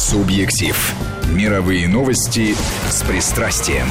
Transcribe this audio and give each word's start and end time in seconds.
Субъектив. 0.00 0.94
Мировые 1.28 1.86
новости 1.86 2.54
с 2.88 3.02
пристрастием. 3.02 3.86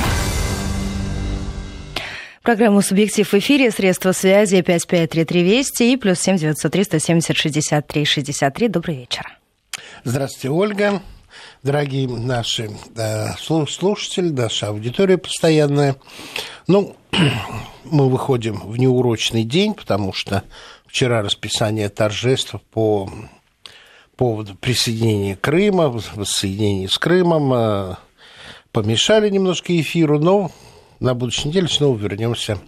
Программа 2.41 2.81
«Субъектив» 2.81 3.31
в 3.31 3.33
эфире. 3.35 3.69
Средства 3.69 4.11
связи 4.11 4.59
5533 4.63 5.43
Вести 5.43 5.93
и 5.93 5.97
плюс 5.97 6.19
7 6.19 6.37
903 6.37 6.83
170 6.83 7.37
63 7.37 8.05
63. 8.05 8.67
Добрый 8.69 8.95
вечер. 8.95 9.37
Здравствуйте, 10.03 10.49
Ольга. 10.49 11.03
Дорогие 11.61 12.07
наши 12.07 12.71
да, 12.89 13.37
слушатели, 13.37 14.29
наша 14.31 14.69
аудитория 14.69 15.19
постоянная. 15.19 15.95
Ну, 16.67 16.95
мы 17.83 18.09
выходим 18.09 18.61
в 18.67 18.77
неурочный 18.77 19.43
день, 19.43 19.75
потому 19.75 20.11
что 20.11 20.41
вчера 20.87 21.21
расписание 21.21 21.87
торжеств 21.87 22.55
по 22.71 23.07
поводу 24.19 24.53
присоединения 24.55 25.37
Крыма, 25.37 25.87
воссоединения 25.87 26.89
с 26.89 26.97
Крымом, 26.97 27.53
э, 27.53 27.95
помешали 28.73 29.29
немножко 29.29 29.79
эфиру, 29.79 30.19
но 30.19 30.51
на 30.99 31.13
будущей 31.13 31.47
неделе 31.47 31.69
снова 31.69 31.97
вернемся 31.97 32.59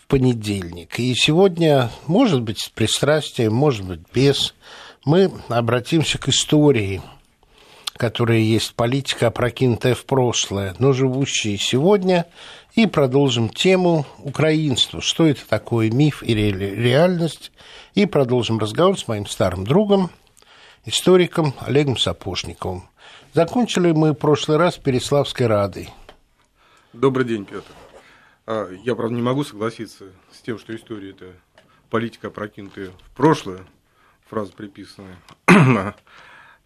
в 0.00 0.06
понедельник. 0.06 1.00
И 1.00 1.12
сегодня, 1.16 1.90
может 2.06 2.42
быть, 2.42 2.60
с 2.60 2.68
пристрастием, 2.68 3.52
может 3.52 3.84
быть, 3.84 4.02
без, 4.14 4.54
мы 5.04 5.32
обратимся 5.48 6.18
к 6.18 6.28
истории, 6.28 7.02
которая 7.96 8.38
есть 8.38 8.72
политика, 8.74 9.26
опрокинутая 9.26 9.96
в 9.96 10.04
прошлое, 10.04 10.76
но 10.78 10.92
живущая 10.92 11.56
сегодня, 11.56 12.26
и 12.76 12.86
продолжим 12.86 13.48
тему 13.48 14.06
украинства. 14.18 15.00
Что 15.00 15.26
это 15.26 15.40
такое, 15.48 15.90
миф 15.90 16.22
или 16.22 16.52
реальность? 16.52 17.50
И 17.96 18.06
продолжим 18.06 18.60
разговор 18.60 18.96
с 18.96 19.08
моим 19.08 19.26
старым 19.26 19.64
другом, 19.64 20.12
историком 20.86 21.54
Олегом 21.60 21.96
Сапожниковым. 21.96 22.88
Закончили 23.32 23.92
мы 23.92 24.12
в 24.12 24.14
прошлый 24.14 24.58
раз 24.58 24.76
Переславской 24.76 25.46
Радой. 25.46 25.90
Добрый 26.92 27.26
день, 27.26 27.44
Петр. 27.44 27.72
А, 28.46 28.70
я, 28.84 28.94
правда, 28.94 29.14
не 29.14 29.22
могу 29.22 29.44
согласиться 29.44 30.04
с 30.32 30.40
тем, 30.40 30.58
что 30.58 30.74
история– 30.76 31.10
это 31.18 31.32
политика, 31.90 32.28
опрокинутая 32.28 32.90
в 32.90 33.16
прошлое, 33.16 33.60
фраза 34.28 34.52
приписанная 34.52 35.16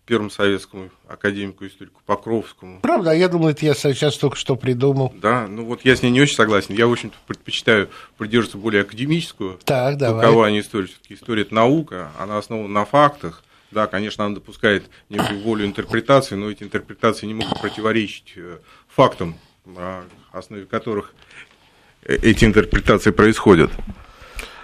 первому 0.05 0.31
советскому 0.31 0.91
академику 1.07 1.67
историку 1.67 2.01
Покровскому. 2.05 2.81
Правда, 2.81 3.13
я 3.13 3.29
думаю, 3.29 3.53
это 3.53 3.65
я 3.65 3.75
сейчас 3.75 4.17
только 4.17 4.37
что 4.37 4.57
придумал. 4.57 5.13
Да, 5.17 5.47
ну 5.47 5.65
вот 5.65 5.85
я 5.85 5.95
с 5.95 6.03
ней 6.03 6.11
не 6.11 6.21
очень 6.21 6.35
согласен. 6.35 6.75
Я, 6.75 6.87
в 6.87 6.93
общем-то, 6.93 7.17
предпочитаю 7.27 7.89
придерживаться 8.17 8.59
более 8.59 8.83
академическую 8.83 9.59
так, 9.65 9.99
давай. 9.99 10.25
толкования 10.25 10.61
истории. 10.61 10.87
Все-таки 10.87 11.15
история– 11.15 11.43
это 11.45 11.55
наука, 11.55 12.11
она 12.19 12.39
основана 12.39 12.69
на 12.69 12.85
фактах, 12.85 13.45
да, 13.71 13.87
конечно, 13.87 14.25
она 14.25 14.35
допускает 14.35 14.89
некую 15.09 15.43
волю 15.43 15.67
интерпретации, 15.67 16.35
но 16.37 16.51
эти 16.51 16.63
интерпретации 16.63 17.27
не 17.27 17.35
могут 17.35 17.61
противоречить 17.61 18.33
э, 18.37 18.59
фактам, 18.89 19.37
на 19.67 20.05
основе 20.33 20.65
которых 20.65 21.13
э, 22.03 22.15
эти 22.15 22.45
интерпретации 22.47 23.11
происходят. 23.11 23.71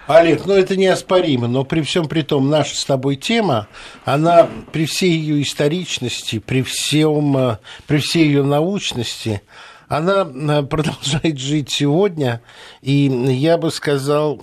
Олег, 0.06 0.44
ну 0.46 0.54
это 0.54 0.76
неоспоримо, 0.76 1.48
но 1.48 1.64
при 1.64 1.80
всем 1.82 2.08
при 2.08 2.22
том, 2.22 2.50
наша 2.50 2.76
с 2.76 2.84
тобой 2.84 3.16
тема, 3.16 3.68
она 4.04 4.48
при 4.72 4.86
всей 4.86 5.12
ее 5.12 5.42
историчности, 5.42 6.38
при, 6.38 6.62
всем, 6.62 7.36
э, 7.36 7.58
при 7.86 7.98
всей 7.98 8.26
ее 8.26 8.42
научности, 8.42 9.42
она 9.86 10.24
продолжает 10.62 11.38
жить 11.38 11.70
сегодня, 11.70 12.40
и 12.80 13.06
я 13.34 13.58
бы 13.58 13.70
сказал, 13.70 14.42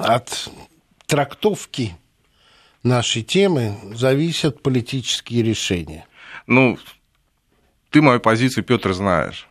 от 0.00 0.48
трактовки 1.06 1.94
нашей 2.82 3.22
темы 3.22 3.76
зависят 3.94 4.62
политические 4.62 5.42
решения. 5.42 6.06
Ну, 6.46 6.78
ты 7.90 8.02
мою 8.02 8.20
позицию, 8.20 8.64
Петр, 8.64 8.92
знаешь. 8.92 9.48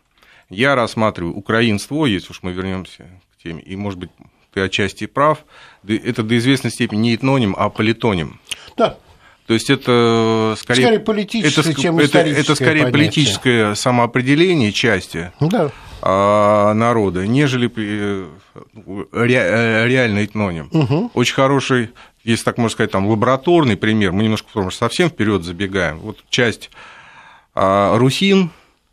Я 0.50 0.76
рассматриваю 0.76 1.36
украинство, 1.36 2.06
если 2.06 2.32
уж 2.32 2.40
мы 2.42 2.54
вернемся 2.54 3.06
к 3.34 3.44
теме, 3.44 3.62
и, 3.62 3.76
может 3.76 4.00
быть, 4.00 4.10
ты 4.54 4.62
отчасти 4.62 5.06
прав, 5.06 5.46
это 5.86 6.24
до 6.24 6.38
известной 6.38 6.72
степени 6.72 7.00
не 7.00 7.16
этноним, 7.16 7.56
а 7.58 7.70
политоним. 7.70 8.40
Да. 8.78 8.98
То 9.48 9.54
есть 9.54 9.70
это 9.70 10.56
скорее, 10.58 10.82
скорее 10.82 11.00
политическое, 11.00 11.72
это, 11.72 11.82
чем 11.82 12.00
это, 12.00 12.20
это 12.20 12.56
скорее 12.56 12.84
понятие. 12.84 12.92
политическое 12.92 13.76
самоопределение 13.76 14.74
части 14.74 15.32
да. 15.40 15.72
а, 16.02 16.74
народа, 16.74 17.26
нежели 17.26 17.72
э, 17.74 18.28
ре, 19.14 19.36
э, 19.36 19.88
реальный 19.88 20.26
этноним. 20.26 20.70
Угу. 20.74 21.12
Очень 21.14 21.36
хороший 21.36 21.92
если 22.28 22.44
так 22.44 22.58
можно 22.58 22.74
сказать, 22.74 22.92
там 22.92 23.08
лабораторный 23.08 23.78
пример, 23.78 24.12
мы 24.12 24.24
немножко 24.24 24.50
потому 24.50 24.70
что 24.70 24.80
совсем 24.80 25.10
вперед 25.10 25.44
забегаем. 25.44 26.00
Вот 26.00 26.24
часть 26.30 26.70
а, 27.56 27.98
русин, 27.98 28.52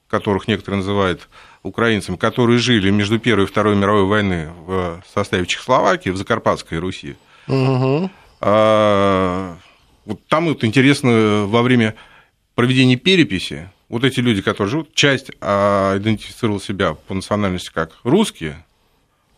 которых 0.09 0.47
некоторые 0.47 0.79
называют 0.79 1.29
украинцами, 1.65 2.17
которые 2.17 2.59
жили 2.59 2.91
между 2.91 3.19
Первой 3.19 3.45
и 3.45 3.47
Второй 3.47 3.75
мировой 3.75 4.05
войны 4.05 4.51
в 4.67 5.03
составе 5.13 5.47
Чехословакии, 5.47 6.11
в 6.11 6.17
Закарпатской 6.17 6.79
Руси. 6.79 7.17
Угу. 7.49 8.11
А, 8.41 9.57
вот 10.05 10.21
там 10.29 10.47
вот 10.47 10.63
интересно 10.63 11.45
во 11.47 11.63
время 11.63 11.97
проведения 12.55 12.97
переписи, 12.97 13.69
вот 13.89 14.05
эти 14.05 14.21
люди, 14.21 14.43
которые 14.43 14.71
живут, 14.71 14.95
часть 14.95 15.33
а, 15.41 15.99
идентифицировала 15.99 16.61
себя 16.61 16.95
по 16.95 17.15
национальности 17.15 17.73
как 17.75 17.99
русские, 18.05 18.65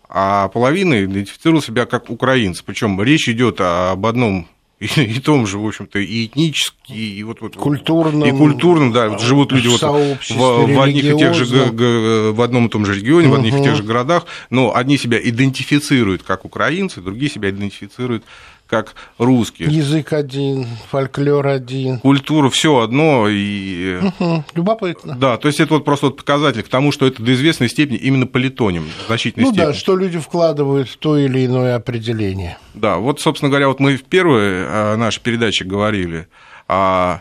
а 0.08 0.48
половина 0.48 1.04
идентифицировала 1.04 1.62
себя 1.62 1.86
как 1.86 2.10
украинцы. 2.10 2.62
Причем 2.64 3.00
речь 3.02 3.28
идет 3.28 3.60
об 3.60 4.06
одном 4.06 4.48
и, 4.78 4.86
и 4.86 5.20
том 5.20 5.46
же, 5.46 5.58
в 5.58 5.66
общем-то, 5.66 5.98
и 5.98 6.26
этнически, 6.26 6.92
и 6.92 7.22
вот, 7.22 7.40
вот 7.40 7.56
культурном, 7.56 8.28
и 8.28 8.30
культурном, 8.30 8.92
да, 8.92 9.08
вот 9.08 9.22
живут 9.22 9.50
люди 9.52 9.68
вот 9.68 9.80
в, 9.80 10.74
в 10.74 10.80
одних 10.80 11.04
и 11.04 11.18
тех 11.18 11.34
же 11.34 11.46
в 11.46 12.42
одном 12.42 12.66
и 12.66 12.68
том 12.68 12.84
же 12.84 12.94
регионе, 12.94 13.28
угу. 13.28 13.36
в 13.36 13.38
одних 13.40 13.58
и 13.58 13.62
тех 13.62 13.74
же 13.74 13.82
городах, 13.82 14.26
но 14.50 14.76
одни 14.76 14.98
себя 14.98 15.18
идентифицируют 15.18 16.22
как 16.22 16.44
украинцы, 16.44 17.00
другие 17.00 17.30
себя 17.30 17.48
идентифицируют 17.48 18.24
как 18.66 18.94
русские. 19.18 19.68
Язык 19.68 20.12
один, 20.12 20.66
фольклор 20.90 21.46
один. 21.46 21.98
Культура 22.00 22.50
все 22.50 22.80
одно. 22.80 23.26
И... 23.28 23.98
Угу, 24.18 24.44
любопытно. 24.54 25.16
Да, 25.16 25.36
то 25.36 25.48
есть 25.48 25.60
это 25.60 25.74
вот 25.74 25.84
просто 25.84 26.06
вот 26.06 26.16
показатель 26.16 26.62
к 26.62 26.68
тому, 26.68 26.92
что 26.92 27.06
это 27.06 27.22
до 27.22 27.32
известной 27.34 27.68
степени 27.68 27.98
именно 27.98 28.26
политоним 28.26 28.88
в 29.04 29.06
значительной 29.06 29.44
ну, 29.44 29.50
степени. 29.52 29.66
Ну 29.66 29.72
да, 29.72 29.78
что 29.78 29.96
люди 29.96 30.18
вкладывают 30.18 30.88
в 30.88 30.96
то 30.96 31.16
или 31.16 31.46
иное 31.46 31.76
определение. 31.76 32.58
Да, 32.74 32.98
вот, 32.98 33.20
собственно 33.20 33.50
говоря, 33.50 33.68
вот 33.68 33.80
мы 33.80 33.96
в 33.96 34.04
первой 34.04 34.64
а, 34.66 34.96
нашей 34.96 35.20
передаче 35.20 35.64
говорили 35.64 36.28
о 36.68 37.20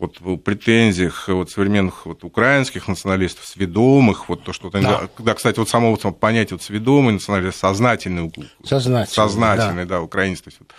вот 0.00 0.18
в 0.18 0.38
претензиях 0.38 1.28
вот, 1.28 1.50
современных 1.50 2.06
вот, 2.06 2.24
украинских 2.24 2.88
националистов, 2.88 3.44
сведомых, 3.44 4.30
вот 4.30 4.42
то, 4.42 4.54
что... 4.54 4.70
Да, 4.70 5.08
да 5.18 5.34
кстати, 5.34 5.58
вот 5.58 5.68
само 5.68 5.90
вот, 5.90 6.18
понятие 6.18 6.56
вот, 6.56 6.62
сведомый 6.62 7.12
националист, 7.12 7.58
сознательный, 7.58 8.32
сознательный, 8.64 9.14
сознательный 9.14 9.84
да, 9.84 9.96
да 9.96 10.02
украинец, 10.02 10.40
то 10.40 10.48
есть, 10.48 10.58
вот, 10.58 10.72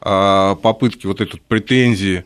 а, 0.00 0.54
попытки 0.54 1.08
вот 1.08 1.20
этой 1.20 1.40
претензии 1.40 2.24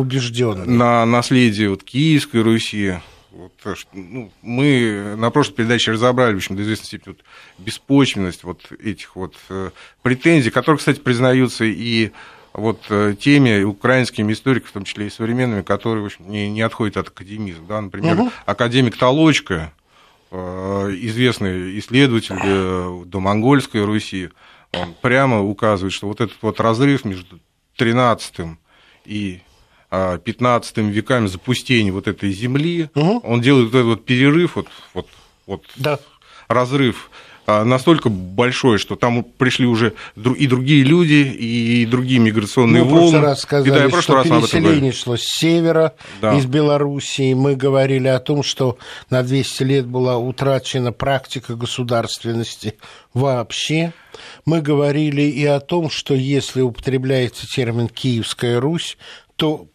убежденный. 0.00 0.66
на 0.66 1.06
наследие 1.06 1.70
вот, 1.70 1.82
Киевской 1.82 2.42
Руси, 2.42 2.96
вот, 3.30 3.52
ну, 3.94 4.30
мы 4.42 5.14
на 5.16 5.30
прошлой 5.30 5.54
передаче 5.54 5.92
разобрали, 5.92 6.34
в 6.34 6.36
общем, 6.36 6.56
до 6.56 6.64
известной 6.64 6.86
степени 6.86 7.14
вот, 7.14 7.24
беспочвенность 7.56 8.44
вот 8.44 8.60
этих 8.78 9.16
вот 9.16 9.34
э, 9.48 9.70
претензий, 10.02 10.50
которые, 10.50 10.78
кстати, 10.78 11.00
признаются 11.00 11.64
и 11.64 12.12
вот 12.56 12.80
э, 12.88 13.14
теми 13.20 13.62
украинскими 13.62 14.32
историками, 14.32 14.70
в 14.70 14.72
том 14.72 14.84
числе 14.84 15.06
и 15.06 15.10
современными, 15.10 15.62
которые 15.62 16.02
в 16.02 16.06
общем, 16.06 16.28
не, 16.30 16.48
не 16.50 16.62
отходят 16.62 16.96
от 16.96 17.08
академизма. 17.08 17.66
Да? 17.68 17.80
Например, 17.80 18.18
угу. 18.18 18.30
академик 18.46 18.96
Толочка, 18.96 19.72
э, 20.30 20.36
известный 21.02 21.78
исследователь 21.78 22.38
э, 22.42 23.02
до 23.04 23.20
монгольской 23.20 23.84
Руси, 23.84 24.30
он 24.72 24.94
прямо 25.00 25.42
указывает, 25.42 25.92
что 25.92 26.08
вот 26.08 26.20
этот 26.20 26.36
вот 26.40 26.58
разрыв 26.58 27.04
между 27.04 27.38
13 27.76 28.56
и 29.04 29.40
15 29.90 30.78
веками 30.78 31.28
запустения 31.28 31.92
вот 31.92 32.08
этой 32.08 32.32
земли, 32.32 32.90
угу. 32.94 33.20
он 33.20 33.40
делает 33.40 33.66
вот 33.66 33.78
этот 33.78 33.86
вот 33.86 34.04
перерыв, 34.04 34.56
вот, 34.56 34.66
вот, 34.94 35.08
вот 35.46 35.64
да. 35.76 36.00
разрыв 36.48 37.10
а, 37.10 37.16
настолько 37.46 38.08
большой, 38.08 38.78
что 38.78 38.96
там 38.96 39.22
пришли 39.24 39.66
уже 39.66 39.94
и 40.16 40.46
другие 40.46 40.82
люди, 40.82 41.14
и 41.14 41.86
другие 41.86 42.18
миграционные 42.20 42.84
мы 42.84 42.90
волны. 42.90 43.18
Мы 43.18 43.24
раз 43.24 43.42
сказали, 43.42 43.88
и, 43.88 43.90
да, 43.90 44.02
что 44.02 44.14
раз 44.14 44.26
переселение 44.26 44.92
шло 44.92 45.16
с 45.16 45.22
севера, 45.22 45.94
да. 46.20 46.36
из 46.36 46.46
Белоруссии. 46.46 47.34
Мы 47.34 47.54
говорили 47.54 48.08
о 48.08 48.18
том, 48.18 48.42
что 48.42 48.78
на 49.10 49.22
200 49.22 49.62
лет 49.62 49.86
была 49.86 50.18
утрачена 50.18 50.92
практика 50.92 51.54
государственности 51.54 52.74
вообще. 53.14 53.92
Мы 54.44 54.60
говорили 54.60 55.22
и 55.22 55.44
о 55.44 55.60
том, 55.60 55.90
что 55.90 56.14
если 56.14 56.62
употребляется 56.62 57.46
термин 57.46 57.88
«Киевская 57.88 58.60
Русь», 58.60 58.98
то 59.36 59.66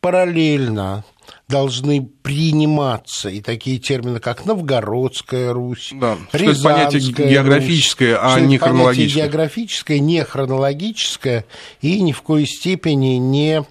параллельно 0.00 1.04
должны 1.50 2.08
приниматься 2.22 3.28
и 3.28 3.40
такие 3.40 3.78
термины, 3.78 4.20
как 4.20 4.46
Новгородская 4.46 5.52
Русь, 5.52 5.90
да, 5.92 6.16
Рязанская 6.32 6.88
понятие 6.88 7.12
географическое, 7.30 8.14
Русь, 8.14 8.32
а 8.34 8.40
не 8.40 8.58
хронологическое. 8.58 9.24
географическое, 9.24 9.98
не 9.98 10.24
хронологическое 10.24 11.44
и 11.80 12.00
ни 12.00 12.12
в 12.12 12.22
коей 12.22 12.46
степени 12.46 13.16
не 13.16 13.64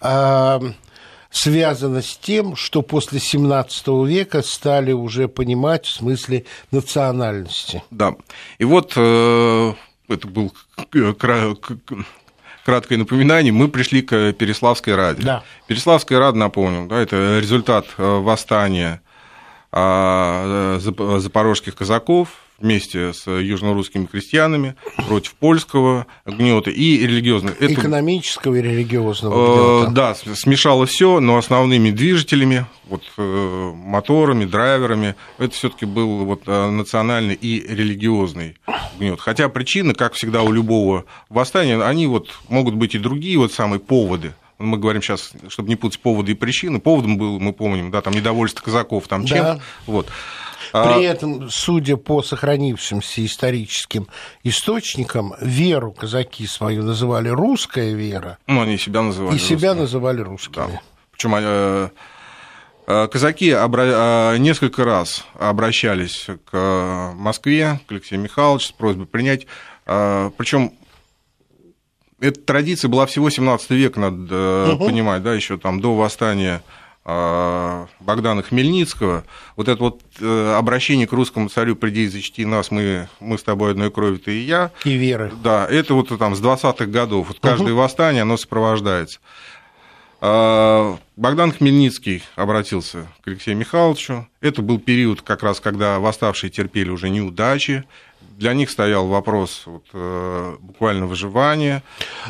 а, 0.00 0.60
связано 1.30 2.02
с 2.02 2.16
тем, 2.16 2.56
что 2.56 2.82
после 2.82 3.20
17 3.20 3.86
века 4.06 4.42
стали 4.42 4.92
уже 4.92 5.28
понимать 5.28 5.86
в 5.86 5.92
смысле 5.92 6.44
национальности. 6.72 7.82
Да. 7.90 8.16
И 8.58 8.64
вот 8.64 8.92
э, 8.96 9.72
это 10.08 10.28
был 10.28 10.52
краткое 12.70 12.98
напоминание, 12.98 13.52
мы 13.52 13.68
пришли 13.68 14.00
к 14.00 14.32
Переславской 14.32 14.94
Раде. 14.94 15.22
Да. 15.22 15.42
Переславская 15.66 16.20
Рада, 16.20 16.38
напомню, 16.38 16.86
да, 16.86 17.00
это 17.00 17.38
результат 17.40 17.86
э, 17.98 18.18
восстания 18.20 19.00
а, 19.72 20.78
запорожских 20.80 21.74
казаков 21.74 22.28
вместе 22.60 23.12
с 23.12 23.26
южнорусскими 23.28 24.06
крестьянами 24.06 24.76
против 25.08 25.34
польского 25.34 26.06
гнета 26.26 26.70
и 26.70 26.98
религиозного. 26.98 27.54
Это, 27.58 27.72
Экономического 27.72 28.54
и 28.54 28.62
религиозного 28.62 29.34
э, 29.34 29.86
гнета. 29.86 29.92
Да, 29.92 30.34
смешало 30.34 30.86
все, 30.86 31.20
но 31.20 31.36
основными 31.36 31.90
движителями, 31.90 32.66
вот, 32.88 33.02
э, 33.16 33.72
моторами, 33.74 34.44
драйверами, 34.44 35.14
это 35.38 35.54
все-таки 35.54 35.86
был 35.86 36.24
вот, 36.24 36.42
э, 36.46 36.70
национальный 36.70 37.34
и 37.34 37.66
религиозный 37.66 38.56
гнет. 38.98 39.20
Хотя 39.20 39.48
причины, 39.48 39.94
как 39.94 40.12
всегда 40.14 40.42
у 40.42 40.52
любого 40.52 41.06
восстания, 41.28 41.82
они 41.82 42.06
вот 42.06 42.28
могут 42.48 42.74
быть 42.74 42.94
и 42.94 42.98
другие 42.98 43.38
вот 43.38 43.52
самые 43.52 43.80
поводы 43.80 44.34
мы 44.60 44.76
говорим 44.76 45.00
сейчас, 45.00 45.32
чтобы 45.48 45.70
не 45.70 45.76
путать 45.76 46.00
поводы 46.00 46.32
и 46.32 46.34
причины, 46.34 46.80
поводом 46.80 47.16
был, 47.16 47.40
мы 47.40 47.54
помним, 47.54 47.90
да, 47.90 48.02
там 48.02 48.12
недовольство 48.12 48.62
казаков, 48.62 49.08
там 49.08 49.24
чем, 49.24 49.38
да. 49.38 49.60
вот. 49.86 50.08
А 50.72 50.86
При 50.86 51.04
этом, 51.04 51.50
судя 51.50 51.96
по 51.96 52.22
сохранившимся 52.22 53.24
историческим 53.24 54.08
источникам, 54.44 55.34
веру 55.40 55.92
казаки 55.92 56.46
свою 56.46 56.82
называли 56.82 57.28
русская 57.28 57.92
вера. 57.92 58.38
Ну, 58.46 58.62
они 58.62 58.78
себя 58.78 59.02
называли. 59.02 59.36
И 59.36 59.38
русскими. 59.38 59.58
себя 59.58 59.74
называли 59.74 60.20
русскими. 60.20 60.54
Да. 60.54 60.80
Причем 61.12 61.34
э, 61.36 61.88
э, 62.86 63.08
казаки 63.08 63.50
э, 63.50 64.36
несколько 64.38 64.84
раз 64.84 65.24
обращались 65.38 66.26
к 66.50 67.12
Москве, 67.14 67.80
к 67.86 67.92
Алексею 67.92 68.20
Михайловичу 68.22 68.68
с 68.68 68.72
просьбой 68.72 69.06
принять. 69.06 69.46
Причем 69.84 70.72
эта 72.20 72.40
традиция 72.40 72.88
была 72.88 73.06
всего 73.06 73.28
17 73.28 73.70
века, 73.70 73.98
надо 73.98 74.74
угу. 74.74 74.86
понимать, 74.86 75.22
да, 75.22 75.34
еще 75.34 75.58
там 75.58 75.80
до 75.80 75.96
восстания 75.96 76.62
Богдана 77.04 78.42
Хмельницкого, 78.42 79.24
вот 79.56 79.68
это 79.68 79.80
вот 79.82 80.02
э, 80.20 80.54
обращение 80.56 81.06
к 81.06 81.12
русскому 81.12 81.48
царю 81.48 81.74
«приди 81.74 82.04
и 82.04 82.08
зачти 82.08 82.44
нас, 82.44 82.70
мы, 82.70 83.08
мы 83.20 83.38
с 83.38 83.42
тобой 83.42 83.70
одной 83.72 83.90
крови, 83.90 84.18
ты 84.18 84.38
и 84.38 84.44
я». 84.44 84.70
И 84.84 84.92
веры. 84.94 85.32
Да, 85.42 85.66
это 85.66 85.94
вот 85.94 86.16
там 86.18 86.36
с 86.36 86.42
20-х 86.42 86.86
годов. 86.86 87.28
Вот 87.28 87.38
каждое 87.40 87.72
угу. 87.72 87.80
восстание, 87.80 88.22
оно 88.22 88.36
сопровождается. 88.36 89.18
А, 90.20 90.98
Богдан 91.16 91.52
Хмельницкий 91.52 92.22
обратился 92.36 93.08
к 93.22 93.28
Алексею 93.28 93.56
Михайловичу. 93.56 94.28
Это 94.42 94.60
был 94.60 94.78
период, 94.78 95.22
как 95.22 95.42
раз, 95.42 95.60
когда 95.60 95.98
восставшие 95.98 96.50
терпели 96.50 96.90
уже 96.90 97.08
неудачи, 97.08 97.84
для 98.40 98.54
них 98.54 98.70
стоял 98.70 99.06
вопрос 99.06 99.64
вот, 99.66 99.84
э, 99.92 100.56
буквально 100.60 101.06
выживания. 101.06 101.82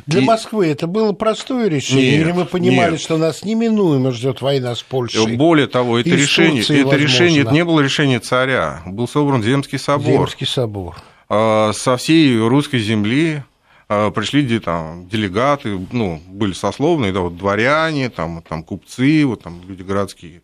Для 0.07 0.23
и... 0.23 0.25
Москвы 0.25 0.67
это 0.67 0.89
было 0.89 1.13
простое 1.13 1.69
решение, 1.69 2.19
нет, 2.19 2.27
или 2.27 2.33
мы 2.33 2.47
понимали, 2.47 2.93
нет. 2.93 3.01
что 3.01 3.17
нас 3.17 3.45
неминуемо 3.45 4.11
ждет 4.11 4.43
война 4.43 4.75
с 4.75 4.83
Польшей? 4.83 5.37
Более 5.37 5.69
того, 5.69 6.01
это 6.01 6.11
решение, 6.11 6.63
это 6.63 6.97
решение, 6.97 7.43
это 7.43 7.53
не 7.53 7.65
было 7.65 7.81
решение 7.81 8.19
царя, 8.19 8.83
был 8.87 9.07
собран 9.07 9.41
Земский 9.45 9.79
собор. 9.79 10.29
Земский 10.29 10.49
собор. 10.49 10.97
Э, 11.29 11.71
со 11.73 11.97
всей 11.97 12.37
русской 12.41 12.81
земли 12.81 13.45
э, 13.89 14.11
пришли 14.11 14.59
там, 14.59 15.09
делегаты, 15.09 15.79
ну, 15.93 16.21
были 16.27 16.55
сословные, 16.55 17.13
да, 17.13 17.21
вот 17.21 17.37
дворяне, 17.37 18.11
там, 18.11 18.43
там 18.43 18.65
купцы, 18.65 19.25
вот 19.25 19.45
там 19.45 19.61
люди 19.69 19.83
городские. 19.83 20.43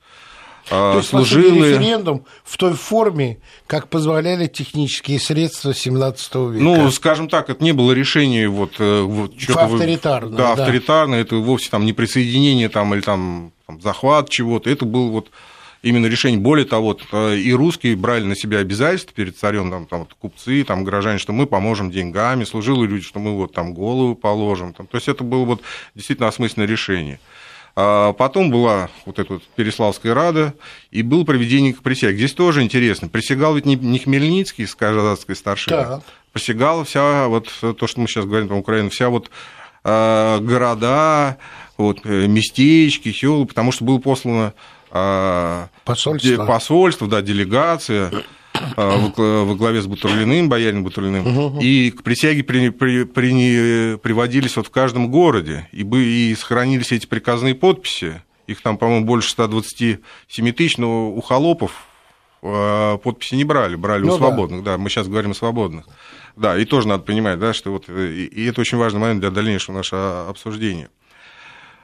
А, 0.70 0.92
То 0.92 0.98
есть 0.98 1.10
служилые... 1.10 1.74
референдум 1.74 2.24
в 2.44 2.56
той 2.56 2.74
форме, 2.74 3.38
как 3.66 3.88
позволяли 3.88 4.46
технические 4.46 5.20
средства 5.20 5.72
17 5.72 6.34
века. 6.34 6.64
Ну, 6.64 6.90
скажем 6.90 7.28
так, 7.28 7.50
это 7.50 7.62
не 7.62 7.72
было 7.72 7.92
решение 7.92 8.48
вот, 8.48 8.74
э, 8.78 9.02
вот 9.02 9.32
авторитарное. 9.48 10.36
Да, 10.36 10.56
да, 10.56 10.62
авторитарное, 10.62 11.20
это 11.20 11.36
вовсе 11.36 11.70
там 11.70 11.86
не 11.86 11.92
присоединение 11.92 12.68
там, 12.68 12.94
или 12.94 13.00
там, 13.00 13.52
там 13.66 13.80
захват 13.80 14.28
чего-то, 14.28 14.68
это 14.68 14.84
было 14.84 15.08
вот 15.08 15.30
именно 15.82 16.06
решение. 16.06 16.40
Более 16.40 16.66
того, 16.66 16.98
э, 17.12 17.36
и 17.36 17.52
русские 17.52 17.94
брали 17.94 18.24
на 18.24 18.34
себя 18.34 18.58
обязательства 18.58 19.14
перед 19.14 19.38
царем, 19.38 19.70
там, 19.70 19.86
там 19.86 20.08
купцы, 20.18 20.64
там, 20.64 20.82
горожане, 20.82 21.18
что 21.18 21.32
мы 21.32 21.46
поможем 21.46 21.92
деньгами, 21.92 22.44
служилые 22.44 22.88
люди, 22.88 23.04
что 23.04 23.20
мы 23.20 23.36
вот 23.36 23.52
там 23.52 23.72
голову 23.72 24.16
положим. 24.16 24.72
Там. 24.72 24.88
То 24.88 24.96
есть 24.96 25.06
это 25.08 25.22
было 25.22 25.44
вот 25.44 25.62
действительно 25.94 26.28
осмысленное 26.28 26.66
решение. 26.66 27.20
А 27.78 28.14
потом 28.14 28.50
была 28.50 28.88
вот 29.04 29.18
эта 29.18 29.34
вот 29.34 29.42
Переславская 29.54 30.14
Рада, 30.14 30.54
и 30.90 31.02
был 31.02 31.26
проведение 31.26 31.74
присяг. 31.74 32.16
Здесь 32.16 32.32
тоже 32.32 32.62
интересно. 32.62 33.08
Присягал 33.08 33.54
ведь 33.54 33.66
не 33.66 33.98
Хмельницкий 33.98 34.66
с 34.66 34.74
казацкой 34.74 35.36
старшиной. 35.36 35.84
Да. 35.84 36.00
Присягала 36.32 36.84
вся, 36.84 37.28
вот 37.28 37.48
то, 37.60 37.86
что 37.86 38.00
мы 38.00 38.08
сейчас 38.08 38.24
говорим 38.24 38.48
про 38.48 38.56
Украину, 38.56 38.88
вся 38.88 39.10
вот 39.10 39.30
а, 39.84 40.40
города, 40.40 41.36
вот, 41.76 42.00
э, 42.04 42.26
местечки, 42.26 43.12
села, 43.12 43.44
потому 43.44 43.72
что 43.72 43.84
было 43.84 43.98
послано 43.98 44.54
посольство. 45.84 46.46
посольство, 46.46 47.06
да, 47.06 47.20
делегация 47.20 48.10
во 48.76 49.54
главе 49.54 49.80
с 49.80 49.86
Бутурлиным, 49.86 50.48
боярином 50.48 50.84
Бутурлиным, 50.84 51.26
угу. 51.26 51.60
и 51.60 51.90
к 51.90 52.02
присяге 52.02 52.42
при, 52.44 52.70
при, 52.70 53.04
при, 53.04 53.96
приводились 53.96 54.56
вот 54.56 54.66
в 54.66 54.70
каждом 54.70 55.10
городе, 55.10 55.68
и, 55.72 55.82
бы, 55.82 56.04
и 56.04 56.34
сохранились 56.34 56.92
эти 56.92 57.06
приказные 57.06 57.54
подписи, 57.54 58.22
их 58.46 58.62
там, 58.62 58.78
по-моему, 58.78 59.06
больше 59.06 59.30
127 59.30 60.52
тысяч, 60.52 60.78
но 60.78 61.10
у 61.10 61.20
холопов 61.20 61.72
а, 62.42 62.98
подписи 62.98 63.34
не 63.34 63.44
брали, 63.44 63.76
брали 63.76 64.04
ну, 64.04 64.14
у 64.14 64.16
свободных, 64.18 64.62
да. 64.62 64.72
да, 64.72 64.78
мы 64.78 64.88
сейчас 64.88 65.08
говорим 65.08 65.32
о 65.32 65.34
свободных. 65.34 65.86
Да, 66.36 66.56
и 66.56 66.64
тоже 66.64 66.86
надо 66.86 67.02
понимать, 67.02 67.38
да, 67.38 67.54
что 67.54 67.72
вот, 67.72 67.84
э, 67.88 68.12
и 68.12 68.46
это 68.46 68.60
очень 68.60 68.76
важный 68.76 69.00
момент 69.00 69.20
для 69.20 69.30
дальнейшего 69.30 69.74
нашего 69.74 70.28
обсуждения. 70.28 70.90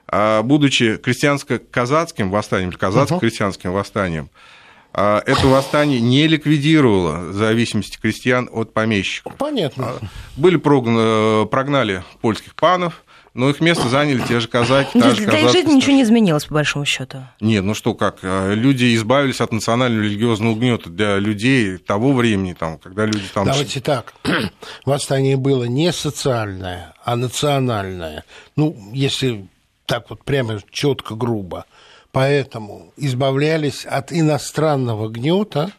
А, 0.06 0.42
будучи 0.42 0.98
крестьянско-казацким 1.02 2.30
восстанием, 2.30 2.70
казацко-крестьянским 2.72 3.72
восстанием, 3.72 4.28
а, 4.28 4.61
это 4.94 5.46
восстание 5.46 6.00
не 6.00 6.26
ликвидировало 6.26 7.32
зависимость 7.32 7.98
крестьян 7.98 8.48
от 8.52 8.72
помещиков. 8.72 9.34
Понятно. 9.36 9.86
А, 9.86 9.98
были 10.36 10.56
прогнали, 10.56 11.46
прогнали 11.46 12.04
польских 12.20 12.54
панов, 12.54 13.04
но 13.34 13.48
их 13.48 13.60
место 13.60 13.88
заняли 13.88 14.22
те 14.28 14.40
же 14.40 14.48
казаки. 14.48 15.00
Та 15.00 15.14
же 15.14 15.24
Для 15.24 15.40
их 15.40 15.50
жизни 15.50 15.74
ничего 15.74 15.92
не 15.92 16.02
изменилось, 16.02 16.44
по 16.44 16.54
большому 16.54 16.84
счету. 16.84 17.26
Нет, 17.40 17.64
ну 17.64 17.74
что, 17.74 17.94
как, 17.94 18.18
а, 18.22 18.52
люди 18.52 18.94
избавились 18.94 19.40
от 19.40 19.52
национального 19.52 20.02
религиозного 20.02 20.52
угнета 20.52 20.90
для 20.90 21.18
людей 21.18 21.78
того 21.78 22.12
времени, 22.12 22.52
там, 22.52 22.78
когда 22.78 23.06
люди 23.06 23.24
там... 23.32 23.46
Давайте 23.46 23.80
так, 23.80 24.12
восстание 24.84 25.36
было 25.36 25.64
не 25.64 25.92
социальное, 25.92 26.94
а 27.04 27.16
национальное. 27.16 28.24
Ну, 28.56 28.76
если 28.92 29.48
так 29.86 30.10
вот 30.10 30.24
прямо 30.24 30.60
четко, 30.70 31.14
грубо 31.14 31.64
поэтому 32.12 32.92
избавлялись 32.96 33.84
от 33.84 34.12
иностранного 34.12 35.08
гнета, 35.08 35.72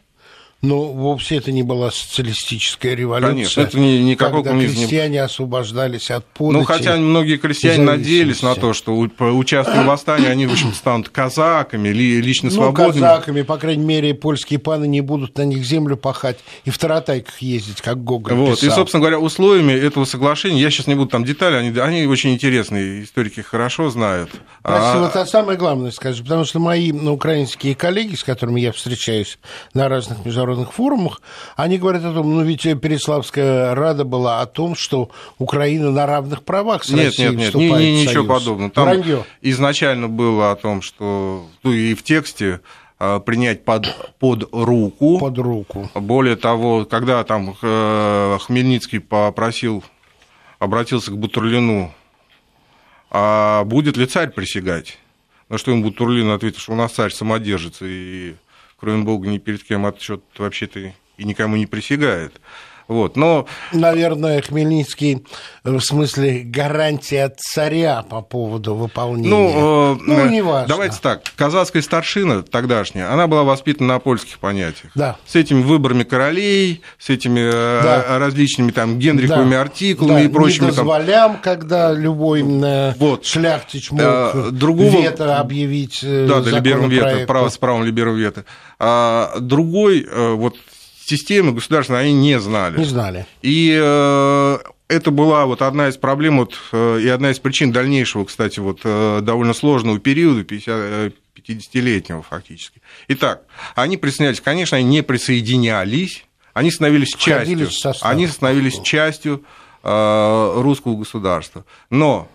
но 0.64 0.84
вовсе 0.84 1.36
это 1.36 1.52
не 1.52 1.62
была 1.62 1.90
социалистическая 1.90 2.94
революция. 2.94 3.34
Конечно, 3.34 3.60
это 3.60 3.78
не, 3.78 4.02
никакой 4.02 4.42
когда 4.42 4.58
крестьяне 4.58 5.12
не... 5.12 5.18
освобождались 5.18 6.10
от 6.10 6.24
подати. 6.26 6.58
Ну, 6.58 6.64
хотя 6.64 6.96
многие 6.96 7.36
крестьяне 7.36 7.84
надеялись 7.84 8.42
на 8.42 8.54
то, 8.54 8.72
что 8.72 8.96
участвуя 8.96 9.82
в 9.82 9.86
восстании, 9.86 10.28
они, 10.28 10.46
в 10.46 10.52
общем, 10.52 10.72
станут 10.72 11.08
казаками, 11.10 11.88
лично 11.90 12.48
ну, 12.48 12.54
свободными. 12.54 12.92
казаками, 12.92 13.42
по 13.42 13.58
крайней 13.58 13.84
мере, 13.84 14.14
польские 14.14 14.58
паны 14.58 14.86
не 14.86 15.00
будут 15.00 15.36
на 15.36 15.42
них 15.42 15.64
землю 15.64 15.96
пахать 15.96 16.38
и 16.64 16.70
в 16.70 16.78
таратайках 16.78 17.38
ездить, 17.38 17.80
как 17.80 18.02
Гоголь 18.02 18.34
вот. 18.34 18.60
писал. 18.60 18.68
И, 18.68 18.72
собственно 18.74 19.00
говоря, 19.00 19.18
условиями 19.18 19.72
этого 19.72 20.04
соглашения, 20.04 20.60
я 20.60 20.70
сейчас 20.70 20.86
не 20.86 20.94
буду 20.94 21.10
там 21.10 21.24
детали, 21.24 21.56
они, 21.56 21.78
они 21.78 22.06
очень 22.06 22.32
интересные, 22.32 23.04
историки 23.04 23.40
хорошо 23.40 23.90
знают. 23.90 24.30
Прости, 24.62 24.98
а... 24.98 25.00
вот 25.00 25.16
а 25.16 25.26
самое 25.26 25.58
главное 25.58 25.90
скажу, 25.90 26.22
потому 26.22 26.44
что 26.44 26.58
мои 26.58 26.90
ну, 26.92 27.12
украинские 27.12 27.74
коллеги, 27.74 28.14
с 28.14 28.24
которыми 28.24 28.60
я 28.60 28.72
встречаюсь 28.72 29.38
на 29.74 29.88
разных 29.88 30.24
международных 30.24 30.53
международных 30.54 30.72
форумах, 30.72 31.20
они 31.56 31.78
говорят 31.78 32.04
о 32.04 32.12
том, 32.12 32.34
ну 32.34 32.42
ведь 32.42 32.62
Переславская 32.62 33.74
Рада 33.74 34.04
была 34.04 34.40
о 34.40 34.46
том, 34.46 34.74
что 34.74 35.10
Украина 35.38 35.90
на 35.90 36.06
равных 36.06 36.42
правах 36.42 36.84
с 36.84 36.90
нет, 36.90 37.06
Россией 37.06 37.30
нет, 37.30 37.38
нет, 37.38 37.46
вступает 37.46 37.72
нет, 37.72 37.80
не, 37.80 38.06
ничего 38.06 38.24
подобного. 38.24 38.70
Там 38.70 38.84
Вранье. 38.84 39.24
изначально 39.42 40.08
было 40.08 40.50
о 40.50 40.56
том, 40.56 40.82
что 40.82 41.46
ну, 41.62 41.72
и 41.72 41.94
в 41.94 42.02
тексте 42.02 42.60
а, 42.98 43.20
принять 43.20 43.64
под, 43.64 43.86
под 44.18 44.48
руку. 44.52 45.18
Под 45.18 45.38
руку. 45.38 45.90
Более 45.94 46.36
того, 46.36 46.84
когда 46.84 47.22
там 47.24 47.56
э, 47.60 48.38
Хмельницкий 48.40 49.00
попросил, 49.00 49.84
обратился 50.58 51.10
к 51.10 51.18
Бутурлину, 51.18 51.92
а 53.10 53.64
будет 53.64 53.96
ли 53.96 54.06
царь 54.06 54.30
присягать? 54.30 54.98
На 55.48 55.58
что 55.58 55.70
ему 55.70 55.84
Бутурлин 55.84 56.30
ответил, 56.30 56.58
что 56.58 56.72
у 56.72 56.76
нас 56.76 56.92
царь 56.92 57.12
самодержится, 57.12 57.84
и 57.86 58.34
кроме 58.84 59.02
Бога, 59.02 59.28
ни 59.28 59.38
перед 59.38 59.64
кем 59.64 59.86
отчет 59.86 60.22
вообще-то 60.36 60.78
и 61.16 61.24
никому 61.24 61.56
не 61.56 61.64
присягает. 61.64 62.38
Вот, 62.86 63.16
но... 63.16 63.46
Наверное, 63.72 64.42
Хмельницкий 64.42 65.24
в 65.64 65.80
смысле 65.80 66.42
гарантии 66.44 67.16
от 67.16 67.40
царя 67.40 68.02
по 68.02 68.20
поводу 68.20 68.74
выполнения. 68.74 69.28
Ну, 69.30 69.94
э, 69.94 69.98
ну 70.06 70.26
не 70.28 70.42
важно. 70.42 70.68
Давайте 70.68 70.98
так. 71.00 71.22
Казацкая 71.36 71.82
старшина 71.82 72.42
тогдашняя, 72.42 73.10
она 73.12 73.26
была 73.26 73.44
воспитана 73.44 73.94
на 73.94 73.98
польских 74.00 74.38
понятиях. 74.38 74.92
Да. 74.94 75.16
С 75.26 75.34
этими 75.34 75.62
выборами 75.62 76.02
королей, 76.02 76.82
с 76.98 77.08
этими 77.08 77.40
э, 77.40 77.82
Да. 77.82 78.18
различными 78.18 78.70
там 78.70 78.98
Генриховыми 78.98 79.52
Да. 79.54 79.60
артиклами 79.62 80.14
Да, 80.14 80.22
и 80.22 80.28
прочими. 80.28 80.66
Не 80.66 80.72
там. 80.72 80.86
дозволям, 80.86 81.36
когда 81.42 81.92
любой 81.92 82.42
э, 82.42 82.92
Вот. 82.98 83.24
шляхтич 83.24 83.90
мог 83.92 84.00
Э, 84.02 84.48
другого- 84.50 84.90
вето 85.00 85.38
объявить 85.38 86.00
э, 86.02 86.26
Да, 86.28 86.40
да, 86.40 86.50
либерум 86.50 86.90
вето, 86.90 87.24
право 87.26 87.48
с 87.48 87.56
правом 87.56 87.84
либерум 87.84 88.16
вето. 88.16 88.44
А 88.78 89.38
другой 89.40 90.06
э, 90.10 90.32
вот 90.34 90.56
системы 91.04 91.52
государственной 91.52 92.00
они 92.00 92.12
не 92.12 92.38
знали. 92.40 92.78
Не 92.78 92.84
знали. 92.84 93.26
И 93.42 93.78
э, 93.80 94.58
это 94.88 95.10
была 95.10 95.46
вот 95.46 95.62
одна 95.62 95.88
из 95.88 95.96
проблем 95.96 96.38
вот, 96.38 96.54
э, 96.72 97.00
и 97.02 97.08
одна 97.08 97.30
из 97.30 97.38
причин 97.38 97.72
дальнейшего, 97.72 98.24
кстати, 98.24 98.60
вот, 98.60 98.80
э, 98.84 99.20
довольно 99.22 99.54
сложного 99.54 99.98
периода, 99.98 100.44
50, 100.44 100.68
э, 100.68 101.10
50-летнего 101.36 102.22
фактически. 102.22 102.80
Итак, 103.08 103.42
они 103.74 103.96
присоединялись, 103.96 104.40
конечно, 104.40 104.76
они 104.78 104.86
не 104.86 105.02
присоединялись, 105.02 106.24
они 106.52 106.70
становились 106.70 107.12
Входили 107.12 107.66
частью, 107.66 107.98
они 108.02 108.26
становились 108.26 108.80
частью 108.80 109.44
э, 109.82 110.52
русского 110.56 110.96
государства. 110.96 111.64
Но 111.90 112.28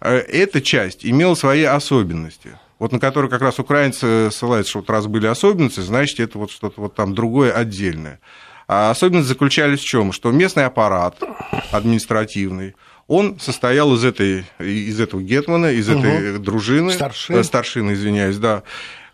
эта 0.00 0.60
часть 0.60 1.06
имела 1.06 1.34
свои 1.34 1.62
особенности, 1.62 2.58
вот 2.78 2.92
на 2.92 3.00
которые 3.00 3.30
как 3.30 3.42
раз 3.42 3.58
украинцы 3.58 4.30
ссылаются, 4.30 4.70
что 4.70 4.80
вот 4.80 4.90
раз 4.90 5.06
были 5.06 5.26
особенности, 5.26 5.80
значит, 5.80 6.20
это 6.20 6.38
вот 6.38 6.50
что-то 6.50 6.80
вот 6.80 6.94
там 6.94 7.14
другое 7.14 7.52
отдельное. 7.52 8.20
А 8.68 8.90
особенности 8.90 9.28
заключались 9.28 9.80
в 9.80 9.84
чем? 9.84 10.12
Что 10.12 10.30
местный 10.32 10.64
аппарат 10.64 11.22
административный, 11.70 12.74
он 13.06 13.38
состоял 13.38 13.94
из, 13.94 14.04
этой, 14.04 14.44
из 14.58 14.98
этого 15.00 15.22
гетмана, 15.22 15.66
из 15.66 15.88
этой 15.88 16.38
дружины, 16.38 16.92
Старшин. 16.92 17.36
э, 17.36 17.44
старшины, 17.44 17.92
извиняюсь, 17.92 18.36
да. 18.38 18.64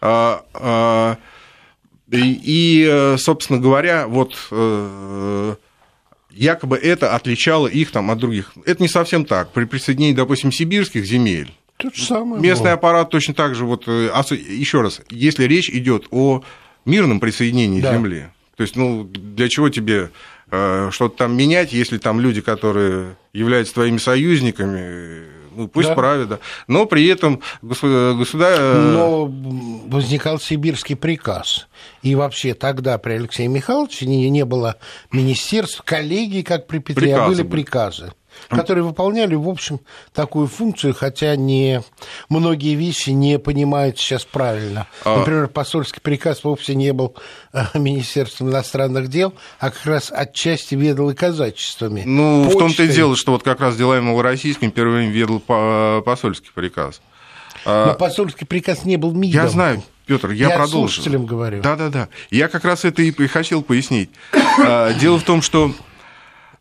А, 0.00 0.44
а, 0.54 1.18
и, 2.10 2.40
и, 2.42 2.88
э, 2.90 3.16
собственно 3.18 3.60
говоря, 3.60 4.06
вот 4.06 4.34
э, 4.50 5.54
якобы 6.30 6.78
это 6.78 7.14
отличало 7.14 7.66
их 7.66 7.90
там 7.90 8.10
от 8.10 8.18
других. 8.18 8.52
Это 8.64 8.82
не 8.82 8.88
совсем 8.88 9.26
так. 9.26 9.52
При 9.52 9.66
присоединении, 9.66 10.16
допустим, 10.16 10.50
сибирских 10.50 11.04
земель 11.04 11.52
Же 11.92 12.04
самое 12.04 12.40
местный 12.42 12.64
было. 12.64 12.72
аппарат 12.74 13.10
точно 13.10 13.34
так 13.34 13.54
же, 13.54 13.64
вот, 13.64 13.86
еще 13.86 14.80
раз, 14.82 15.00
если 15.10 15.44
речь 15.44 15.70
идет 15.70 16.06
о 16.10 16.42
мирном 16.84 17.20
присоединении 17.20 17.80
Да. 17.80 17.92
земли, 17.94 18.26
то 18.56 18.62
есть, 18.62 18.76
ну, 18.76 19.04
для 19.04 19.48
чего 19.48 19.68
тебе 19.68 20.10
э, 20.50 20.90
что-то 20.92 21.16
там 21.16 21.34
менять, 21.36 21.72
если 21.72 21.96
там 21.98 22.20
люди, 22.20 22.42
которые 22.42 23.16
являются 23.32 23.72
твоими 23.74 23.96
союзниками, 23.96 24.80
э, 24.80 25.24
ну, 25.56 25.68
пусть 25.68 25.88
Да. 25.88 25.94
правят, 25.94 26.28
да. 26.28 26.38
Но 26.66 26.84
при 26.86 27.06
этом 27.06 27.40
государство... 27.62 28.74
Но 28.74 29.26
возникал 29.86 30.38
сибирский 30.40 30.96
приказ. 30.96 31.68
И 32.02 32.14
вообще 32.14 32.54
тогда 32.54 32.98
при 32.98 33.12
Алексее 33.14 33.48
Михайловиче 33.48 34.06
не, 34.06 34.28
не 34.30 34.44
было 34.44 34.76
министерств, 35.10 35.82
коллегий, 35.84 36.42
как 36.42 36.66
при 36.66 36.78
Петре, 36.78 37.14
а 37.14 37.16
Приказы 37.18 37.28
были 37.30 37.42
были. 37.48 37.62
приказы, 37.62 38.12
которые 38.48 38.84
выполняли, 38.84 39.34
в 39.34 39.48
общем, 39.48 39.80
такую 40.12 40.46
функцию, 40.46 40.94
хотя 40.94 41.36
не, 41.36 41.82
многие 42.28 42.74
вещи 42.74 43.10
не 43.10 43.38
понимают 43.38 43.98
сейчас 43.98 44.24
правильно. 44.24 44.86
А- 45.04 45.18
Например, 45.18 45.48
посольский 45.48 46.00
приказ 46.02 46.44
вовсе 46.44 46.74
не 46.74 46.92
был 46.92 47.14
э, 47.52 47.62
Министерством 47.74 48.50
иностранных 48.50 49.08
дел, 49.08 49.34
а 49.58 49.70
как 49.70 49.84
раз 49.86 50.10
отчасти 50.14 50.74
ведал 50.74 51.10
и 51.10 51.14
казачествами. 51.14 52.02
Ну, 52.04 52.44
в 52.44 52.52
том-то 52.52 52.64
и 52.64 52.68
почтой. 52.68 52.88
дело, 52.88 53.16
что 53.16 53.32
вот 53.32 53.42
как 53.42 53.60
раз 53.60 53.76
делами 53.76 54.00
малороссийским 54.02 54.70
первым 54.70 55.10
ведал 55.10 55.40
по- 55.40 56.02
посольский 56.04 56.50
приказ. 56.54 57.00
А, 57.64 57.86
Но 57.88 57.94
посольский 57.94 58.46
приказ 58.46 58.84
не 58.84 58.96
был 58.96 59.12
МИДом. 59.12 59.42
Я 59.44 59.48
знаю, 59.48 59.82
Петр, 60.06 60.30
я, 60.30 60.48
Я 60.48 60.56
продолжу. 60.56 60.94
слушателям 60.94 61.26
говорю. 61.26 61.62
Да, 61.62 61.76
да, 61.76 61.88
да. 61.88 62.08
Я 62.30 62.48
как 62.48 62.64
раз 62.64 62.84
это 62.84 63.02
и 63.02 63.12
хотел 63.28 63.62
пояснить. 63.62 64.10
А, 64.58 64.92
Дело 64.94 65.18
в 65.18 65.22
том, 65.22 65.42
что 65.42 65.72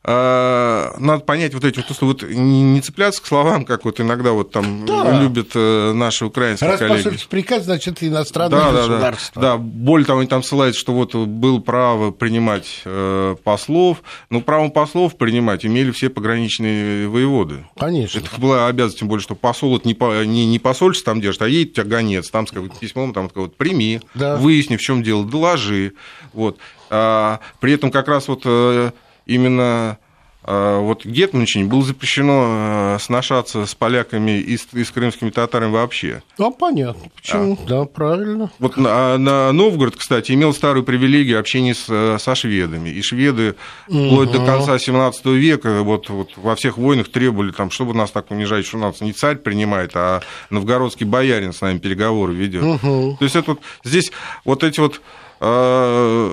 надо 0.03 1.19
понять 1.25 1.53
вот 1.53 1.63
эти 1.63 1.77
вот, 1.77 1.91
условия, 1.91 2.13
вот 2.13 2.23
не 2.31 2.81
цепляться 2.81 3.21
к 3.21 3.25
словам, 3.27 3.65
как 3.65 3.85
вот 3.85 3.99
иногда 4.01 4.31
вот 4.31 4.51
там 4.51 4.85
Да. 4.85 5.21
любят 5.21 5.49
э, 5.53 5.93
наши 5.93 6.25
украинские 6.25 6.71
Раз 6.71 6.79
коллеги. 6.79 7.03
посольский 7.03 7.27
приказ, 7.29 7.65
значит, 7.65 8.01
иностранное 8.01 8.57
Да, 8.59 8.65
да, 8.71 8.71
да, 8.71 8.87
государство. 8.87 9.41
да. 9.41 9.57
Более 9.57 10.05
того, 10.07 10.19
они 10.21 10.27
там 10.27 10.41
ссылаются, 10.41 10.81
что 10.81 10.93
вот 10.93 11.13
было 11.13 11.59
право 11.59 12.09
принимать 12.09 12.81
э, 12.85 13.35
послов. 13.43 14.01
Но 14.31 14.41
правом 14.41 14.71
послов 14.71 15.17
принимать 15.17 15.65
имели 15.67 15.91
все 15.91 16.09
пограничные 16.09 17.07
воеводы. 17.07 17.65
Конечно. 17.77 18.17
Это 18.19 18.29
была 18.41 18.67
обязанность, 18.67 18.99
тем 18.99 19.07
более, 19.07 19.21
что 19.23 19.35
посол 19.35 19.77
это 19.77 19.87
не, 19.87 19.93
по- 19.93 20.23
не, 20.25 20.47
не 20.47 20.57
посольство 20.57 21.11
там 21.13 21.21
держит, 21.21 21.43
а 21.43 21.47
едет 21.47 21.73
у 21.73 21.75
тебя 21.75 21.85
гонец, 21.85 22.29
там 22.31 22.47
с 22.47 22.51
каким-то 22.51 22.75
письмом, 22.79 23.13
там 23.13 23.29
вот, 23.35 23.55
прими, 23.55 24.01
Да. 24.15 24.35
выясни, 24.37 24.77
в 24.77 24.81
чем 24.81 25.03
дело, 25.03 25.25
доложи. 25.25 25.93
Вот. 26.33 26.57
А, 26.89 27.39
при 27.59 27.73
этом 27.73 27.91
как 27.91 28.07
раз 28.07 28.27
вот 28.27 28.41
э, 28.45 28.91
именно 29.25 29.97
а, 30.43 30.79
вот 30.79 31.05
Гетманщине 31.05 31.65
было 31.65 31.83
запрещено 31.83 32.95
э, 32.95 32.99
сношаться 32.99 33.67
с 33.67 33.75
поляками 33.75 34.39
и 34.39 34.57
с, 34.57 34.67
и 34.73 34.83
с 34.83 34.89
крымскими 34.89 35.29
татарами 35.29 35.71
вообще. 35.71 36.23
Ну, 36.39 36.51
понятно, 36.51 37.11
почему. 37.15 37.59
Да, 37.67 37.85
правильно. 37.85 38.49
Вот 38.57 38.75
на, 38.75 39.19
на 39.19 39.51
Новгород, 39.51 39.95
кстати, 39.95 40.31
имел 40.31 40.51
старую 40.53 40.83
привилегию 40.83 41.39
общения 41.39 41.75
с, 41.75 42.17
со 42.19 42.35
шведами. 42.35 42.89
И 42.89 43.03
шведы 43.03 43.55
вплоть 43.85 44.31
до 44.31 44.43
конца 44.43 44.79
17 44.79 45.25
века 45.27 45.83
вот, 45.83 46.09
вот 46.09 46.31
во 46.37 46.55
всех 46.55 46.77
войнах 46.79 47.11
требовали, 47.11 47.51
там, 47.51 47.69
чтобы 47.69 47.93
нас 47.93 48.09
так 48.09 48.31
унижать, 48.31 48.65
что 48.65 48.79
нас 48.79 48.99
не 48.99 49.13
царь 49.13 49.37
принимает, 49.37 49.91
а 49.93 50.21
новгородский 50.49 51.05
боярин 51.05 51.53
с 51.53 51.61
нами 51.61 51.77
переговоры 51.77 52.33
ведет. 52.33 52.81
То 52.81 53.17
есть 53.19 53.35
это 53.35 53.51
вот 53.51 53.61
здесь 53.83 54.11
вот 54.43 54.63
эти 54.63 54.79
вот, 54.79 55.01
э, 55.39 56.31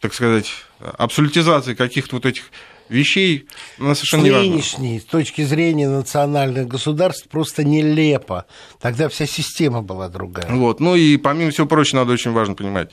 так 0.00 0.12
сказать, 0.12 0.52
абсолютизации 0.98 1.74
каких-то 1.74 2.16
вот 2.16 2.26
этих 2.26 2.44
вещей, 2.88 3.46
она 3.78 3.94
С 3.94 3.98
совершенно 4.00 4.22
важна. 4.24 4.38
нынешней, 4.40 5.00
с 5.00 5.04
точки 5.04 5.42
зрения 5.42 5.88
национальных 5.88 6.68
государств, 6.68 7.28
просто 7.28 7.64
нелепо. 7.64 8.44
Тогда 8.80 9.08
вся 9.08 9.26
система 9.26 9.82
была 9.82 10.08
другая. 10.08 10.46
Вот. 10.50 10.80
Ну 10.80 10.94
и 10.94 11.16
помимо 11.16 11.50
всего 11.50 11.66
прочего, 11.66 12.00
надо 12.00 12.12
очень 12.12 12.32
важно 12.32 12.54
понимать. 12.54 12.90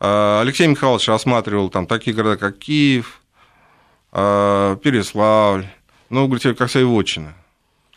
а, 0.00 0.40
Алексей 0.42 0.66
Михайлович 0.66 1.08
осматривал 1.08 1.68
там 1.70 1.86
такие 1.86 2.14
города, 2.16 2.36
как 2.36 2.58
Киев, 2.58 3.20
а, 4.12 4.76
Переславль, 4.76 5.66
Новгород, 6.10 6.56
как 6.58 6.70
свои 6.70 6.84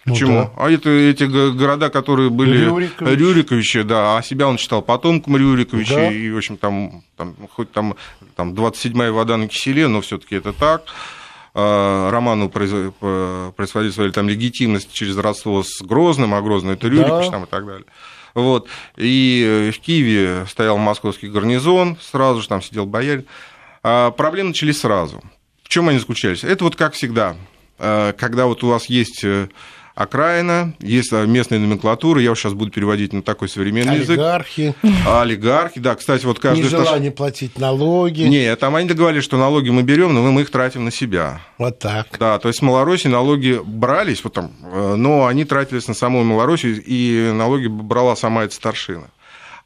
Ну 0.07 0.13
Почему? 0.13 0.33
да. 0.43 0.51
А 0.55 0.71
это 0.71 0.89
эти 0.89 1.25
города, 1.25 1.89
которые 1.89 2.29
были 2.29 2.63
Рюрикович. 2.65 3.19
Рюриковичи, 3.19 3.81
да, 3.83 4.17
а 4.17 4.23
себя 4.23 4.47
он 4.47 4.57
считал 4.57 4.81
потомком 4.81 5.35
Рюриковича, 5.37 5.95
Да. 5.95 6.11
и, 6.11 6.29
в 6.31 6.37
общем, 6.37 6.57
там, 6.57 7.03
там 7.17 7.35
хоть 7.53 7.71
там, 7.73 7.95
там 8.35 8.53
27-я 8.53 9.11
вода 9.11 9.35
на 9.37 9.47
киселе, 9.49 9.87
но 9.87 9.99
все 10.01 10.17
таки 10.17 10.35
это 10.35 10.53
так. 10.53 10.83
А, 11.53 12.09
Роману 12.09 12.49
происходили 12.49 13.91
свои 13.91 14.11
там 14.11 14.29
легитимность 14.29 14.91
через 14.93 15.17
родство 15.17 15.63
с 15.63 15.81
Грозным, 15.81 16.33
а 16.33 16.41
Грозный 16.41 16.73
это 16.73 16.87
Рюрикович 16.87 17.25
Да. 17.25 17.31
там 17.31 17.43
и 17.43 17.47
так 17.47 17.65
далее. 17.65 17.85
Вот. 18.33 18.67
И 18.97 19.43
э, 19.45 19.71
в 19.71 19.79
Киеве 19.79 20.45
стоял 20.47 20.77
московский 20.77 21.27
гарнизон, 21.27 21.97
сразу 22.01 22.41
же 22.41 22.47
там 22.47 22.61
сидел 22.61 22.85
боярин. 22.85 23.25
А 23.83 24.11
проблемы 24.11 24.49
начались 24.49 24.79
сразу. 24.81 25.23
В 25.63 25.69
чем 25.69 25.89
они 25.89 25.97
заключались? 25.99 26.43
Это 26.43 26.63
вот 26.63 26.75
как 26.75 26.93
всегда, 26.93 27.35
э, 27.79 28.13
когда 28.17 28.45
вот 28.45 28.63
у 28.63 28.67
вас 28.67 28.85
есть 28.89 29.23
э, 29.23 29.49
окраина, 29.97 30.75
есть 30.79 31.11
местная 31.11 31.57
номенклатура, 31.57 32.21
я 32.21 32.35
сейчас 32.35 32.53
буду 32.53 32.69
переводить 32.69 33.13
на 33.13 33.23
такой 33.23 33.49
современный 33.49 33.97
язык. 33.97 34.19
Олигархи, 34.19 34.75
Олигархи, 35.07 35.79
да, 35.79 35.95
кстати, 35.95 36.23
вот 36.25 36.39
каждый... 36.39 36.65
нежелание 36.65 37.09
платить 37.09 37.57
налоги. 37.57 38.21
Не, 38.21 38.55
там 38.55 38.75
они 38.75 38.87
договорились, 38.87 39.23
что 39.23 39.37
налоги 39.37 39.71
мы 39.71 39.81
берем, 39.81 40.13
но 40.13 40.21
мы 40.31 40.41
их 40.41 40.51
тратим 40.51 40.85
на 40.85 40.91
себя. 40.91 41.41
Вот 41.57 41.79
так. 41.79 42.07
Да, 42.19 42.37
то 42.37 42.47
есть 42.47 42.59
в 42.59 42.63
Малороссии 42.63 43.07
налоги 43.07 43.59
брались, 43.65 44.23
вот 44.23 44.33
там, 44.33 44.51
э, 44.61 44.95
но 44.95 45.25
они 45.25 45.45
тратились 45.45 45.87
на 45.87 45.95
саму 45.95 46.23
Малороссию, 46.23 46.81
и 46.85 47.31
налоги 47.33 47.65
брала 47.65 48.15
сама 48.15 48.43
эта 48.43 48.53
старшина. 48.53 49.07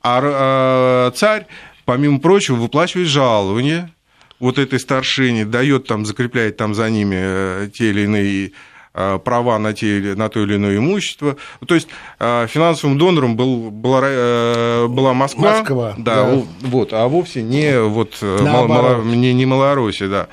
А 0.02 1.10
э, 1.10 1.18
царь, 1.18 1.46
помимо 1.84 2.20
прочего, 2.20 2.56
выплачивает 2.56 3.10
жалование 3.10 3.92
вот 4.40 4.58
этой 4.58 4.80
старшине, 4.80 5.46
дает 5.46 5.88
там, 5.88 6.06
закрепляет 6.06 6.56
там 6.56 6.74
за 6.74 6.90
ними 6.90 7.18
э, 7.18 7.70
те 7.74 7.90
или 7.90 8.02
иные 8.02 8.54
права 8.94 9.58
на, 9.60 9.74
те, 9.74 10.14
на 10.16 10.30
то 10.30 10.42
или 10.44 10.56
иное 10.56 10.78
имущество. 10.78 11.38
То 11.66 11.76
есть 11.76 11.88
э, 12.20 12.48
финансовым 12.48 12.98
донором 12.98 13.36
был, 13.36 13.72
была, 13.72 14.02
э, 14.04 14.88
была 14.88 15.14
Москва, 15.14 15.60
Москва, 15.60 15.94
да, 15.98 16.26
да. 16.26 16.42
вот, 16.62 16.94
а 16.94 17.08
вовсе 17.08 17.42
не, 17.42 17.80
вот, 17.82 18.18
э, 18.22 18.38
Мал- 18.42 18.68
Наоборот. 18.68 19.04
Мала- 19.06 19.16
не, 19.16 19.34
не 19.34 19.46
Малороссия, 19.46 20.08
да. 20.10 20.28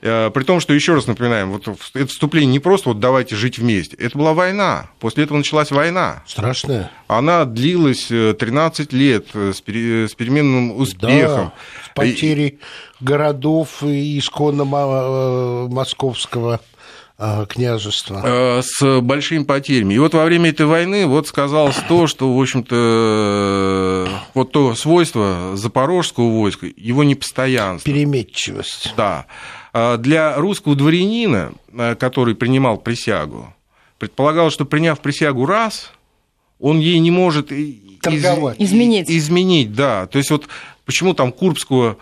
Э, 0.00 0.30
При 0.32 0.44
том, 0.44 0.60
что, 0.60 0.72
еще 0.74 0.94
раз 0.94 1.08
напоминаем, 1.08 1.50
вот 1.50 1.66
это 1.94 2.06
вступление 2.06 2.52
не 2.52 2.60
просто 2.60 2.90
вот 2.90 3.00
давайте 3.00 3.34
жить 3.34 3.58
вместе, 3.58 3.96
это 3.96 4.16
была 4.16 4.32
война. 4.32 4.90
После 5.00 5.24
этого 5.24 5.36
началась 5.38 5.70
война. 5.72 6.22
Страшное. 6.26 6.90
Она 7.08 7.44
длилась 7.44 8.06
э, 8.10 8.32
13 8.38 8.92
лет 8.92 9.26
э, 9.34 9.52
с, 9.52 9.60
пере- 9.60 10.06
с 10.08 10.14
переменным 10.14 10.76
успехом. 10.78 11.46
Да. 11.46 11.52
потери 11.94 12.60
городов 13.00 13.82
и 13.82 14.18
исконно 14.20 14.62
э, 14.62 15.68
московского 15.68 16.54
э, 16.54 16.77
княжества. 17.48 18.22
Э, 18.24 18.62
с 18.62 19.00
большими 19.00 19.42
потерями. 19.42 19.94
И 19.94 19.98
вот 19.98 20.14
во 20.14 20.24
время 20.24 20.50
этой 20.50 20.66
войны 20.66 21.06
вот 21.06 21.26
сказалось 21.26 21.76
то, 21.88 22.06
что, 22.06 22.32
в 22.32 22.40
общем-то, 22.40 24.08
вот 24.34 24.52
то 24.52 24.74
свойство 24.76 25.56
запорожского 25.56 26.40
войска, 26.40 26.66
его 26.76 27.02
непостоянство. 27.02 27.92
Переметчивость. 27.92 28.94
Да. 28.96 29.26
Для 29.98 30.36
русского 30.36 30.76
дворянина, 30.76 31.52
который 31.98 32.34
принимал 32.34 32.78
присягу, 32.78 33.52
предполагалось, 33.98 34.54
что 34.54 34.64
приняв 34.64 35.00
присягу 35.00 35.44
раз, 35.44 35.92
он 36.60 36.78
ей 36.78 36.98
не 37.00 37.10
может 37.10 37.52
Торговать. 38.00 38.60
Из... 38.60 38.70
изменить. 38.70 39.10
Изменить, 39.10 39.74
да. 39.74 40.06
То 40.06 40.18
есть 40.18 40.30
вот 40.30 40.48
почему 40.84 41.14
там 41.14 41.32
Курбского 41.32 41.96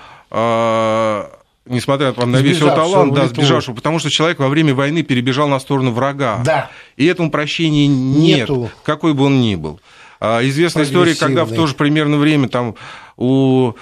несмотря 1.67 2.13
там, 2.13 2.31
на 2.31 2.39
весь 2.39 2.59
его 2.59 2.71
талант, 2.71 3.15
да, 3.15 3.27
сбежавшего, 3.27 3.75
потому 3.75 3.99
что 3.99 4.11
человек 4.11 4.39
во 4.39 4.49
время 4.49 4.75
войны 4.75 5.03
перебежал 5.03 5.49
на 5.49 5.59
сторону 5.61 5.91
врага. 5.91 6.43
Да. 6.45 6.71
И 6.97 7.05
этому 7.07 7.31
прощения 7.31 7.87
нет, 7.87 8.49
Нету. 8.49 8.71
какой 8.83 9.15
бы 9.15 9.25
он 9.25 9.41
ни 9.41 9.55
был. 9.55 9.81
А, 10.21 10.41
известная 10.47 10.85
история, 10.85 11.15
когда 11.15 11.45
в 11.45 11.53
то 11.53 11.67
же 11.67 11.75
примерно 11.75 12.17
время 12.17 12.49
там 12.49 12.75
у 13.17 13.73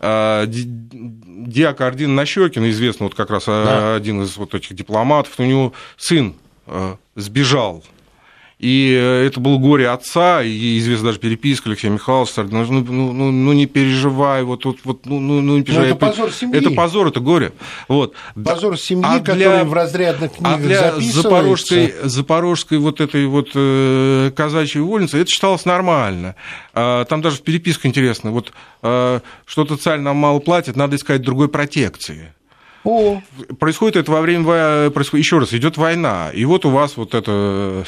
а, 0.00 0.46
Диака 0.46 1.86
Ордина 1.86 2.14
Нащекина, 2.14 2.70
известно 2.70 3.04
вот 3.04 3.14
как 3.14 3.30
раз 3.30 3.44
а, 3.46 3.64
да. 3.64 3.94
один 3.96 4.22
из 4.22 4.36
вот 4.36 4.54
этих 4.54 4.74
дипломатов, 4.74 5.32
у 5.38 5.42
него 5.42 5.72
сын 5.96 6.34
сбежал 7.14 7.84
и 8.64 8.98
э, 8.98 9.26
это 9.26 9.40
было 9.40 9.58
горе 9.58 9.90
отца, 9.90 10.42
и 10.42 10.78
известна 10.78 11.08
даже 11.08 11.18
переписка 11.18 11.68
Алексея 11.68 11.92
Михайловича, 11.92 12.44
ну, 12.44 12.64
ну, 12.64 13.12
ну, 13.12 13.30
ну 13.30 13.52
не 13.52 13.66
переживай, 13.66 14.42
вот 14.42 14.62
тут, 14.62 14.78
вот, 14.84 15.04
ну, 15.04 15.20
ну, 15.20 15.42
ну 15.42 15.58
не 15.58 15.64
переживай. 15.64 15.90
Но 15.90 15.96
это 15.96 16.06
позор 16.06 16.32
семьи. 16.32 16.56
Это 16.56 16.70
позор, 16.70 17.08
это 17.08 17.20
горе. 17.20 17.52
Вот. 17.88 18.14
Позор 18.42 18.78
семьи, 18.78 19.04
а 19.04 19.18
для, 19.20 19.34
который 19.34 19.64
в 19.64 19.74
разрядных 19.74 20.32
книгах 20.32 20.54
а 20.54 20.58
для 20.58 20.92
запорожской, 20.98 21.94
запорожской 22.04 22.78
вот 22.78 23.02
этой 23.02 23.26
вот 23.26 23.50
э, 23.54 24.30
казачьей 24.34 24.82
вольницы 24.82 25.18
это 25.18 25.28
считалось 25.28 25.66
нормально. 25.66 26.34
А, 26.72 27.04
там 27.04 27.20
даже 27.20 27.42
переписка 27.42 27.86
интересная. 27.86 28.32
Вот 28.32 28.54
э, 28.82 29.20
что-то 29.44 29.76
царь 29.76 30.00
нам 30.00 30.16
мало 30.16 30.38
платит, 30.38 30.74
надо 30.74 30.96
искать 30.96 31.20
другой 31.20 31.48
протекции. 31.48 32.32
О. 32.84 33.22
Происходит 33.58 33.96
это 33.96 34.12
во 34.12 34.20
время, 34.20 34.90
происходит, 34.90 35.24
еще 35.24 35.38
раз, 35.38 35.54
идет 35.54 35.78
война, 35.78 36.30
и 36.30 36.44
вот 36.44 36.66
у 36.66 36.70
вас 36.70 36.98
вот 36.98 37.14
это 37.14 37.84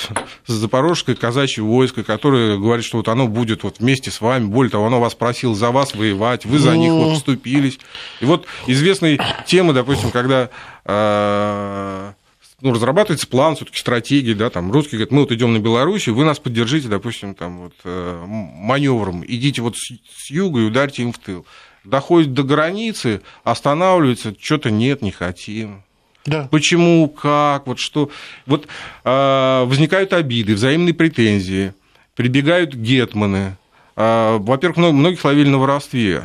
запорожское 0.47 1.15
казачье 1.15 1.63
войско, 1.63 2.03
которое 2.03 2.57
говорит, 2.57 2.85
что 2.85 2.97
вот 2.97 3.09
оно 3.09 3.29
будет 3.29 3.63
вот 3.63 3.79
вместе 3.79 4.11
с 4.11 4.23
вами, 4.23 4.47
более 4.47 4.71
того, 4.71 4.87
оно 4.87 4.99
вас 4.99 5.15
просило 5.15 5.55
за 5.55 5.71
вас 5.71 5.95
воевать, 5.95 6.47
вы 6.47 6.59
за 6.59 6.77
них 6.79 6.93
вот 6.93 7.17
вступились. 7.17 7.79
И 8.21 8.25
вот 8.25 8.47
известные 8.67 9.21
темы, 9.47 9.75
допустим, 9.75 10.11
когда 10.11 10.49
э, 10.87 12.13
ну, 12.63 12.73
разрабатывается 12.73 13.27
план, 13.27 13.57
все-таки 13.57 13.79
стратегии, 13.79 14.33
да, 14.33 14.49
там 14.49 14.73
русские 14.73 14.99
говорят, 14.99 15.13
мы 15.13 15.21
вот 15.21 15.33
идем 15.33 15.53
на 15.53 15.59
Белоруссию, 15.59 16.15
вы 16.15 16.25
нас 16.25 16.39
поддержите, 16.39 16.89
допустим, 16.89 17.35
там 17.35 17.59
вот 17.59 17.75
э, 17.85 18.25
маневром, 18.27 19.23
идите 19.27 19.61
вот 19.61 19.77
с 19.77 20.31
юга 20.31 20.61
и 20.61 20.65
ударьте 20.65 21.03
им 21.03 21.13
в 21.13 21.19
тыл 21.19 21.45
доходит 21.87 22.35
до 22.35 22.43
границы, 22.43 23.23
останавливается, 23.45 24.35
что-то 24.39 24.71
нет, 24.71 25.03
не 25.03 25.11
хотим. 25.11 25.83
Да. 26.27 26.49
Почему, 26.51 27.09
как, 27.09 27.67
вот 27.67 27.79
что. 27.79 28.11
Вот 28.47 28.67
э, 29.05 29.65
возникают 29.65 30.13
обиды, 30.13 30.55
взаимные 30.55 30.93
претензии, 30.93 31.73
прибегают 32.17 32.75
гетманы. 32.75 33.57
Э, 33.95 34.39
во-первых, 34.39 34.93
многих 34.93 35.25
ловили 35.25 35.49
на 35.49 35.59
воровстве. 35.59 36.25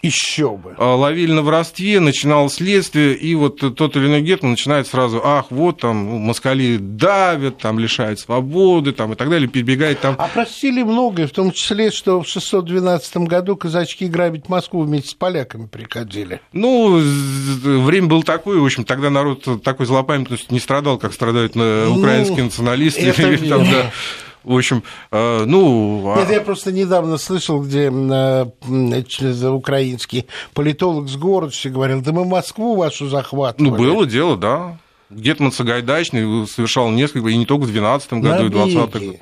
Еще 0.00 0.56
бы. 0.56 0.76
А, 0.78 0.94
ловили 0.94 1.32
на 1.32 1.42
воровстве, 1.42 1.98
начинало 1.98 2.48
следствие, 2.48 3.16
и 3.16 3.34
вот 3.34 3.58
тот 3.58 3.96
или 3.96 4.06
иной 4.06 4.20
гетман 4.20 4.52
начинает 4.52 4.86
сразу, 4.86 5.20
ах, 5.24 5.46
вот 5.50 5.80
там 5.80 6.06
ну, 6.06 6.18
москали 6.18 6.76
давят, 6.76 7.58
там 7.58 7.80
лишают 7.80 8.20
свободы, 8.20 8.92
там 8.92 9.12
и 9.12 9.16
так 9.16 9.28
далее, 9.28 9.48
перебегает 9.48 10.00
там. 10.00 10.14
Опросили 10.16 10.84
многое, 10.84 11.26
в 11.26 11.32
том 11.32 11.50
числе, 11.50 11.90
что 11.90 12.22
в 12.22 12.28
612 12.28 13.16
году 13.18 13.56
казачки 13.56 14.04
грабить 14.04 14.48
Москву 14.48 14.82
вместе 14.82 15.10
с 15.10 15.14
поляками 15.14 15.66
приходили. 15.66 16.40
Ну, 16.52 17.00
время 17.00 18.06
было 18.06 18.22
такое, 18.22 18.60
в 18.60 18.64
общем, 18.64 18.84
тогда 18.84 19.10
народ 19.10 19.62
такой 19.64 19.86
злопамятностью 19.86 20.52
не 20.52 20.60
страдал, 20.60 20.98
как 20.98 21.12
страдают 21.12 21.56
ну, 21.56 21.98
украинские 21.98 22.44
националисты. 22.44 23.00
Это 23.00 23.36
там, 23.48 23.64
да, 23.64 23.90
в 24.44 24.56
общем, 24.56 24.82
э, 25.10 25.44
ну... 25.44 26.12
А 26.14 26.20
Нет, 26.20 26.30
я 26.30 26.40
просто 26.40 26.72
недавно 26.72 27.18
слышал, 27.18 27.62
где 27.62 27.90
э, 27.90 29.48
украинский 29.50 30.26
политолог 30.54 31.08
с 31.08 31.16
Городовича 31.16 31.70
говорил, 31.70 32.00
да 32.00 32.12
мы 32.12 32.24
Москву 32.24 32.76
вашу 32.76 33.08
захватывали. 33.08 33.70
Ну, 33.70 33.76
было 33.76 34.06
дело, 34.06 34.36
да. 34.36 34.78
Гетман 35.10 35.52
Сагайдачный 35.52 36.46
совершал 36.46 36.90
несколько, 36.90 37.28
и 37.28 37.36
не 37.36 37.46
только 37.46 37.64
в 37.64 37.72
12 37.72 38.12
году, 38.14 38.28
набеги. 38.28 38.44
и 38.44 38.48
в 38.48 38.50
20 38.50 38.92
году. 38.92 39.16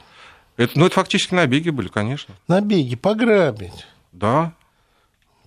Это, 0.56 0.78
ну, 0.78 0.86
это 0.86 0.94
фактически 0.94 1.34
набеги 1.34 1.70
были, 1.70 1.88
конечно. 1.88 2.34
Набеги, 2.48 2.96
пограбить. 2.96 3.86
Да. 4.12 4.52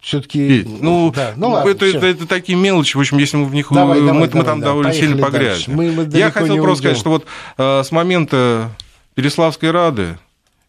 Все-таки. 0.02 0.66
Ну, 0.66 1.12
да. 1.14 1.34
ну 1.36 1.50
ладно, 1.50 1.70
это, 1.70 1.86
это, 1.86 2.06
это 2.06 2.26
такие 2.26 2.58
мелочи, 2.58 2.96
в 2.96 3.00
общем, 3.02 3.18
если 3.18 3.38
мы 3.38 3.46
в 3.46 3.54
них 3.54 3.68
давай, 3.70 4.00
мы, 4.00 4.08
давай, 4.08 4.22
мы 4.22 4.28
давай, 4.28 4.46
там 4.46 4.60
да, 4.62 4.68
довольно 4.68 4.94
сильно 4.94 5.22
погрязли. 5.22 5.72
Мы, 5.72 5.92
мы 5.92 6.10
Я 6.18 6.32
хотел 6.32 6.56
просто 6.58 6.84
сказать, 6.84 6.98
что 6.98 7.10
вот 7.10 7.26
э, 7.58 7.84
с 7.84 7.92
момента 7.92 8.72
Переславской 9.20 9.72
Рады 9.72 10.18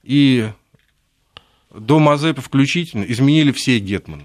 и 0.02 0.50
до 1.72 2.00
Мазепы 2.00 2.40
включительно 2.40 3.04
изменили 3.04 3.52
все 3.52 3.78
гетманы. 3.78 4.24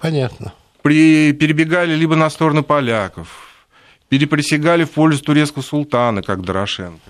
Понятно. 0.00 0.52
При, 0.82 1.32
перебегали 1.32 1.94
либо 1.94 2.16
на 2.16 2.28
сторону 2.30 2.64
поляков, 2.64 3.68
переприсягали 4.08 4.82
в 4.82 4.90
пользу 4.90 5.22
турецкого 5.22 5.62
султана, 5.62 6.20
как 6.20 6.42
Дорошенко, 6.42 7.08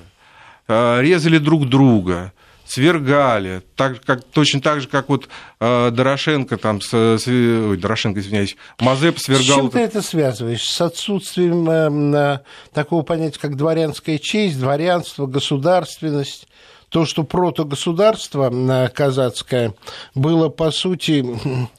а, 0.69 1.01
резали 1.01 1.39
друг 1.39 1.67
друга, 1.67 2.35
свергали, 2.67 3.63
так, 3.77 4.03
как, 4.05 4.25
точно 4.25 4.61
так 4.61 4.81
же, 4.81 4.89
как 4.89 5.09
вот 5.09 5.29
э, 5.61 5.91
Дорошенко, 5.91 6.57
там, 6.57 6.81
с, 6.81 6.89
с, 6.91 7.27
ой, 7.27 7.77
Дорошенко, 7.77 8.21
извиняюсь, 8.21 8.57
Мазеп 8.81 9.19
свергал... 9.19 9.45
С 9.45 9.47
чем 9.47 9.71
ты 9.71 9.79
это 9.81 10.03
связываешь? 10.03 10.65
С 10.65 10.81
отсутствием 10.81 12.15
э, 12.15 12.41
такого 12.73 13.03
понятия, 13.03 13.39
как 13.41 13.57
дворянская 13.57 14.19
честь, 14.19 14.59
дворянство, 14.59 15.27
государственность? 15.27 16.49
То, 16.89 17.05
что 17.05 17.25
протогосударство 17.25 18.51
э, 18.53 18.89
казацкое 18.89 19.75
было, 20.15 20.49
по 20.49 20.71
сути, 20.71 21.25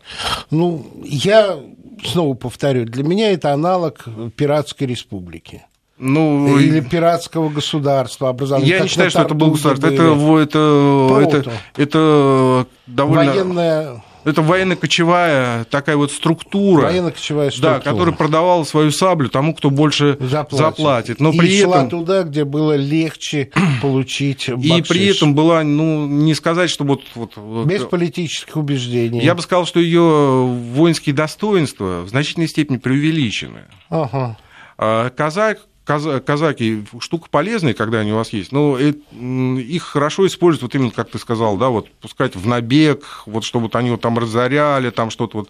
ну, 0.52 1.02
я 1.04 1.60
снова 2.04 2.34
повторю, 2.34 2.86
для 2.86 3.04
меня 3.04 3.32
это 3.32 3.54
аналог 3.54 4.06
пиратской 4.36 4.88
республики. 4.88 5.66
Ну, 6.00 6.60
Или 6.60 6.80
пиратского 6.80 7.50
государства 7.50 8.30
образования. 8.30 8.70
Я 8.70 8.80
не 8.82 8.88
считаю, 8.88 9.10
что 9.10 9.22
это 9.24 9.34
было 9.34 9.52
государство. 9.52 9.88
Это, 9.88 10.04
это, 10.04 11.38
это, 11.38 11.54
это 11.76 12.68
довольно... 12.86 13.32
Военная... 13.32 14.04
Это 14.28 14.42
военно-кочевая 14.42 15.64
такая 15.66 15.96
вот 15.96 16.12
структура, 16.12 16.88
военно-кочевая 16.88 17.50
структура. 17.50 17.76
Да, 17.76 17.80
которая 17.80 18.14
продавала 18.14 18.66
свою 18.66 18.92
саблю 18.92 19.30
тому, 19.30 19.56
кто 19.56 19.70
больше 19.70 20.18
заплатит. 20.20 20.58
заплатит. 20.58 21.20
Но 21.22 21.32
и 21.32 21.38
при 21.38 21.62
шла 21.62 21.78
этом... 21.78 21.90
туда, 21.90 22.24
где 22.24 22.44
было 22.44 22.76
легче 22.76 23.52
получить 23.82 24.50
бакшиш. 24.50 24.78
И 24.78 24.82
при 24.82 25.06
этом 25.16 25.34
была, 25.34 25.64
ну, 25.64 26.08
не 26.08 26.36
сказать, 26.36 26.70
что 26.70 26.84
вот... 26.84 27.04
вот 27.16 27.38
Без 27.66 27.84
политических 27.84 28.58
убеждений. 28.58 29.22
Я 29.22 29.34
бы 29.34 29.42
сказал, 29.42 29.66
что 29.66 29.80
ее 29.80 30.02
воинские 30.02 31.16
достоинства 31.16 32.02
в 32.02 32.10
значительной 32.10 32.50
степени 32.50 32.76
преувеличены. 32.76 33.62
Ага. 33.90 34.38
А 34.78 35.10
казак 35.10 35.60
казаки 35.88 36.84
штука 37.00 37.28
полезная, 37.32 37.74
когда 37.74 38.00
они 38.00 38.12
у 38.12 38.18
вас 38.18 38.34
есть, 38.34 38.52
но 38.52 38.78
их 38.78 39.84
хорошо 39.84 40.28
используют, 40.28 40.74
вот 40.74 40.76
именно, 40.76 40.92
как 40.92 41.10
ты 41.10 41.18
сказал, 41.18 41.58
да, 41.58 41.70
вот 41.70 41.90
пускать 41.90 42.36
в 42.36 42.46
набег, 42.46 43.24
вот 43.26 43.44
чтобы 43.44 43.64
вот 43.64 43.76
они 43.76 43.92
вот 43.92 44.02
там 44.02 44.20
разоряли, 44.20 44.90
там 44.90 45.10
что-то 45.10 45.40
вот 45.40 45.50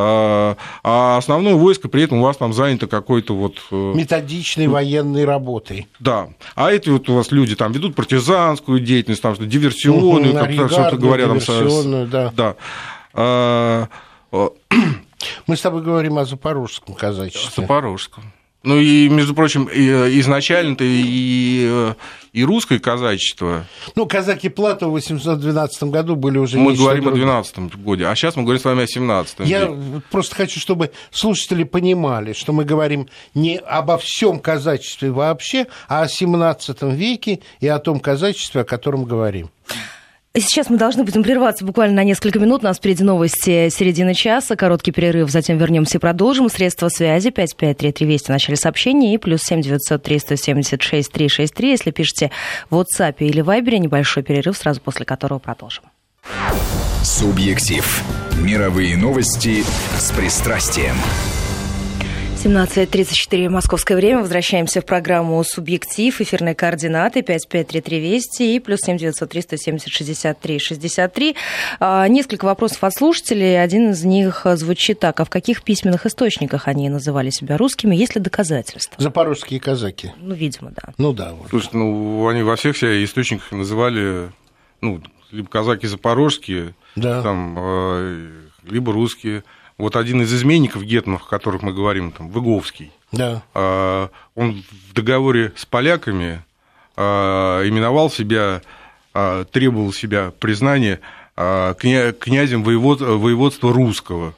а, 0.00 0.56
а 0.84 1.16
основное 1.16 1.54
войско 1.54 1.88
при 1.88 2.04
этом 2.04 2.18
у 2.18 2.22
вас 2.22 2.36
там 2.36 2.52
занято 2.52 2.86
какой-то 2.86 3.34
вот... 3.34 3.60
Э, 3.72 3.92
Методичной 3.96 4.68
военной 4.68 5.24
работой. 5.24 5.88
Да. 5.98 6.28
А 6.54 6.70
эти 6.70 6.88
вот 6.88 7.08
у 7.08 7.14
вас 7.14 7.32
люди 7.32 7.56
там 7.56 7.72
ведут 7.72 7.96
партизанскую 7.96 8.78
деятельность, 8.78 9.22
там 9.22 9.34
что 9.34 9.44
диверсионную, 9.44 10.34
как 10.34 10.70
что-то 10.70 10.96
говорят. 10.96 11.30
Диверсионную, 11.30 12.08
там, 12.08 12.32
да. 12.36 12.54
да. 12.54 12.56
А, 13.14 13.88
Мы 15.46 15.56
с 15.56 15.60
тобой 15.60 15.82
говорим 15.82 16.18
о 16.18 16.24
запорожском 16.24 16.94
казачестве. 16.94 17.62
Запорожском. 17.62 18.32
Ну 18.64 18.76
и, 18.78 19.08
между 19.08 19.34
прочим, 19.34 19.68
изначально-то 19.68 20.82
и, 20.84 21.92
и 22.32 22.44
русское 22.44 22.80
казачество. 22.80 23.64
Ну, 23.94 24.06
казаки 24.06 24.48
Платова 24.48 24.90
в 24.90 24.92
812 24.94 25.84
году 25.84 26.16
были 26.16 26.38
уже... 26.38 26.58
Мы 26.58 26.74
говорим 26.74 27.04
другое. 27.04 27.22
о 27.22 27.26
12 27.26 27.76
годе, 27.76 28.06
а 28.06 28.14
сейчас 28.16 28.34
мы 28.34 28.42
говорим 28.42 28.60
с 28.60 28.64
вами 28.64 28.82
о 28.82 28.86
17 28.86 29.36
Я 29.40 29.66
веке. 29.66 30.02
просто 30.10 30.34
хочу, 30.34 30.58
чтобы 30.58 30.90
слушатели 31.12 31.62
понимали, 31.62 32.32
что 32.32 32.52
мы 32.52 32.64
говорим 32.64 33.08
не 33.34 33.58
обо 33.58 33.96
всем 33.96 34.40
казачестве 34.40 35.12
вообще, 35.12 35.66
а 35.88 36.02
о 36.02 36.08
17 36.08 36.82
веке 36.82 37.40
и 37.60 37.68
о 37.68 37.78
том 37.78 38.00
казачестве, 38.00 38.62
о 38.62 38.64
котором 38.64 39.04
говорим. 39.04 39.50
Сейчас 40.40 40.70
мы 40.70 40.76
должны 40.76 41.04
будем 41.04 41.22
прерваться 41.22 41.64
буквально 41.64 41.96
на 41.96 42.04
несколько 42.04 42.38
минут. 42.38 42.62
У 42.62 42.66
нас 42.66 42.78
впереди 42.78 43.04
новости 43.04 43.68
середины 43.70 44.14
часа, 44.14 44.56
короткий 44.56 44.92
перерыв, 44.92 45.30
затем 45.30 45.58
вернемся 45.58 45.98
и 45.98 46.00
продолжим. 46.00 46.48
Средства 46.48 46.88
связи 46.88 47.30
553320 47.30 48.26
в 48.26 48.30
начале 48.30 48.56
сообщения 48.56 49.14
и 49.14 49.18
плюс 49.18 49.42
7903 49.42 50.18
176 50.18 51.12
363. 51.12 51.70
Если 51.70 51.90
пишете 51.90 52.30
в 52.70 52.76
WhatsApp 52.76 53.16
или 53.18 53.42
Viber, 53.42 53.78
небольшой 53.78 54.22
перерыв, 54.22 54.56
сразу 54.56 54.80
после 54.80 55.04
которого 55.04 55.38
продолжим. 55.38 55.84
Субъектив. 57.02 58.02
Мировые 58.36 58.96
новости 58.96 59.64
с 59.98 60.10
пристрастием. 60.12 60.96
17.34 62.44 63.48
московское 63.48 63.96
время. 63.96 64.20
Возвращаемся 64.20 64.80
в 64.80 64.84
программу 64.86 65.42
«Субъектив». 65.42 66.20
Эфирные 66.20 66.54
координаты 66.54 67.22
553320 67.22 68.40
и 68.42 68.60
плюс 68.60 68.78
7903 68.80 69.42
170 69.42 69.92
63 69.92 70.58
63. 70.60 71.36
Несколько 72.08 72.44
вопросов 72.44 72.84
от 72.84 72.94
слушателей. 72.94 73.60
Один 73.60 73.90
из 73.90 74.04
них 74.04 74.46
звучит 74.54 75.00
так. 75.00 75.18
А 75.18 75.24
в 75.24 75.30
каких 75.30 75.62
письменных 75.64 76.06
источниках 76.06 76.68
они 76.68 76.88
называли 76.88 77.30
себя 77.30 77.56
русскими? 77.56 77.96
Есть 77.96 78.14
ли 78.14 78.20
доказательства? 78.20 78.94
Запорожские 79.02 79.58
казаки. 79.58 80.12
Ну, 80.20 80.34
видимо, 80.34 80.70
да. 80.70 80.92
Ну 80.96 81.12
да. 81.12 81.32
Вот. 81.32 81.48
Слушайте, 81.50 81.76
ну, 81.76 82.28
они 82.28 82.42
во 82.42 82.54
всех 82.54 82.76
себя 82.76 83.02
источниках 83.02 83.50
называли, 83.50 84.30
ну, 84.80 85.02
либо 85.32 85.48
казаки 85.48 85.88
запорожские, 85.88 86.74
Да. 86.94 87.20
там, 87.22 87.56
э, 87.58 88.28
либо 88.70 88.92
русские. 88.92 89.42
Вот 89.78 89.94
один 89.96 90.22
из 90.22 90.34
изменников 90.34 90.82
гетманов, 90.82 91.22
о 91.22 91.30
которых 91.30 91.62
мы 91.62 91.72
говорим, 91.72 92.10
там, 92.10 92.28
Выговский, 92.30 92.90
Да. 93.12 93.42
э, 93.54 94.08
он 94.34 94.64
в 94.88 94.92
договоре 94.92 95.52
с 95.56 95.64
поляками 95.64 96.42
э, 96.96 97.02
именовал 97.02 98.10
себя, 98.10 98.60
э, 99.14 99.44
требовал 99.52 99.92
себя 99.92 100.32
признания 100.40 100.98
кня- 101.36 102.12
князем 102.12 102.64
воевод- 102.64 103.00
воеводства 103.00 103.72
русского. 103.72 104.34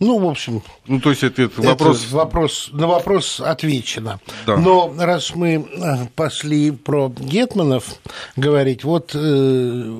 Ну, 0.00 0.18
в 0.18 0.26
общем, 0.26 0.62
Ну, 0.86 0.98
то 0.98 1.10
есть 1.10 1.22
это, 1.22 1.42
это 1.42 1.60
это 1.60 1.68
вопрос... 1.68 2.10
вопрос, 2.10 2.70
на 2.72 2.86
вопрос 2.86 3.38
отвечено. 3.38 4.18
Да. 4.46 4.56
Но 4.56 4.92
раз 4.98 5.34
мы 5.34 5.56
э, 5.56 6.06
пошли 6.16 6.70
про 6.70 7.12
гетманов 7.18 7.96
говорить, 8.34 8.82
вот 8.82 9.10
э, 9.14 9.94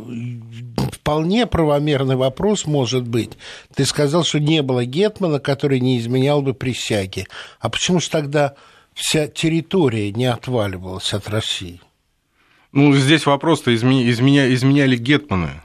вполне 0.92 1.46
правомерный 1.46 2.16
вопрос 2.16 2.66
может 2.66 3.06
быть. 3.06 3.32
Ты 3.74 3.84
сказал, 3.84 4.24
что 4.24 4.40
не 4.40 4.62
было 4.62 4.86
гетмана, 4.86 5.38
который 5.38 5.80
не 5.80 5.98
изменял 5.98 6.40
бы 6.40 6.54
присяги. 6.54 7.26
А 7.60 7.68
почему 7.68 8.00
же 8.00 8.08
тогда 8.08 8.54
вся 8.94 9.26
территория 9.26 10.10
не 10.12 10.26
отваливалась 10.26 11.12
от 11.12 11.28
России? 11.28 11.80
Ну, 12.72 12.94
здесь 12.94 13.26
вопрос-то 13.26 13.74
изменя- 13.74 14.08
изменя- 14.10 14.52
изменяли 14.54 14.96
гетманы. 14.96 15.60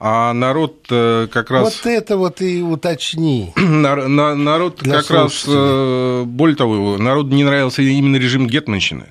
А 0.00 0.32
народ 0.32 0.86
э, 0.90 1.26
как 1.32 1.50
раз... 1.50 1.64
Вот 1.82 1.86
это 1.90 2.16
вот 2.16 2.40
и 2.40 2.62
уточни. 2.62 3.52
Нар- 3.56 4.06
на- 4.06 4.34
народ 4.36 4.78
как 4.80 5.10
раз, 5.10 5.34
слушателей. 5.34 6.22
э, 6.22 6.22
более 6.24 6.56
того, 6.56 6.98
народу 6.98 7.34
не 7.34 7.42
нравился 7.42 7.82
именно 7.82 8.16
режим 8.16 8.46
гетманщины. 8.46 9.06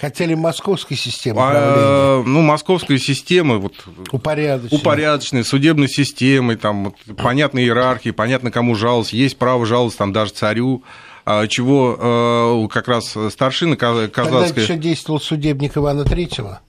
Хотели 0.00 0.34
московской 0.34 0.94
системы 0.96 1.40
А, 1.40 2.22
ну, 2.22 2.42
московская 2.42 2.98
система, 2.98 3.56
вот, 3.56 3.72
упорядоченной. 4.12 4.78
упорядоченной, 4.78 5.42
судебной 5.44 5.88
системой, 5.88 6.56
там 6.56 6.84
вот, 7.06 7.16
понятная 7.16 7.62
иерархия, 7.62 8.12
понятно, 8.12 8.50
кому 8.50 8.74
жаловаться, 8.74 9.16
есть 9.16 9.38
право 9.38 9.64
жаловаться 9.64 9.98
там 9.98 10.12
даже 10.12 10.32
царю, 10.32 10.82
а, 11.24 11.46
чего 11.46 12.66
э, 12.68 12.68
как 12.74 12.88
раз 12.88 13.16
старшина 13.30 13.76
ка- 13.76 14.08
Тогда 14.08 14.08
казацкая... 14.08 14.64
еще 14.64 14.76
действовал 14.76 15.18
судебник 15.18 15.78
Ивана 15.78 16.04
Третьего. 16.04 16.60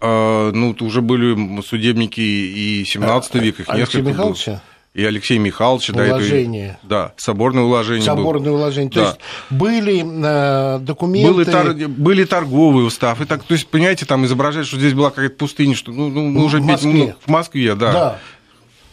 А, 0.00 0.52
Ну, 0.52 0.74
уже 0.80 1.00
были 1.02 1.60
судебники 1.62 2.20
и 2.20 2.84
17 2.84 3.34
век, 3.36 3.60
их 3.60 3.68
Алексея 3.68 3.78
несколько 4.02 4.02
было. 4.02 4.10
Михайловича? 4.12 4.62
И 4.94 5.04
Алексея 5.04 5.38
Михайловича, 5.38 5.92
да, 5.92 6.04
это- 6.04 6.14
Уложение. 6.14 6.78
да, 6.82 7.12
соборное 7.18 7.64
уложение 7.64 8.06
было. 8.06 8.16
Соборное 8.16 8.52
уложение. 8.52 8.90
То 8.90 9.00
Да. 9.00 9.06
есть 9.08 9.18
были 9.50 10.04
э, 10.06 10.78
документы... 10.80 11.32
Были, 11.34 11.44
тор- 11.44 11.88
были 11.88 12.24
торговый 12.24 12.86
устав. 12.86 13.20
И 13.20 13.26
так, 13.26 13.42
то 13.42 13.52
есть, 13.52 13.66
понимаете, 13.68 14.06
там 14.06 14.24
изображать, 14.24 14.66
что 14.66 14.78
здесь 14.78 14.94
была 14.94 15.10
какая-то 15.10 15.36
пустыня, 15.36 15.74
что 15.74 15.92
ну, 15.92 16.08
ну, 16.08 16.28
мы 16.30 16.40
В 16.40 16.44
уже 16.44 16.60
Москве. 16.60 16.92
ну, 16.92 17.14
в 17.26 17.28
Москве, 17.28 17.74
да. 17.74 17.92
Да. 17.92 18.18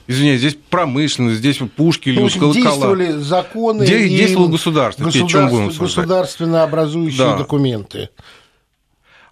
Извиняюсь, 0.06 0.40
здесь 0.42 0.58
промышленность, 0.70 1.38
здесь 1.38 1.60
пушки, 1.78 2.10
Ну, 2.10 2.24
в 2.24 2.26
общем, 2.26 2.42
колокола. 2.42 2.64
действовали 2.66 3.12
законы 3.22 3.86
Де- 3.86 4.06
и 4.06 4.10
действовало 4.10 4.50
государство, 4.50 5.08
обсуждать? 5.08 5.80
государственно 5.80 6.64
образующие 6.64 7.20
Да. 7.20 7.38
документы. 7.38 8.10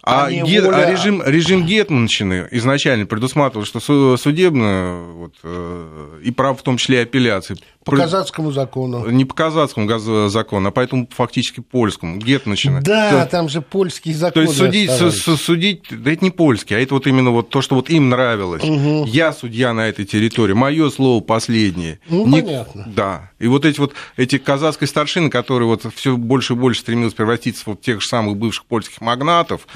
А, 0.04 0.26
а 0.26 0.30
не 0.32 0.42
ге- 0.42 0.62
воля- 0.62 0.86
а 0.86 0.90
режим, 0.90 1.22
режим 1.24 1.64
Гетманщины 1.64 2.48
изначально 2.50 3.06
предусматривал, 3.06 3.64
что 3.64 3.78
су- 3.78 4.16
судебно, 4.16 5.00
вот, 5.14 5.34
э, 5.44 6.20
и 6.24 6.30
право 6.32 6.56
в 6.56 6.62
том 6.62 6.76
числе 6.76 6.98
и 6.98 7.02
апелляции, 7.02 7.56
По 7.84 7.96
казацкому 7.96 8.52
закону. 8.52 9.08
не 9.10 9.24
по 9.24 9.34
казацкому 9.34 10.28
закону, 10.28 10.68
а 10.68 10.70
поэтому 10.70 11.08
фактически 11.10 11.60
польскому, 11.60 12.16
Гетманщина. 12.18 12.80
Да, 12.82 13.24
То- 13.24 13.30
там 13.30 13.48
же 13.48 13.60
польские 13.60 14.14
То 14.14 14.20
законы 14.20 14.44
есть 14.44 14.56
судить, 14.56 14.90
су- 14.90 15.36
судить, 15.36 15.82
да 15.90 16.12
это 16.12 16.24
не 16.24 16.30
польский, 16.30 16.76
а 16.76 16.80
это 16.80 16.94
вот 16.94 17.06
именно 17.06 17.30
вот 17.30 17.48
то, 17.50 17.60
что 17.60 17.74
вот 17.74 17.90
им 17.90 18.08
нравилось. 18.10 18.62
Я 19.08 19.32
судья 19.32 19.72
на 19.72 19.88
этой 19.88 20.04
территории, 20.04 20.52
мое 20.52 20.90
слово 20.90 21.20
последнее. 21.22 21.98
Ну, 22.08 22.26
Не- 22.26 22.42
понятно. 22.42 22.84
Да. 22.94 23.30
И 23.40 23.46
вот 23.48 23.64
эти 23.64 23.80
вот 23.80 23.94
эти 24.16 24.38
казацкие 24.38 24.86
старшины, 24.86 25.28
которые 25.30 25.66
вот 25.66 25.84
все 25.96 26.16
больше 26.16 26.52
и 26.52 26.56
больше 26.56 26.80
стремились 26.82 27.14
превратиться 27.14 27.68
в 27.70 27.76
тех 27.76 28.00
же 28.00 28.06
самых 28.06 28.36
бывших 28.36 28.64
польских 28.66 29.00
магнатов, 29.00 29.66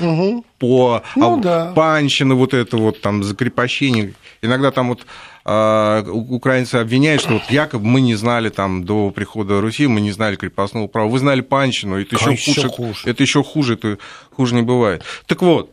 по 0.58 1.02
Ну, 1.16 1.38
а, 1.38 1.42
да. 1.42 1.72
панщина, 1.74 2.34
вот 2.34 2.54
это 2.54 2.76
вот 2.76 3.00
там 3.00 3.22
закрепощение. 3.24 4.14
Иногда 4.42 4.70
там 4.70 4.88
вот 4.88 5.06
украинцы 5.48 6.74
обвиняют, 6.76 7.22
что 7.22 7.34
вот 7.34 7.50
якобы 7.50 7.84
мы 7.84 8.00
не 8.00 8.16
знали 8.16 8.48
там 8.48 8.84
до 8.84 9.10
прихода 9.10 9.60
Руси, 9.60 9.86
мы 9.86 10.00
не 10.00 10.10
знали 10.10 10.34
крепостного 10.34 10.88
права. 10.88 11.08
Вы 11.08 11.20
знали 11.20 11.40
панщину, 11.40 12.00
это 12.00 12.16
А 12.20 12.30
еще 12.30 12.52
хуже, 12.52 12.68
хуже. 12.68 13.00
Это 13.04 13.22
еще 13.22 13.44
хуже, 13.44 13.74
это 13.74 13.98
хуже 14.34 14.54
не 14.56 14.62
бывает. 14.62 15.04
Так 15.26 15.42
вот, 15.42 15.70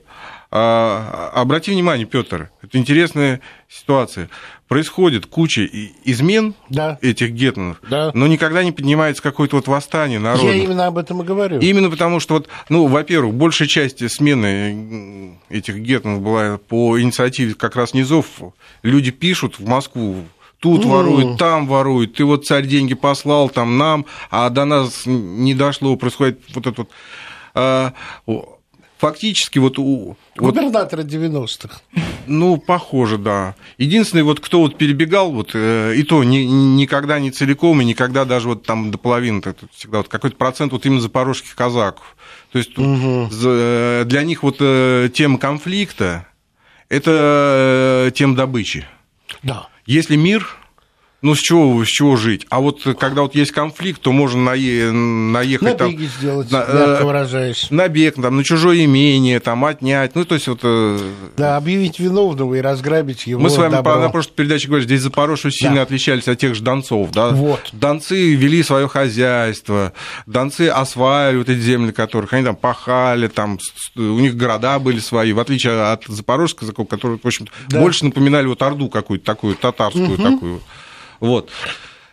а, 0.55 1.31
обрати 1.33 1.71
внимание, 1.71 2.05
Петр, 2.05 2.51
это 2.61 2.77
интересная 2.77 3.41
ситуация. 3.67 4.29
Происходит 4.67 5.25
куча 5.25 5.67
измен 6.05 6.53
Да. 6.69 6.99
этих 7.01 7.31
гетманов, 7.31 7.77
Да. 7.89 8.11
но 8.13 8.27
никогда 8.27 8.63
не 8.63 8.71
поднимается 8.71 9.23
какое-то 9.23 9.55
вот 9.55 9.67
восстание 9.67 10.19
народное. 10.19 10.53
Я 10.53 10.63
именно 10.63 10.85
об 10.85 10.99
этом 10.99 11.23
и 11.23 11.25
говорю. 11.25 11.59
Именно 11.59 11.89
потому, 11.89 12.19
что, 12.19 12.35
вот, 12.35 12.49
ну, 12.69 12.85
во-первых, 12.85 13.33
большая 13.33 13.67
часть 13.67 14.07
смены 14.11 15.39
этих 15.49 15.77
гетманов 15.77 16.21
была 16.21 16.59
по 16.59 17.01
инициативе 17.01 17.55
как 17.55 17.75
раз 17.75 17.95
низов. 17.95 18.27
Люди 18.83 19.09
пишут 19.09 19.57
в 19.57 19.67
Москву, 19.67 20.17
тут 20.59 20.85
воруют, 20.85 21.39
там 21.39 21.65
воруют, 21.65 22.13
ты 22.13 22.25
вот 22.25 22.45
царь 22.45 22.67
деньги 22.67 22.93
послал, 22.93 23.49
там 23.49 23.79
нам, 23.79 24.05
а 24.29 24.51
до 24.51 24.65
нас 24.65 25.07
не 25.07 25.55
дошло, 25.55 25.95
происходит 25.95 26.41
вот 26.53 26.67
это 26.67 26.85
вот... 28.27 28.52
Фактически 29.03 29.59
вот 29.59 29.77
у, 29.79 30.15
вот 30.37 30.55
Губернатора 30.55 31.03
90-х. 31.03 31.81
ну, 32.25 32.55
похоже, 32.57 33.17
да. 33.17 33.53
Единственный, 33.77 34.23
вот 34.23 34.39
кто 34.39 34.61
вот 34.61 34.77
перебегал, 34.77 35.31
вот, 35.33 35.51
э, 35.53 35.93
и 35.97 36.03
то 36.03 36.23
ни- 36.23 36.45
никогда 36.45 37.19
не 37.19 37.29
целиком, 37.29 37.81
и 37.81 37.85
никогда 37.85 38.23
даже 38.23 38.47
вот 38.47 38.63
там 38.65 38.91
до 38.91 38.97
половины, 38.97 39.39
это 39.39 39.67
всегда 39.75 39.97
вот 39.97 40.07
какой-то 40.07 40.37
процент 40.37 40.71
вот 40.71 40.85
именно 40.85 41.01
запорожских 41.01 41.53
казаков. 41.53 42.15
То 42.53 42.59
есть 42.59 42.71
за- 42.77 44.03
для 44.05 44.23
них 44.23 44.41
вот 44.41 44.57
э, 44.61 45.09
тема 45.13 45.37
конфликта– 45.37 46.25
это 46.89 48.07
э, 48.07 48.11
тема 48.15 48.35
добычи. 48.37 48.85
Да. 49.41 49.67
Если 49.85 50.15
мир, 50.15 50.47
ну, 51.23 51.33
с 51.35 51.39
чего, 51.39 51.83
с 51.83 51.87
чего 51.87 52.15
жить? 52.17 52.45
А 52.49 52.59
вот 52.59 52.81
когда 52.99 53.21
вот 53.23 53.33
есть 53.33 53.51
конфликт, 53.51 54.01
то 54.01 54.11
можно 54.11 54.51
нае- 54.51 54.91
наехать 54.91 55.77
там... 55.77 55.87
Набеги 55.91 56.09
сделать, 56.19 56.51
на- 56.51 56.57
мягко 56.59 56.73
э, 57.01 57.03
выражаясь. 57.05 57.67
Набег 57.71 58.15
там, 58.15 58.35
на 58.37 58.43
чужое 58.43 58.83
имение, 58.85 59.39
там, 59.39 59.63
отнять, 59.65 60.15
ну, 60.15 60.25
то 60.25 60.35
есть 60.35 60.47
вот... 60.47 60.59
э, 60.63 60.99
Да, 61.37 61.55
объявить 61.57 61.97
виновного 61.99 62.55
и 62.55 62.61
разграбить 62.61 63.25
его 63.25 63.41
мы 63.41 63.49
с 63.49 63.57
вами 63.57 63.71
добро. 63.71 63.99
на 63.99 64.09
прошлой 64.09 64.33
передаче 64.33 64.67
говорили, 64.67 64.85
здесь 64.85 65.01
Запорожье 65.01 65.49
сильно 65.49 65.81
отличались 65.81 66.27
от 66.27 66.37
тех 66.37 66.53
же 66.55 66.61
донцов. 66.61 67.09
Да? 67.11 67.29
Вот. 67.29 67.69
Донцы 67.71 68.35
вели 68.35 68.61
свое 68.61 68.87
хозяйство, 68.89 69.93
донцы 70.25 70.67
осваивали 70.67 71.37
вот 71.37 71.49
эти 71.49 71.59
земли, 71.59 71.91
которых 71.91 72.33
они 72.33 72.43
там 72.43 72.55
пахали, 72.57 73.27
там, 73.27 73.59
у 73.95 74.01
них 74.19 74.35
города 74.35 74.77
были 74.79 74.99
свои, 74.99 75.31
в 75.33 75.39
отличие 75.39 75.81
от 75.91 76.03
запорожских 76.05 76.59
казаков, 76.59 76.87
которые, 76.89 77.17
в 77.17 77.25
общем 77.25 77.47
Да. 77.69 77.79
больше 77.79 78.05
напоминали 78.05 78.45
вот 78.47 78.61
Орду 78.61 78.89
какую-то 78.89 79.25
такую, 79.25 79.55
татарскую 79.55 80.17
такую. 80.17 80.61
Вот. 81.23 81.49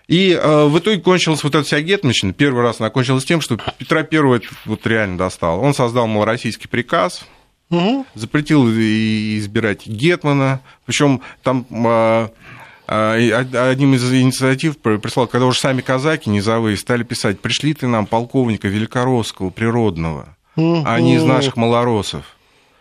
И 0.07 0.33
э, 0.41 0.65
в 0.67 0.79
итоге 0.79 1.01
кончилась 1.01 1.43
вот 1.43 1.55
эта 1.55 1.65
вся 1.65 1.81
гетманщина. 1.81 2.33
Первый 2.33 2.63
раз 2.63 2.81
она 2.81 2.91
кончилась 2.91 3.25
тем, 3.25 3.41
что 3.41 3.59
Петра 3.79 4.05
Первого 4.05 4.37
это 4.37 4.47
вот 4.65 4.87
реально 4.87 5.19
достал. 5.19 5.61
Он 5.61 5.75
создал 5.75 6.07
малороссийский 6.07 6.69
приказ, 6.69 7.25
Мгм. 7.71 8.05
запретил 8.15 8.69
избирать 8.69 9.87
Гетмана, 9.87 10.61
причем 10.87 11.21
там 11.43 11.67
и 11.71 13.33
од- 13.33 13.55
одним 13.55 13.95
из 13.95 14.13
инициатив 14.13 14.79
при- 14.79 14.97
прислал, 14.99 15.27
когда 15.29 15.47
уже 15.47 15.59
сами 15.61 15.81
казаки 15.81 16.29
низовые 16.31 16.77
стали 16.77 17.05
писать, 17.05 17.41
пришли 17.41 17.73
ты 17.75 17.87
нам 17.87 18.07
полковника 18.07 18.67
Великоросского, 18.69 19.51
природного, 19.51 20.37
а 20.57 21.01
не 21.01 21.15
из 21.17 21.23
наших 21.25 21.57
малоросов. 21.57 22.25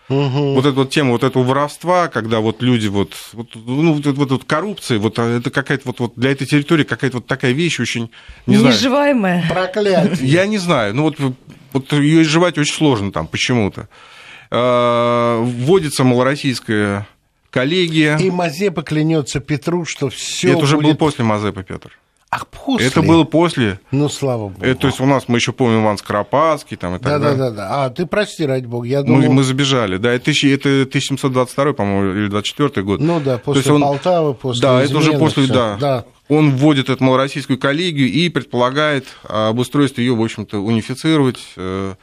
Угу. 0.09 0.53
Вот 0.55 0.65
эта 0.65 0.75
вот 0.75 0.89
тема 0.89 1.11
вот 1.11 1.23
этого 1.23 1.43
воровства, 1.43 2.07
когда 2.07 2.39
вот 2.39 2.63
люди 2.63 2.87
вот, 2.87 3.13
вот 3.33 3.49
ну, 3.53 3.93
вот, 3.93 4.05
вот, 4.05 4.31
вот 4.31 4.43
коррупция, 4.43 4.97
вот 4.97 5.19
а, 5.19 5.37
это 5.37 5.51
какая-то 5.51 5.83
вот, 5.85 5.99
вот 5.99 6.13
для 6.15 6.31
этой 6.31 6.47
территории 6.47 6.83
какая-то 6.83 7.17
вот 7.17 7.27
такая 7.27 7.51
вещь 7.51 7.79
очень, 7.79 8.09
не 8.47 8.57
Неизживаемая. 8.57 9.45
знаю. 9.45 9.53
Проклятие. 9.53 10.27
Я 10.27 10.47
не 10.47 10.57
знаю, 10.57 10.95
ну 10.95 11.03
вот, 11.03 11.17
вот 11.73 11.93
ее 11.93 12.23
изживать 12.23 12.57
очень 12.57 12.73
сложно 12.73 13.11
там 13.11 13.27
почему-то. 13.27 13.87
А, 14.49 15.43
вводится 15.43 16.03
малороссийская 16.03 17.07
коллегия. 17.51 18.17
И 18.17 18.31
Мазепа 18.31 18.81
клянется 18.81 19.39
Петру, 19.39 19.85
что 19.85 20.09
все. 20.09 20.49
Это 20.49 20.57
будет... 20.57 20.63
уже 20.63 20.77
было 20.77 20.93
после 20.95 21.23
Мазепы, 21.23 21.63
Петр. 21.63 21.97
Ах, 22.31 22.45
после? 22.47 22.87
Это 22.87 23.01
было 23.01 23.23
после. 23.23 23.79
Ну, 23.91 24.07
слава 24.07 24.49
богу. 24.49 24.63
Это, 24.63 24.81
то 24.81 24.87
есть 24.87 24.99
у 24.99 25.05
нас, 25.07 25.27
мы 25.27 25.37
еще 25.37 25.51
помним 25.51 25.83
Иван 25.83 25.97
Скоропадский 25.97 26.77
там 26.77 26.95
и 26.95 26.99
так 26.99 27.07
да, 27.13 27.19
далее. 27.19 27.37
Да, 27.37 27.49
да, 27.49 27.55
да. 27.55 27.85
А, 27.85 27.89
ты 27.89 28.05
прости, 28.05 28.45
ради 28.45 28.67
бога, 28.67 28.87
я 28.87 29.01
думал... 29.01 29.21
Мы, 29.21 29.29
мы 29.29 29.43
забежали, 29.43 29.97
да, 29.97 30.13
это, 30.13 30.29
это 30.31 30.83
1722, 30.83 31.73
по-моему, 31.73 32.13
или 32.19 32.27
24 32.27 32.85
год. 32.85 32.99
Ну 32.99 33.19
да, 33.19 33.39
после 33.39 33.73
он... 33.73 33.81
Полтавы, 33.81 34.35
после 34.35 34.61
Да, 34.61 34.81
это 34.83 34.97
уже 34.97 35.13
после, 35.17 35.45
всё. 35.45 35.53
да. 35.53 35.77
да. 35.79 36.05
Он 36.27 36.55
вводит 36.55 36.91
эту 36.91 37.03
малороссийскую 37.03 37.57
коллегию 37.57 38.07
и 38.07 38.29
предполагает 38.29 39.07
об 39.23 39.57
устройстве 39.57 40.05
ее, 40.05 40.15
в 40.15 40.21
общем-то, 40.21 40.59
унифицировать. 40.59 41.39
э, 41.57 41.95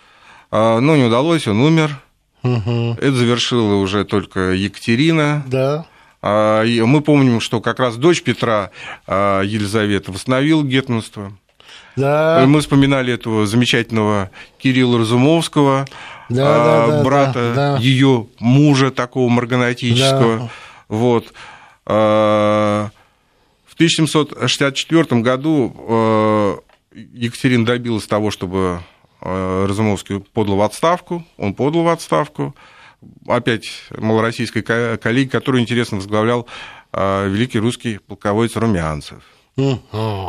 а, 0.51 0.81
Но 0.81 0.97
не 0.97 1.05
удалось, 1.05 1.47
он 1.47 1.61
умер. 1.61 2.03
Угу. 2.43 2.97
Это 3.01 3.13
завершила 3.13 3.77
уже 3.77 4.05
только 4.05 4.53
Екатерина. 4.53 5.45
Да. 5.47 5.87
А, 6.29 6.65
Мы 6.65 7.03
помним, 7.03 7.41
что 7.41 7.61
как 7.61 7.79
раз 7.79 7.97
дочь 7.97 8.23
Петра, 8.23 8.71
а, 9.07 9.43
Елизавета, 9.43 10.11
восстановила 10.11 10.65
гетманство. 10.65 11.33
Да. 11.95 12.45
Мы 12.47 12.61
вспоминали 12.61 13.13
этого 13.15 13.47
замечательного 13.47 14.31
Кирилла 14.59 14.99
Разумовского, 14.99 15.87
Да, 16.29 16.43
а, 16.43 16.87
да, 16.89 16.97
да, 16.97 17.05
брата 17.05 17.53
да, 17.55 17.75
да. 17.75 17.79
ее 17.81 18.27
мужа 18.41 18.91
такого 18.91 19.29
марганатического. 19.29 20.39
Да. 20.39 20.51
Вот. 20.89 21.33
В 21.87 22.91
1764 23.75 25.21
году 25.21 26.61
Екатерина 26.93 27.65
добилась 27.65 28.07
того, 28.07 28.31
чтобы 28.31 28.81
Разумовский 29.21 30.21
подал 30.21 30.57
в 30.57 30.63
отставку. 30.63 31.25
Он 31.39 31.55
подал 31.55 31.85
в 31.85 31.89
отставку. 31.89 32.55
Опять 33.29 33.67
малороссийской 33.97 34.63
ко- 34.63 34.99
коллеги, 35.01 35.29
которую 35.29 35.63
интересно 35.63 35.99
возглавлял 35.99 36.47
а, 36.93 37.27
великий 37.27 37.59
русский 37.59 37.99
полководец 37.99 38.57
Румянцев. 38.57 39.23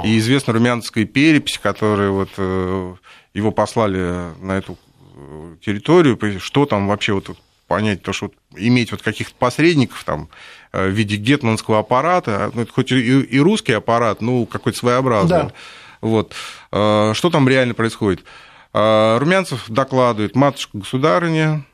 И 0.06 0.17
известна 0.19 0.53
румянская 0.53 1.06
перепись, 1.06 1.60
которая 1.62 2.12
вот 2.12 2.30
э, 2.38 2.95
его 3.34 3.51
послали 3.51 4.34
на 4.41 4.58
эту 4.58 4.77
э, 5.15 5.56
территорию, 5.62 6.17
что 6.39 6.65
там 6.65 6.88
вообще 6.88 7.12
вот 7.12 7.36
понять, 7.67 8.01
то, 8.03 8.13
что 8.13 8.32
иметь 8.56 8.91
вот 8.91 9.01
каких-то 9.01 9.36
посредников 9.38 10.01
там 10.06 10.30
э, 10.71 10.88
в 10.88 10.91
виде 10.91 11.17
гетманского 11.17 11.80
аппарата, 11.80 12.51
ну, 12.53 12.62
это 12.62 12.71
хоть 12.71 12.91
и, 12.93 13.39
русский 13.41 13.73
аппарат, 13.73 14.21
ну, 14.21 14.45
какой-то 14.45 14.77
своеобразный. 14.77 15.30
Да. 15.30 15.51
Вот. 15.99 16.34
Что 16.69 17.30
там 17.32 17.49
реально 17.49 17.73
происходит? 17.73 18.23
Румянцев 18.71 19.65
докладывает, 19.67 20.36
матушка 20.36 20.77
государыня, 20.77 21.65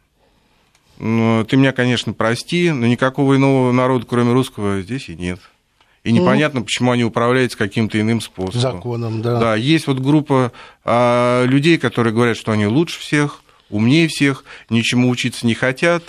ну, 1.04 1.44
ты 1.44 1.58
меня, 1.58 1.74
конечно, 1.74 2.14
прости, 2.14 2.72
но 2.72 2.88
никакого 2.88 3.36
иного 3.36 3.74
народа, 3.74 4.06
кроме 4.08 4.32
русского, 4.32 4.82
здесь 4.82 5.10
и 5.10 5.16
нет. 5.16 5.38
И 6.06 6.14
непонятно, 6.14 6.62
почему 6.62 6.92
они 6.92 7.04
управляются 7.04 7.58
каким-то 7.58 8.00
иным 8.00 8.22
способом. 8.22 8.62
Законом, 8.62 9.22
да. 9.22 9.38
Да, 9.38 9.56
есть 9.56 9.88
вот 9.88 10.00
группа 10.00 10.54
а, 10.86 11.44
людей, 11.44 11.78
которые 11.78 12.14
говорят, 12.14 12.38
что 12.38 12.54
они 12.54 12.68
лучше 12.68 13.02
всех, 13.02 13.42
умнее 13.70 14.08
всех, 14.08 14.46
ничему 14.70 15.10
учиться 15.10 15.46
не 15.46 15.56
хотят. 15.56 16.04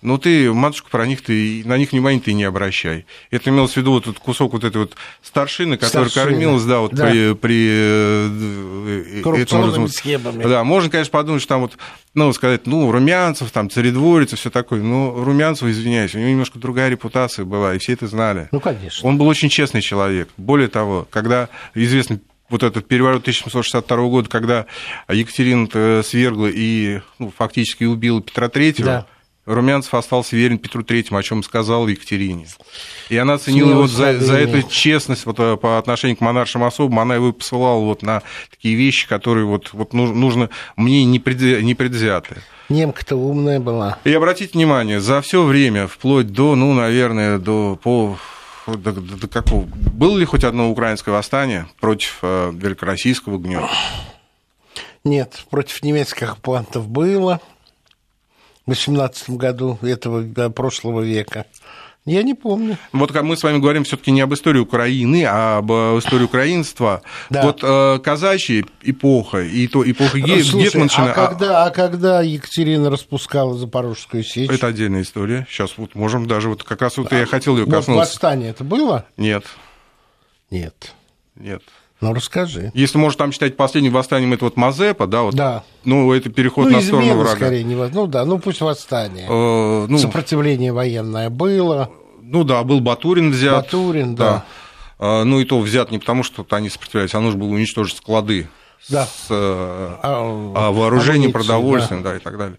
Но 0.00 0.16
ты, 0.18 0.52
матушка, 0.52 0.88
про 0.90 1.06
них 1.06 1.22
ты, 1.22 1.62
на 1.64 1.76
них 1.76 1.92
внимания 1.92 2.20
ты 2.20 2.32
не 2.32 2.44
обращай. 2.44 3.04
Это 3.30 3.50
имелось 3.50 3.72
в 3.72 3.76
виду 3.76 3.92
вот 3.92 4.04
этот 4.06 4.18
кусок 4.18 4.52
вот 4.52 4.64
этой 4.64 4.78
вот 4.78 4.96
старшины, 5.22 5.76
которая 5.76 6.08
Старшина. 6.08 6.32
кормилась, 6.36 6.64
да, 6.64 6.80
вот 6.80 6.94
Да. 6.94 7.06
при, 7.06 7.34
при 7.34 7.68
э, 7.68 9.18
э, 9.18 9.20
Коррупционными 9.22 9.70
этому, 9.72 9.88
схемами. 9.88 10.42
Да, 10.44 10.64
можно, 10.64 10.90
конечно, 10.90 11.10
подумать, 11.10 11.42
что 11.42 11.48
там 11.48 11.60
вот, 11.62 11.76
ну, 12.14 12.32
сказать, 12.32 12.66
ну, 12.66 12.90
Румянцев, 12.90 13.50
там, 13.50 13.70
царедворец 13.70 14.32
и 14.32 14.36
все 14.36 14.50
такое. 14.50 14.82
Но 14.82 15.12
Румянцев, 15.24 15.68
извиняюсь, 15.68 16.14
у 16.14 16.18
него 16.18 16.30
немножко 16.30 16.58
другая 16.58 16.88
репутация 16.88 17.44
была, 17.44 17.74
и 17.74 17.78
все 17.78 17.92
это 17.94 18.06
знали. 18.06 18.48
Ну, 18.52 18.60
конечно. 18.60 19.08
Он 19.08 19.18
был 19.18 19.26
очень 19.26 19.48
честный 19.48 19.82
человек. 19.82 20.28
Более 20.36 20.68
того, 20.68 21.06
когда 21.10 21.48
известный 21.74 22.20
вот 22.48 22.62
этот 22.62 22.88
переворот 22.88 23.22
1762 23.22 23.96
года, 24.08 24.28
когда 24.28 24.66
Екатерина 25.08 26.02
свергла 26.02 26.46
и 26.52 27.00
ну, 27.18 27.30
фактически 27.36 27.84
убила 27.84 28.22
Петра 28.22 28.48
Третьего, 28.48 28.86
Да. 28.86 29.06
Румянцев 29.48 29.94
остался 29.94 30.36
верен 30.36 30.58
Петру 30.58 30.82
Третьему, 30.82 31.18
о 31.18 31.22
чем 31.22 31.42
сказал 31.42 31.88
Екатерине. 31.88 32.46
И 33.08 33.16
она 33.16 33.38
ценила 33.38 33.74
вот 33.74 33.90
Смелость 33.90 34.20
за, 34.20 34.26
за 34.26 34.36
эту 34.38 34.62
честность 34.68 35.26
вот, 35.26 35.40
э, 35.40 35.56
по 35.56 35.78
отношению 35.78 36.16
к 36.16 36.20
монаршим 36.20 36.62
особам, 36.64 37.00
она 37.00 37.14
его 37.14 37.32
посылала 37.32 37.80
вот 37.80 38.02
на 38.02 38.22
такие 38.50 38.74
вещи, 38.76 39.08
которые 39.08 39.46
вот, 39.46 39.70
вот 39.72 39.92
нужно, 39.94 40.50
мне 40.76 41.04
не, 41.04 41.18
предвзя- 41.18 41.62
не 41.62 41.74
предвзятые. 41.74 42.42
Немка-то 42.68 43.16
умная 43.16 43.60
была. 43.60 43.98
И 44.04 44.12
обратите 44.12 44.52
внимание, 44.52 45.00
за 45.00 45.22
все 45.22 45.42
время, 45.42 45.86
вплоть 45.86 46.30
до, 46.30 46.54
ну, 46.54 46.74
наверное, 46.74 47.38
до 47.38 47.78
по 47.82 48.18
до, 48.66 48.92
до- 48.92 49.00
до 49.00 49.28
какого 49.28 49.62
было 49.64 50.18
ли 50.18 50.26
хоть 50.26 50.44
одно 50.44 50.70
украинское 50.70 51.14
восстание 51.14 51.66
против 51.80 52.18
э, 52.20 52.52
великороссийского 52.54 53.38
гнета? 53.38 53.70
Нет, 55.04 55.44
против 55.48 55.82
немецких 55.82 56.30
оккупантов 56.32 56.86
было 56.88 57.40
18 58.68 59.30
году 59.30 59.78
этого 59.82 60.48
прошлого 60.50 61.00
века. 61.02 61.46
Я 62.04 62.22
не 62.22 62.32
помню. 62.32 62.78
Вот 62.92 63.12
как 63.12 63.24
мы 63.24 63.36
с 63.36 63.42
вами 63.42 63.58
говорим 63.58 63.84
все-таки 63.84 64.10
не 64.12 64.22
об 64.22 64.32
истории 64.32 64.60
Украины, 64.60 65.26
а 65.28 65.58
об 65.58 65.70
э, 65.70 65.98
истории 65.98 66.24
украинства. 66.24 67.02
Да. 67.28 67.42
Вот 67.42 67.60
э, 67.62 67.98
казачья 68.02 68.64
эпоха 68.82 69.42
и 69.42 69.66
то 69.66 69.82
эпоха 69.90 70.18
Ге- 70.18 70.42
Слушай, 70.42 70.66
Гетманщины, 70.68 71.08
а 71.08 71.12
когда, 71.12 71.64
а 71.66 71.70
когда 71.70 72.22
Екатерина 72.22 72.88
распускала 72.88 73.58
Запорожскую 73.58 74.22
сечь? 74.24 74.48
это 74.48 74.68
отдельная 74.68 75.02
история. 75.02 75.46
Сейчас 75.50 75.76
вот 75.76 75.94
можем 75.94 76.26
даже 76.26 76.48
вот 76.48 76.62
как 76.62 76.80
раз 76.80 76.96
вот 76.96 77.12
я 77.12 77.26
хотел 77.26 77.58
ее 77.58 77.64
Вот 77.66 77.74
коснуться. 77.74 78.00
восстание 78.00 78.50
это 78.50 78.64
было? 78.64 79.04
Нет, 79.18 79.44
Нет. 80.50 80.94
нет. 81.36 81.62
Ну, 82.00 82.14
расскажи. 82.14 82.70
Если 82.74 82.96
можно 82.96 83.18
там 83.18 83.32
считать 83.32 83.56
последним 83.56 83.92
восстанием, 83.92 84.32
это 84.32 84.44
вот 84.44 84.56
Мазепа, 84.56 85.06
да, 85.06 85.22
вот. 85.22 85.34
Да. 85.34 85.64
Ну, 85.84 86.12
это 86.12 86.30
переход 86.30 86.66
ну, 86.66 86.76
на 86.76 86.80
сторону 86.80 87.16
врага. 87.16 87.36
скорее, 87.36 87.64
не 87.64 87.74
Ну, 87.74 88.06
да, 88.06 88.24
ну, 88.24 88.38
пусть 88.38 88.60
восстание. 88.60 89.26
Э, 89.28 89.86
ну, 89.88 89.98
Сопротивление 89.98 90.72
военное 90.72 91.28
было. 91.28 91.90
Ну 92.22 92.44
да, 92.44 92.62
был 92.62 92.80
Батурин 92.80 93.32
взят. 93.32 93.64
Батурин, 93.64 94.14
да. 94.14 94.44
А, 94.98 95.24
Ну 95.24 95.40
и 95.40 95.44
то 95.44 95.58
взят 95.60 95.90
не 95.90 95.98
потому, 95.98 96.22
что 96.22 96.46
они 96.50 96.68
сопротивлялись, 96.68 97.14
а 97.14 97.20
нужно 97.20 97.40
было 97.40 97.48
уничтожить 97.48 97.96
склады 97.96 98.48
Да. 98.88 99.06
с 99.06 99.26
э, 99.30 99.34
А, 100.02 100.52
а, 100.54 100.70
вооружением, 100.70 101.32
продовольствием, 101.32 102.02
да. 102.02 102.16
и 102.16 102.18
так 102.20 102.38
далее. 102.38 102.58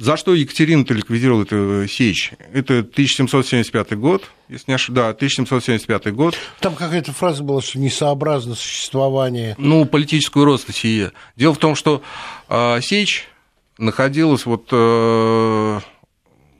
За 0.00 0.16
что 0.16 0.34
Екатерина-то 0.34 0.94
ликвидировала 0.94 1.42
эту 1.42 1.86
сечь? 1.86 2.32
Это 2.54 2.78
1775 2.78 3.98
год, 3.98 4.30
если 4.48 4.70
не 4.70 4.74
ошибаюсь, 4.76 5.08
да, 5.08 5.10
1775 5.10 6.14
год. 6.14 6.34
Там 6.60 6.74
какая-то 6.74 7.12
фраза 7.12 7.44
была, 7.44 7.60
что 7.60 7.78
несообразно 7.78 8.54
существование. 8.54 9.54
Ну, 9.58 9.84
политическую 9.84 10.46
роскошь 10.46 10.76
сие. 10.76 11.12
Дело 11.36 11.52
в 11.52 11.58
том, 11.58 11.74
что 11.74 12.00
а, 12.48 12.80
сечь 12.80 13.28
находилась 13.76 14.46
вот, 14.46 14.68
э, 14.72 15.80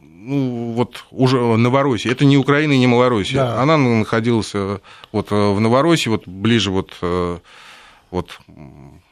ну, 0.02 0.72
вот 0.72 1.06
уже 1.10 1.38
в 1.38 1.56
Новороссии. 1.56 2.10
Это 2.10 2.26
не 2.26 2.36
Украина 2.36 2.74
и 2.74 2.78
не 2.78 2.86
Малороссия. 2.86 3.36
Да. 3.36 3.62
Она 3.62 3.78
находилась 3.78 4.50
э, 4.52 4.80
вот 5.12 5.32
э, 5.32 5.34
в 5.34 5.58
Новороссии, 5.60 6.10
вот 6.10 6.28
ближе 6.28 6.70
вот, 6.70 6.92
э, 7.00 7.38
вот 8.10 8.38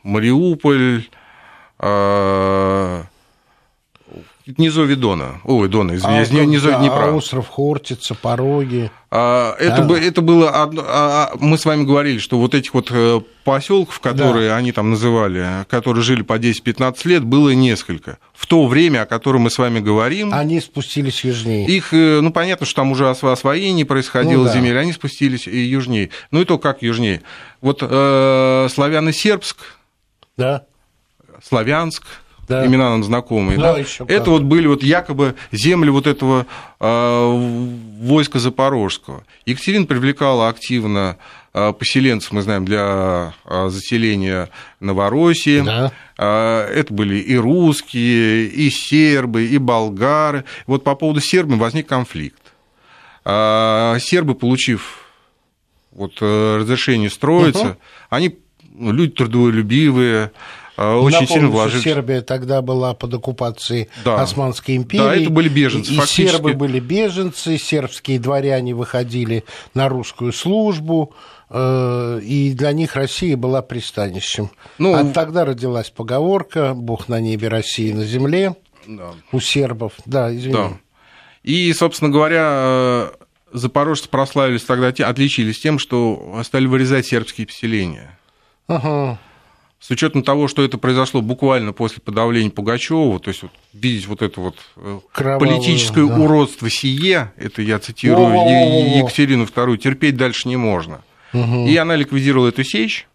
Мариуполь, 0.02 1.08
э, 1.78 3.04
низовье 4.56 4.96
Дона. 4.96 5.40
Ой, 5.44 5.68
Дона, 5.68 5.94
извиняюсь, 5.96 6.30
а, 6.30 6.34
не 6.34 6.46
низовье 6.46 6.76
да, 6.78 6.80
Днепра. 6.80 7.04
а 7.08 7.12
остров 7.12 7.48
Хортица, 7.48 8.14
Пороги. 8.14 8.90
А, 9.10 9.54
Это, 9.58 9.78
Да. 9.78 9.82
бы- 9.84 9.98
это 9.98 10.20
было 10.22 10.50
одно, 10.62 10.82
а, 10.86 11.30
а, 11.32 11.36
мы 11.38 11.58
с 11.58 11.64
вами 11.64 11.84
говорили, 11.84 12.18
что 12.18 12.38
вот 12.38 12.54
этих 12.54 12.72
вот 12.74 12.88
э, 12.90 13.20
поселков, 13.44 14.00
которые 14.00 14.52
они 14.54 14.72
там 14.72 14.90
называли, 14.90 15.64
которые 15.68 16.02
жили 16.02 16.22
по 16.22 16.38
10-15 16.38 17.04
лет, 17.06 17.24
было 17.24 17.50
несколько. 17.50 18.18
В 18.34 18.46
то 18.46 18.66
время, 18.66 19.02
о 19.02 19.06
котором 19.06 19.42
мы 19.42 19.50
с 19.50 19.58
вами 19.58 19.80
говорим, 19.80 20.32
Они 20.32 20.60
спустились 20.60 21.24
южнее. 21.24 21.66
их, 21.66 21.92
э, 21.92 22.20
ну, 22.20 22.30
понятно, 22.32 22.64
что 22.66 22.76
там 22.76 22.92
уже 22.92 23.04
осво- 23.04 23.32
освоение 23.32 23.84
происходило 23.86 24.42
Ну 24.42 24.48
да. 24.48 24.52
земель, 24.54 24.78
они 24.78 24.92
спустились 24.92 25.46
и 25.46 25.58
южнее. 25.58 26.10
Ну, 26.30 26.42
и 26.42 26.44
то 26.44 26.58
как 26.58 26.82
южнее. 26.82 27.22
Вот 27.60 27.78
э, 27.82 28.68
Славяно-Сербск, 28.70 29.56
Да. 30.36 30.64
Славянск, 31.42 32.04
Да. 32.48 32.66
имена 32.66 32.90
нам 32.90 33.04
знакомые, 33.04 33.58
Да, 33.58 33.74
да? 33.74 33.78
ещё 33.78 34.04
это 34.04 34.18
как. 34.18 34.28
вот 34.28 34.42
были 34.42 34.66
вот 34.66 34.82
якобы 34.82 35.34
земли 35.52 35.90
вот 35.90 36.06
этого 36.06 36.46
э, 36.80 37.68
войска 38.00 38.38
Запорожского. 38.38 39.24
Екатерина 39.46 39.86
привлекала 39.86 40.48
активно 40.48 41.16
а, 41.52 41.72
поселенцев, 41.72 42.32
мы 42.32 42.42
знаем, 42.42 42.64
для 42.64 43.34
а, 43.44 43.68
заселения 43.68 44.50
Новороссии. 44.80 45.60
Да. 45.60 45.92
Это 46.16 46.92
были 46.92 47.16
и 47.18 47.36
русские, 47.36 48.46
и 48.46 48.70
сербы, 48.70 49.46
и 49.46 49.58
болгары. 49.58 50.44
Вот 50.66 50.82
по 50.82 50.94
поводу 50.96 51.20
сербов 51.20 51.58
возник 51.58 51.86
конфликт. 51.86 52.42
Сербы, 53.24 54.34
получив 54.34 55.08
вот 55.98 56.12
э, 56.20 56.56
разрешение 56.60 57.10
строиться, 57.10 57.70
угу. 57.70 57.76
они 58.08 58.38
ну, 58.74 58.92
люди 58.92 59.12
трудолюбивые, 59.12 60.30
очень 60.78 61.20
Напомню, 61.20 61.26
сильно 61.26 61.48
вложились. 61.48 61.82
Сербия 61.82 62.20
тогда 62.20 62.62
была 62.62 62.94
под 62.94 63.14
оккупацией 63.14 63.88
да. 64.04 64.22
Османской 64.22 64.76
империи. 64.76 65.02
Да, 65.02 65.14
это 65.14 65.30
были 65.30 65.48
беженцы. 65.48 65.92
И 65.92 65.96
фактически. 65.96 66.30
сербы 66.30 66.52
были 66.52 66.78
беженцы, 66.78 67.58
сербские 67.58 68.20
дворяне 68.20 68.74
выходили 68.74 69.44
на 69.74 69.88
русскую 69.88 70.32
службу, 70.32 71.14
э, 71.50 72.20
и 72.22 72.52
для 72.52 72.72
них 72.72 72.94
Россия 72.94 73.36
была 73.36 73.60
пристанищем. 73.60 74.50
Ну, 74.78 74.94
а 74.94 75.04
тогда 75.12 75.44
родилась 75.44 75.90
поговорка 75.90 76.74
«Бог 76.74 77.08
на 77.08 77.20
небе, 77.20 77.48
Россия 77.48 77.92
на 77.92 78.04
земле» 78.04 78.54
да. 78.86 79.14
у 79.32 79.40
сербов. 79.40 79.94
Да, 80.06 80.34
извини. 80.34 80.54
Да. 80.54 80.70
И, 81.42 81.72
собственно 81.72 82.10
говоря, 82.10 83.10
запорожцы 83.52 84.08
прославились 84.08 84.62
тогда, 84.62 84.88
отличились 84.88 85.58
тем, 85.58 85.78
что 85.80 86.40
стали 86.44 86.66
вырезать 86.66 87.06
сербские 87.06 87.48
поселения. 87.48 88.18
Ага. 88.68 89.18
С 89.80 89.90
учетом 89.90 90.24
того, 90.24 90.48
что 90.48 90.64
это 90.64 90.76
произошло 90.76 91.22
буквально 91.22 91.72
после 91.72 92.02
подавления 92.02 92.50
Пугачева, 92.50 93.20
то 93.20 93.28
есть 93.28 93.42
вот, 93.42 93.52
видеть 93.72 94.06
вот 94.06 94.22
это 94.22 94.40
вот 94.40 94.56
э, 94.76 94.98
Кровавую, 95.12 95.48
политическое 95.48 96.06
да. 96.06 96.18
уродство 96.18 96.68
сие, 96.68 97.32
это 97.36 97.62
я 97.62 97.78
цитирую 97.78 98.26
О-о-о-о. 98.26 98.98
Екатерину 98.98 99.44
II, 99.44 99.76
терпеть 99.76 100.16
дальше 100.16 100.48
не 100.48 100.56
можно. 100.56 101.02
Угу. 101.32 101.68
И 101.68 101.76
она 101.76 101.94
ликвидировала 101.94 102.48
эту 102.48 102.64
сечь. 102.64 103.06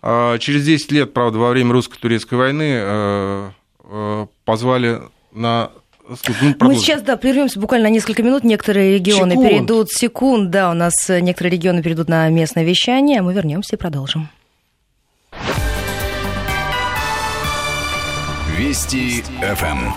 А, 0.00 0.38
через 0.38 0.64
10 0.64 0.92
лет, 0.92 1.12
правда, 1.12 1.38
во 1.38 1.50
время 1.50 1.72
русско-турецкой 1.72 2.34
войны 2.36 2.72
э, 2.78 3.50
э, 3.84 4.26
позвали 4.44 5.02
на 5.32 5.70
ну, 6.08 6.54
Мы 6.60 6.76
сейчас, 6.76 7.02
да, 7.02 7.16
прервемся 7.16 7.58
буквально 7.58 7.88
несколько 7.88 8.22
минут. 8.22 8.44
Некоторые 8.44 8.94
регионы 8.94 9.32
секунд. 9.32 9.48
перейдут 9.48 9.90
секунд, 9.90 10.50
да, 10.50 10.70
у 10.70 10.74
нас 10.74 10.94
некоторые 11.08 11.54
регионы 11.54 11.82
перейдут 11.82 12.08
на 12.08 12.28
местное 12.28 12.64
вещание, 12.64 13.18
а 13.18 13.22
мы 13.22 13.34
вернемся 13.34 13.74
и 13.74 13.78
продолжим. 13.78 14.28
Вести 18.56 19.22
ФМ. 19.22 19.90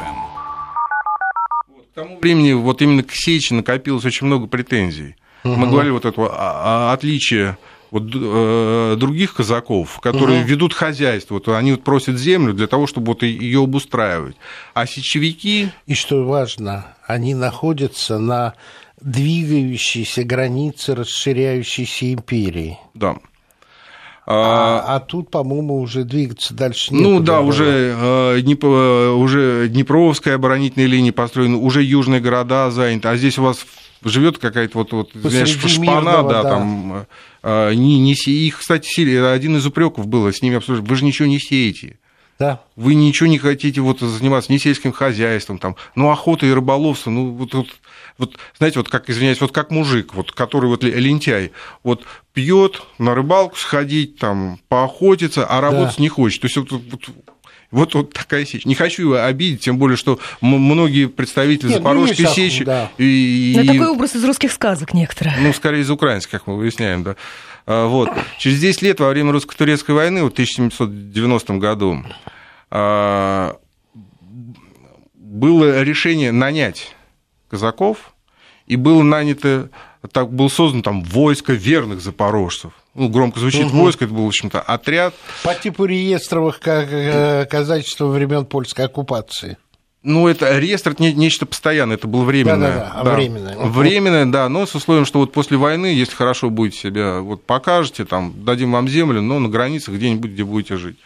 К 1.94 1.96
тому 1.96 2.20
времени 2.20 2.52
вот 2.52 2.82
именно 2.82 3.04
к 3.04 3.12
Сечи 3.14 3.54
накопилось 3.54 4.04
очень 4.04 4.28
много 4.28 4.48
претензий. 4.48 5.16
Угу. 5.46 5.56
Мы 5.56 5.68
говорили 5.68 5.92
вот 5.92 6.04
это 6.04 6.92
отличие 6.92 7.58
вот, 7.90 8.04
э, 8.14 8.96
других 8.98 9.34
казаков, 9.36 10.02
которые 10.02 10.42
угу. 10.42 10.50
ведут 10.50 10.74
хозяйство, 10.74 11.36
вот, 11.36 11.48
они 11.48 11.72
вот 11.72 11.86
просят 11.86 12.18
землю 12.18 12.54
для 12.54 12.68
того, 12.68 12.86
чтобы 12.86 13.14
вот 13.14 13.24
ее 13.24 13.64
обустраивать. 13.64 14.36
А 14.74 14.86
сечевики... 14.86 15.70
И 15.86 15.94
что 15.96 16.26
важно, 16.26 16.98
они 17.08 17.36
находятся 17.36 18.20
на 18.20 18.56
двигающейся 19.00 20.26
границе 20.26 20.96
расширяющейся 20.96 22.12
империи. 22.12 22.78
Да. 22.94 23.16
А, 24.32 24.84
а, 24.86 24.96
а 24.96 25.00
тут, 25.00 25.32
по-моему, 25.32 25.82
уже 25.82 26.04
двигаться 26.04 26.54
дальше 26.54 26.94
некуда. 26.94 27.10
Ну 27.10 27.20
да, 27.20 27.42
уже, 27.42 27.96
э, 28.00 28.42
Днеп... 28.42 28.64
уже 28.64 29.68
Днепровская 29.70 30.36
оборонительная 30.36 30.88
линия 30.88 31.12
построена, 31.12 31.58
уже 31.58 31.82
южные 31.82 32.22
города 32.22 32.70
заняты, 32.70 33.08
а 33.08 33.18
здесь 33.18 33.40
у 33.40 33.42
вас 33.42 33.66
живет 34.04 34.38
какая-то 34.38 34.78
вот, 34.78 34.92
вот 34.92 35.10
знаешь, 35.16 35.58
шпана, 35.66 36.22
да, 36.22 36.44
да, 36.44 36.44
там, 36.44 37.06
э, 37.42 37.74
не, 37.74 37.98
не 37.98 38.14
се... 38.14 38.30
их, 38.30 38.60
кстати, 38.60 39.16
один 39.16 39.58
из 39.58 39.66
упреков 39.66 40.06
было 40.06 40.32
с 40.32 40.44
ними 40.44 40.58
обсуждать, 40.58 40.88
вы 40.88 40.96
же 40.96 41.06
ничего 41.06 41.28
не 41.28 41.40
сеете. 41.40 41.98
Да. 42.38 42.62
Вы 42.76 42.94
ничего 42.94 43.28
не 43.28 43.40
хотите 43.40 43.82
вот 43.82 44.00
заниматься 44.00 44.54
ни 44.54 44.60
сельским 44.60 44.92
хозяйством, 44.92 45.58
там, 45.58 45.76
ну, 45.96 46.12
охота 46.12 46.46
и 46.46 46.52
рыболовство, 46.52 47.10
ну, 47.10 47.32
вот, 47.32 47.56
вот 47.56 47.68
вот, 48.20 48.38
знаете, 48.58 48.80
вот 48.80 48.90
как, 48.90 49.10
извиняюсь, 49.10 49.42
вот 49.42 49.52
как 49.52 49.72
мужик, 49.72 50.14
вот, 50.14 50.34
который 50.34 50.68
вот 50.68 50.84
лентяй, 50.84 51.52
вот 51.84 52.04
пьет 52.34 52.84
на 53.00 53.16
рыбалку 53.16 53.58
сходить, 53.58 54.20
там, 54.20 54.60
поохотиться, 54.68 55.46
а 55.46 55.62
работать 55.62 55.98
да. 55.98 56.04
не 56.04 56.10
хочет. 56.10 56.42
То 56.42 56.46
есть 56.48 56.58
вот, 56.58 56.72
вот 56.72 57.10
вот, 57.72 57.94
вот 57.94 58.14
такая 58.14 58.46
сечь. 58.46 58.66
Не 58.66 58.74
хочу 58.74 59.04
его 59.04 59.24
обидеть, 59.24 59.62
тем 59.62 59.78
более, 59.78 59.96
что 59.96 60.20
многие 60.42 61.08
представители 61.08 61.68
Нет, 61.68 61.78
Запорожской 61.78 62.26
ну, 62.26 62.32
сечи... 62.34 62.64
Да. 62.66 62.92
И, 62.98 63.54
Но 63.56 63.64
такой 63.64 63.88
образ 63.88 64.16
из 64.16 64.26
русских 64.26 64.52
сказок 64.52 64.94
некоторые. 64.94 65.38
Ну, 65.40 65.54
скорее 65.54 65.82
из 65.82 65.90
украинских, 65.92 66.32
как 66.32 66.48
мы 66.48 66.58
выясняем, 66.58 67.04
да. 67.04 67.16
А, 67.68 67.88
вот. 67.88 68.10
Через 68.40 68.60
10 68.60 68.82
лет 68.82 69.00
во 69.00 69.10
время 69.10 69.32
русско-турецкой 69.32 69.92
войны, 69.92 70.24
в 70.24 70.32
1790 70.32 71.54
году, 71.60 72.04
а, 72.72 73.58
было 75.14 75.84
решение 75.84 76.32
нанять 76.32 76.96
казаков, 77.50 78.14
и 78.68 78.76
было 78.76 79.02
нанято, 79.02 79.70
так 80.12 80.32
был 80.32 80.50
создан 80.50 80.84
там 80.84 81.04
войско 81.04 81.54
верных 81.54 82.02
запорожцев. 82.02 82.72
Ну, 82.96 83.10
громко 83.10 83.40
звучит 83.40 83.68
угу. 83.68 83.78
войско, 83.78 84.06
это 84.06 84.14
был, 84.14 84.26
в 84.26 84.28
общем-то, 84.28 84.62
отряд. 84.62 85.14
По 85.44 85.54
типу 85.56 85.86
реестровых 85.86 86.60
казачества 86.60 88.08
времен 88.08 88.46
польской 88.46 88.86
оккупации. 88.86 89.58
Ну, 90.02 90.28
это 90.30 90.58
реестр 90.58 90.92
это 90.92 91.04
нечто 91.04 91.46
постоянное, 91.46 91.98
это 91.98 92.08
было 92.08 92.24
временное. 92.24 92.72
Да, 92.72 92.94
да, 92.96 93.04
да. 93.04 93.16
временное. 93.16 93.58
Временное, 93.58 94.26
да, 94.26 94.48
но 94.48 94.66
с 94.66 94.74
условием, 94.74 95.06
что 95.06 95.20
вот 95.20 95.34
после 95.34 95.58
войны, 95.58 95.88
если 95.88 96.16
хорошо 96.16 96.50
будете 96.50 96.80
себя 96.80 97.20
вот 97.20 97.44
покажете, 97.44 98.06
там, 98.06 98.34
дадим 98.46 98.72
вам 98.72 98.88
землю, 98.88 99.22
но 99.22 99.40
на 99.40 99.50
границах 99.50 99.96
где-нибудь, 99.96 100.32
где 100.32 100.46
будете 100.46 100.78
жить. 100.78 100.98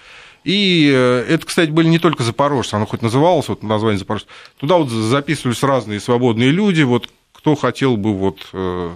И 0.44 0.92
э, 0.94 1.26
это, 1.30 1.46
кстати, 1.46 1.70
были 1.70 1.88
не 1.88 2.00
только 2.00 2.24
запорожцы, 2.24 2.76
оно 2.76 2.86
хоть 2.86 3.02
называлось, 3.02 3.48
вот 3.48 3.64
название 3.64 4.00
запорожцы. 4.00 4.28
Туда 4.58 4.78
вот 4.78 4.90
записывались 4.90 5.64
разные 5.64 6.00
свободные 6.00 6.52
люди, 6.52 6.82
вот 6.82 7.10
кто 7.32 7.56
хотел 7.56 7.98
бы 7.98 8.14
вот 8.14 8.40
э, 8.54 8.96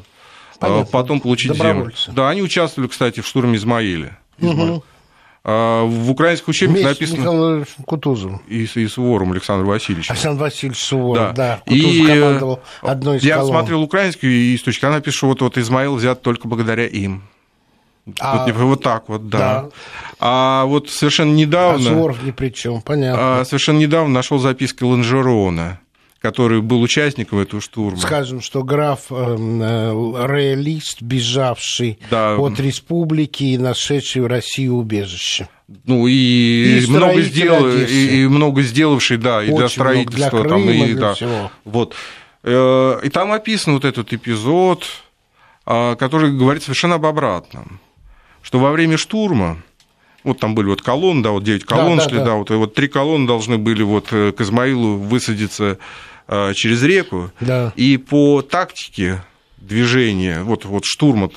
Понятно. 0.60 0.86
потом 0.92 1.22
получить 1.22 1.56
землю. 1.56 1.92
Да, 2.08 2.30
они 2.30 2.42
участвовали, 2.42 2.90
кстати, 2.90 3.22
в 3.22 3.28
штурме 3.28 3.56
Измаиля. 3.56 4.20
Угу. 4.42 4.84
В 5.44 6.12
украинских 6.12 6.50
учебниках 6.50 6.90
написано... 6.90 7.20
Михаил 7.20 7.66
Кутузов. 7.86 8.42
И, 8.50 8.64
и 8.66 8.88
Сувором 8.88 9.32
Александр 9.32 9.64
Васильевич. 9.66 10.12
Александр 10.12 10.42
Васильевич 10.42 10.84
Суворов, 10.84 11.34
да. 11.34 11.34
да. 11.34 11.62
Кутузов 11.66 11.92
и 11.94 12.06
командовал 12.06 12.60
одной 12.82 13.18
из 13.18 13.24
Я 13.24 13.36
колонн. 13.38 13.52
смотрел 13.54 13.82
украинскую 13.82 14.56
источник, 14.56 14.84
она 14.84 15.00
пишет, 15.00 15.20
что 15.20 15.28
вот, 15.28 15.42
вот 15.42 15.58
Измаил 15.58 15.96
взят 15.96 16.22
только 16.22 16.50
благодаря 16.50 16.86
им. 16.86 17.24
А, 18.20 18.46
вот, 18.46 18.56
вот 18.56 18.84
так 18.84 19.10
вот, 19.10 19.30
да. 19.30 19.39
да. 19.39 19.70
А 20.20 20.65
вот 20.65 20.89
совершенно 20.89 21.34
недавно... 21.34 21.89
А 21.89 21.93
Суворов 21.93 22.24
ни 22.24 22.32
при 22.32 22.50
чем, 22.50 22.82
понятно. 22.82 23.41
А, 23.41 23.46
совершенно 23.46 23.80
недавно 23.80 24.13
нашел 24.13 24.39
записки 24.39 24.84
Ланжерона 24.84 25.80
который 26.20 26.62
был 26.62 26.82
участником 26.82 27.39
этого 27.39 27.62
штурма. 27.62 28.00
Скажем, 28.00 28.41
что 28.41 28.63
граф 28.63 29.06
э, 29.12 29.13
э, 29.13 30.28
реалист, 30.28 31.02
бежавший 31.02 32.00
да. 32.10 32.36
от 32.38 32.60
республики 32.60 33.43
и 33.43 33.58
нашедший 33.58 34.24
в 34.24 34.28
России 34.28 34.67
убежище. 34.67 35.48
Ну 35.86 36.08
и, 36.08 36.80
и 36.80 36.88
много 36.89 37.22
сделал, 37.22 37.67
и, 37.67 38.22
и 38.22 38.28
много 38.28 38.62
сделавший, 38.63 39.17
да, 39.17 39.43
и 39.43 39.50
Очень 39.50 39.58
для 39.58 39.70
строительства, 39.70 40.41
для 40.41 40.50
Крыма, 40.50 40.50
там, 40.50 40.70
и 40.70 40.86
для 40.93 41.00
да, 41.00 41.13
всего. 41.13 41.52
вот. 41.65 41.96
Э, 42.43 43.00
и 43.04 43.10
там 43.10 43.32
описан 43.32 43.76
вот 43.76 43.86
этот 43.86 44.12
эпизод, 44.12 44.86
а, 45.65 45.96
который 45.96 46.32
говорит 46.32 46.63
совершенно 46.63 46.96
об 46.96 47.06
обратном 47.06 47.80
что 48.48 48.60
во 48.60 48.72
время 48.72 48.96
штурма 48.96 49.58
вот 50.24 50.40
там 50.40 50.56
были 50.56 50.68
вот 50.68 50.82
колонны, 50.82 51.22
да, 51.22 51.32
вот 51.32 51.44
9 51.44 51.66
колонн 51.66 51.98
да, 51.98 52.04
шли, 52.06 52.14
да, 52.14 52.20
да. 52.20 52.26
да, 52.28 52.36
вот, 52.36 52.50
и 52.50 52.54
вот 52.54 52.74
три 52.74 52.88
колонны 52.88 53.28
должны 53.28 53.58
были 53.58 53.84
вот 53.84 54.08
э, 54.12 54.32
к 54.32 54.40
Измаилу 54.40 54.96
высадиться 54.96 55.80
э, 56.30 56.54
через 56.54 56.82
реку, 56.82 57.30
да. 57.42 57.74
и 57.76 57.98
по 57.98 58.42
тактике 58.42 59.22
движения, 59.68 60.42
вот, 60.44 60.66
вот 60.66 60.86
штурм, 60.86 61.32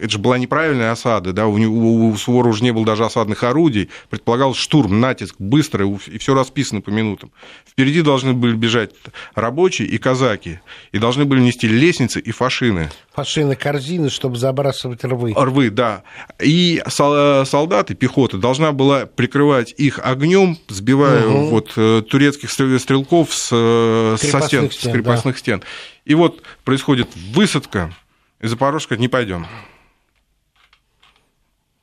это 0.00 0.10
же 0.10 0.18
была 0.18 0.38
неправильная 0.38 0.92
осада, 0.92 1.32
да, 1.32 1.46
у, 1.46 1.54
у, 1.54 2.08
у 2.10 2.16
Сувора 2.16 2.48
уже 2.48 2.62
не 2.64 2.72
было 2.72 2.86
даже 2.86 3.04
осадных 3.04 3.42
орудий, 3.42 3.90
предполагал 4.08 4.54
штурм, 4.54 5.00
натиск, 5.00 5.34
быстро, 5.38 5.86
и 6.06 6.18
все 6.18 6.34
расписано 6.34 6.80
по 6.80 6.90
минутам. 6.90 7.30
Впереди 7.68 8.02
должны 8.02 8.32
были 8.32 8.54
бежать 8.54 8.90
рабочие 9.34 9.88
и 9.88 9.98
казаки, 9.98 10.60
и 10.92 10.98
должны 10.98 11.24
были 11.24 11.40
нести 11.40 11.66
лестницы 11.66 12.20
и 12.20 12.30
фашины. 12.30 12.90
Фашины, 13.14 13.56
корзины, 13.56 14.08
чтобы 14.08 14.36
забрасывать 14.36 15.04
рвы. 15.04 15.34
Рвы, 15.36 15.70
да. 15.70 16.02
И 16.40 16.82
солдаты, 16.86 17.94
пехота, 17.94 18.38
должна 18.38 18.72
была 18.72 19.06
прикрывать 19.06 19.74
их 19.76 20.00
огнем, 20.02 20.58
сбивая 20.68 21.26
угу. 21.26 21.46
вот 21.46 21.72
э, 21.76 22.02
турецких 22.08 22.50
стрелков 22.50 23.34
с, 23.34 23.50
э, 23.52 24.16
со 24.18 24.40
стен, 24.40 24.70
стен, 24.70 24.90
с 24.90 24.92
крепостных 24.92 25.36
да. 25.36 25.38
стен. 25.38 25.62
И 26.04 26.14
вот 26.14 26.42
происходит 26.64 27.08
высадка, 27.32 27.92
и 28.40 28.46
Запорожка 28.46 28.96
не 28.96 29.08
пойдем. 29.08 29.46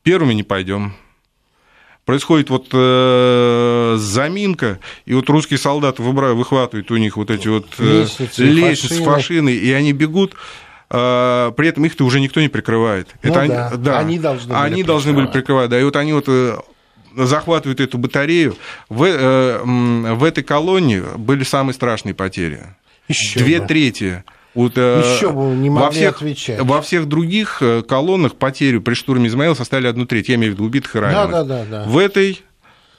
Первыми 0.03 0.33
не 0.33 0.43
пойдем. 0.43 0.93
происходит 2.05 2.49
вот 2.49 2.69
э, 2.73 3.95
заминка, 3.97 4.79
и 5.05 5.13
вот 5.13 5.29
русские 5.29 5.59
солдаты 5.59 6.01
выхватывают 6.01 6.89
у 6.89 6.97
них 6.97 7.17
вот 7.17 7.29
эти 7.29 7.47
вот 7.47 7.67
э, 7.77 8.01
лестницы, 8.01 8.43
лестницы 8.43 8.95
фашины. 8.95 9.05
фашины, 9.05 9.49
и 9.51 9.71
они 9.71 9.93
бегут, 9.93 10.33
э, 10.89 11.51
при 11.55 11.67
этом 11.67 11.85
их-то 11.85 12.03
уже 12.05 12.19
никто 12.19 12.41
не 12.41 12.49
прикрывает. 12.49 13.09
Ну, 13.21 13.29
Это 13.29 13.47
да. 13.47 13.67
Они, 13.69 13.77
да, 13.83 13.99
они 13.99 14.19
должны 14.19 14.53
были 14.53 14.59
они 14.59 14.83
должны 14.83 15.13
были 15.13 15.27
прикрывать, 15.27 15.69
да, 15.69 15.79
и 15.79 15.83
вот 15.83 15.95
они 15.95 16.13
вот 16.13 16.25
э, 16.27 16.57
захватывают 17.15 17.79
эту 17.79 17.97
батарею. 17.97 18.55
В, 18.89 19.03
э, 19.03 19.61
в 19.63 20.23
этой 20.23 20.43
колонии 20.43 21.03
были 21.15 21.43
самые 21.43 21.73
страшные 21.73 22.15
потери. 22.15 22.75
Еще 23.09 23.39
Две 23.39 23.59
бы. 23.59 23.67
трети 23.67 24.23
вот, 24.53 24.73
э, 24.77 25.03
Еще 25.03 25.31
бы 25.31 25.55
не 25.55 25.69
могли 25.69 25.85
во 25.85 25.91
всех, 25.91 26.15
отвечать. 26.17 26.61
Во 26.61 26.81
всех 26.81 27.07
других 27.07 27.61
э, 27.61 27.83
колоннах 27.83 28.35
потери 28.35 28.79
при 28.79 28.93
штурме 28.93 29.27
Измаила 29.27 29.53
составили 29.53 29.87
одну 29.87 30.05
треть, 30.05 30.29
я 30.29 30.35
имею 30.35 30.53
в 30.53 30.55
виду 30.55 30.65
убитых 30.65 30.95
и 30.95 30.99
раненых. 30.99 31.31
Да, 31.31 31.43
да, 31.43 31.63
да, 31.63 31.65
да. 31.65 31.83
В 31.83 31.97
этой 31.97 32.41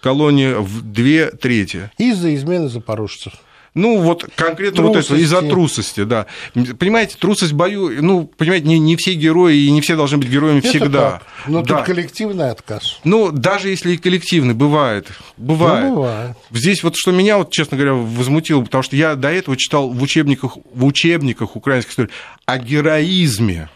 колонии 0.00 0.54
в 0.54 0.82
две 0.82 1.30
трети. 1.30 1.90
Из-за 1.98 2.34
измены 2.34 2.68
запорожцев. 2.68 3.32
Ну, 3.74 4.00
вот 4.00 4.26
конкретно 4.34 4.82
трусости. 4.82 5.10
вот 5.10 5.16
это, 5.16 5.24
из-за 5.24 5.42
трусости, 5.42 6.04
да. 6.04 6.26
Понимаете, 6.54 7.16
трусость 7.18 7.52
бою, 7.52 8.02
ну, 8.02 8.24
понимаете, 8.24 8.66
не, 8.66 8.78
не 8.78 8.96
все 8.96 9.14
герои 9.14 9.56
и 9.56 9.70
не 9.70 9.80
все 9.80 9.94
должны 9.94 10.18
быть 10.18 10.28
героями 10.28 10.58
это 10.58 10.68
всегда. 10.68 11.10
Так. 11.10 11.22
Но 11.46 11.62
да. 11.62 11.76
тут 11.76 11.86
коллективный 11.86 12.50
отказ. 12.50 12.98
Ну, 13.04 13.30
даже 13.30 13.68
если 13.68 13.92
и 13.92 13.96
коллективный, 13.96 14.54
бывает. 14.54 15.06
Бывает. 15.36 15.86
Ну, 15.86 15.94
бывает. 15.96 16.36
Здесь 16.50 16.82
вот 16.82 16.94
что 16.96 17.12
меня, 17.12 17.38
вот, 17.38 17.52
честно 17.52 17.76
говоря, 17.76 17.94
возмутило, 17.94 18.62
потому 18.62 18.82
что 18.82 18.96
я 18.96 19.14
до 19.14 19.30
этого 19.30 19.56
читал 19.56 19.88
в 19.90 20.02
учебниках, 20.02 20.56
в 20.74 20.84
учебниках 20.84 21.54
украинской 21.54 21.90
истории 21.90 22.10
о 22.46 22.58
героизме 22.58 23.68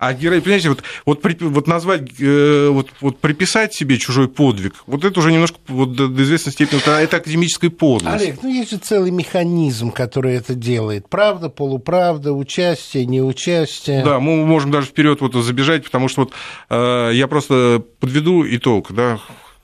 а 0.00 0.14
герой, 0.14 0.40
понимаете, 0.40 0.70
вот, 0.70 0.82
вот, 1.04 1.22
вот 1.42 1.66
назвать, 1.66 2.08
э, 2.18 2.68
вот, 2.70 2.88
вот 3.02 3.18
приписать 3.18 3.74
себе 3.74 3.98
чужой 3.98 4.28
подвиг, 4.28 4.74
вот 4.86 5.04
это 5.04 5.20
уже 5.20 5.30
немножко 5.30 5.58
вот, 5.68 5.94
до, 5.94 6.08
до 6.08 6.22
известной 6.22 6.52
степени, 6.52 6.80
это, 6.80 6.98
это 6.98 7.18
академическая 7.18 7.68
подлость. 7.68 8.22
Олег, 8.22 8.42
ну 8.42 8.48
есть 8.48 8.70
же 8.70 8.78
целый 8.78 9.10
механизм, 9.10 9.90
который 9.90 10.36
это 10.36 10.54
делает. 10.54 11.06
Правда, 11.10 11.50
полуправда, 11.50 12.32
участие, 12.32 13.04
неучастие. 13.04 14.02
Да, 14.02 14.20
мы 14.20 14.46
можем 14.46 14.70
даже 14.70 14.86
вперед 14.86 15.20
вот 15.20 15.34
забежать, 15.34 15.84
потому 15.84 16.08
что 16.08 16.22
вот 16.22 16.32
э, 16.70 17.10
я 17.12 17.28
просто 17.28 17.84
подведу 18.00 18.42
итог, 18.46 18.92
да, 18.92 19.20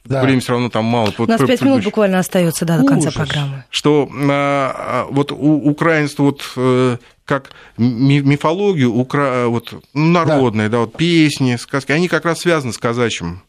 да. 0.06 0.22
Времени 0.22 0.40
все 0.40 0.52
равно 0.52 0.70
там 0.70 0.84
мало. 0.84 1.12
У 1.18 1.26
нас 1.26 1.40
пять 1.40 1.62
минут 1.62 1.84
буквально 1.84 2.18
остается 2.18 2.64
да, 2.64 2.78
до 2.78 2.86
конца 2.86 3.10
программы. 3.10 3.64
Что 3.70 4.08
а, 4.12 5.06
вот 5.10 5.32
у 5.32 5.68
украинства 5.68 6.24
вот 6.24 6.42
э, 6.56 6.96
как 7.24 7.50
мифологию 7.76 8.92
укра... 8.92 9.46
вот, 9.48 9.74
народные, 9.94 10.68
да. 10.68 10.78
да, 10.78 10.80
вот 10.80 10.96
песни, 10.96 11.56
сказки, 11.56 11.92
они 11.92 12.08
как 12.08 12.24
раз 12.24 12.40
связаны 12.40 12.72
с 12.72 12.78
казачьим 12.78 13.42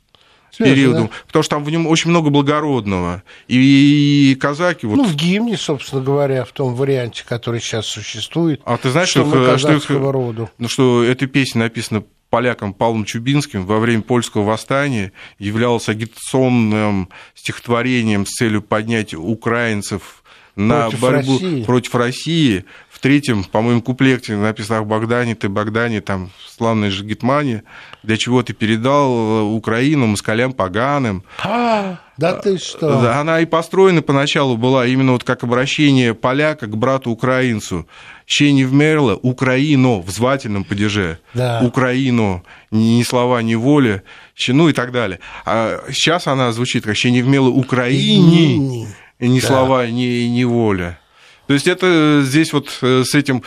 Связано, 0.51 0.75
периодом, 0.75 1.07
да? 1.07 1.11
потому 1.27 1.43
что 1.43 1.55
там 1.55 1.63
в 1.63 1.69
нем 1.69 1.87
очень 1.87 2.09
много 2.09 2.29
благородного. 2.29 3.23
И, 3.47 4.31
и 4.31 4.35
казаки... 4.35 4.85
Вот... 4.87 4.95
Ну, 4.95 5.03
в 5.03 5.15
гимне, 5.15 5.57
собственно 5.57 6.01
говоря, 6.01 6.45
в 6.45 6.51
том 6.51 6.73
варианте, 6.75 7.23
который 7.27 7.59
сейчас 7.59 7.85
существует. 7.85 8.61
А 8.65 8.77
ты 8.77 8.89
знаешь, 8.89 9.09
что, 9.09 9.25
что, 9.25 9.57
что, 9.57 9.73
их, 9.73 9.89
роду. 9.89 10.49
Ну, 10.57 10.67
что 10.67 11.03
эта 11.03 11.27
песня 11.27 11.63
написана 11.63 12.03
поляком 12.29 12.73
Павлом 12.73 13.05
Чубинским 13.05 13.65
во 13.65 13.79
время 13.79 14.01
польского 14.01 14.43
восстания 14.43 15.11
являлась 15.39 15.89
агитационным 15.89 17.09
стихотворением 17.35 18.25
с 18.25 18.31
целью 18.31 18.61
поднять 18.61 19.13
украинцев 19.13 20.23
на 20.55 20.89
против 20.89 20.99
борьбу 20.99 21.33
России. 21.33 21.63
против 21.63 21.95
России. 21.95 22.65
В 22.89 22.99
третьем, 22.99 23.43
по-моему, 23.43 23.81
куплете 23.81 24.35
написано 24.35 24.83
«Богдане, 24.83 25.35
ты 25.35 25.49
Богдане, 25.49 26.01
там, 26.01 26.31
славной 26.57 26.89
же 26.89 27.05
Гетмане, 27.05 27.63
для 28.03 28.17
чего 28.17 28.41
ты 28.43 28.53
передал 28.53 29.53
Украину 29.53 30.07
москалям 30.07 30.53
поганым». 30.53 31.23
А, 31.43 31.99
да 32.17 32.33
ты 32.33 32.57
что? 32.57 33.01
Да, 33.01 33.21
она 33.21 33.41
и 33.41 33.45
построена 33.45 34.01
поначалу 34.01 34.57
была 34.57 34.87
именно 34.87 35.11
вот 35.11 35.23
как 35.23 35.43
обращение 35.43 36.13
поляка 36.13 36.67
к 36.67 36.75
брату-украинцу. 36.75 37.87
«Ще 38.25 38.51
не 38.51 38.65
вмерла 38.65 39.15
Украину» 39.15 40.01
в 40.01 40.09
звательном 40.09 40.63
падеже. 40.63 41.19
Да. 41.33 41.61
«Украину», 41.63 42.43
ни 42.71 43.03
слова, 43.03 43.41
ни 43.41 43.55
воля, 43.55 44.03
ну 44.47 44.67
и 44.67 44.73
так 44.73 44.91
далее. 44.91 45.19
А 45.45 45.83
сейчас 45.89 46.27
она 46.27 46.51
звучит 46.51 46.83
как 46.83 46.97
«Ще 46.97 47.11
не 47.11 47.21
вмела 47.21 47.49
Украине» 47.49 48.87
и 49.19 49.27
ни 49.27 49.39
да. 49.39 49.47
слова, 49.47 49.87
ни, 49.87 50.27
ни 50.27 50.43
воля. 50.43 50.99
То 51.47 51.53
есть 51.53 51.67
это 51.67 52.21
здесь 52.23 52.51
вот 52.51 52.77
э, 52.81 53.03
с 53.05 53.15
этим 53.15 53.41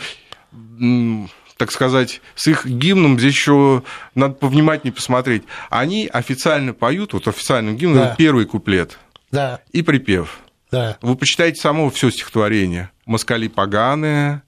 так 1.61 1.71
сказать, 1.71 2.21
с 2.33 2.47
их 2.47 2.65
гимном 2.65 3.19
здесь 3.19 3.35
еще 3.35 3.83
надо 4.15 4.33
повнимательнее 4.33 4.95
посмотреть. 4.95 5.43
Они 5.69 6.09
официально 6.11 6.73
поют, 6.73 7.13
вот 7.13 7.27
официальным 7.27 7.77
гимном, 7.77 7.99
да. 7.99 8.15
первый 8.17 8.45
куплет 8.45 8.97
да. 9.29 9.59
и 9.71 9.83
припев. 9.83 10.39
Да. 10.71 10.97
Вы 11.03 11.15
почитайте 11.15 11.61
само 11.61 11.91
все 11.91 12.09
стихотворение. 12.09 12.89
«Москали 13.05 13.47
поганые», 13.47 14.41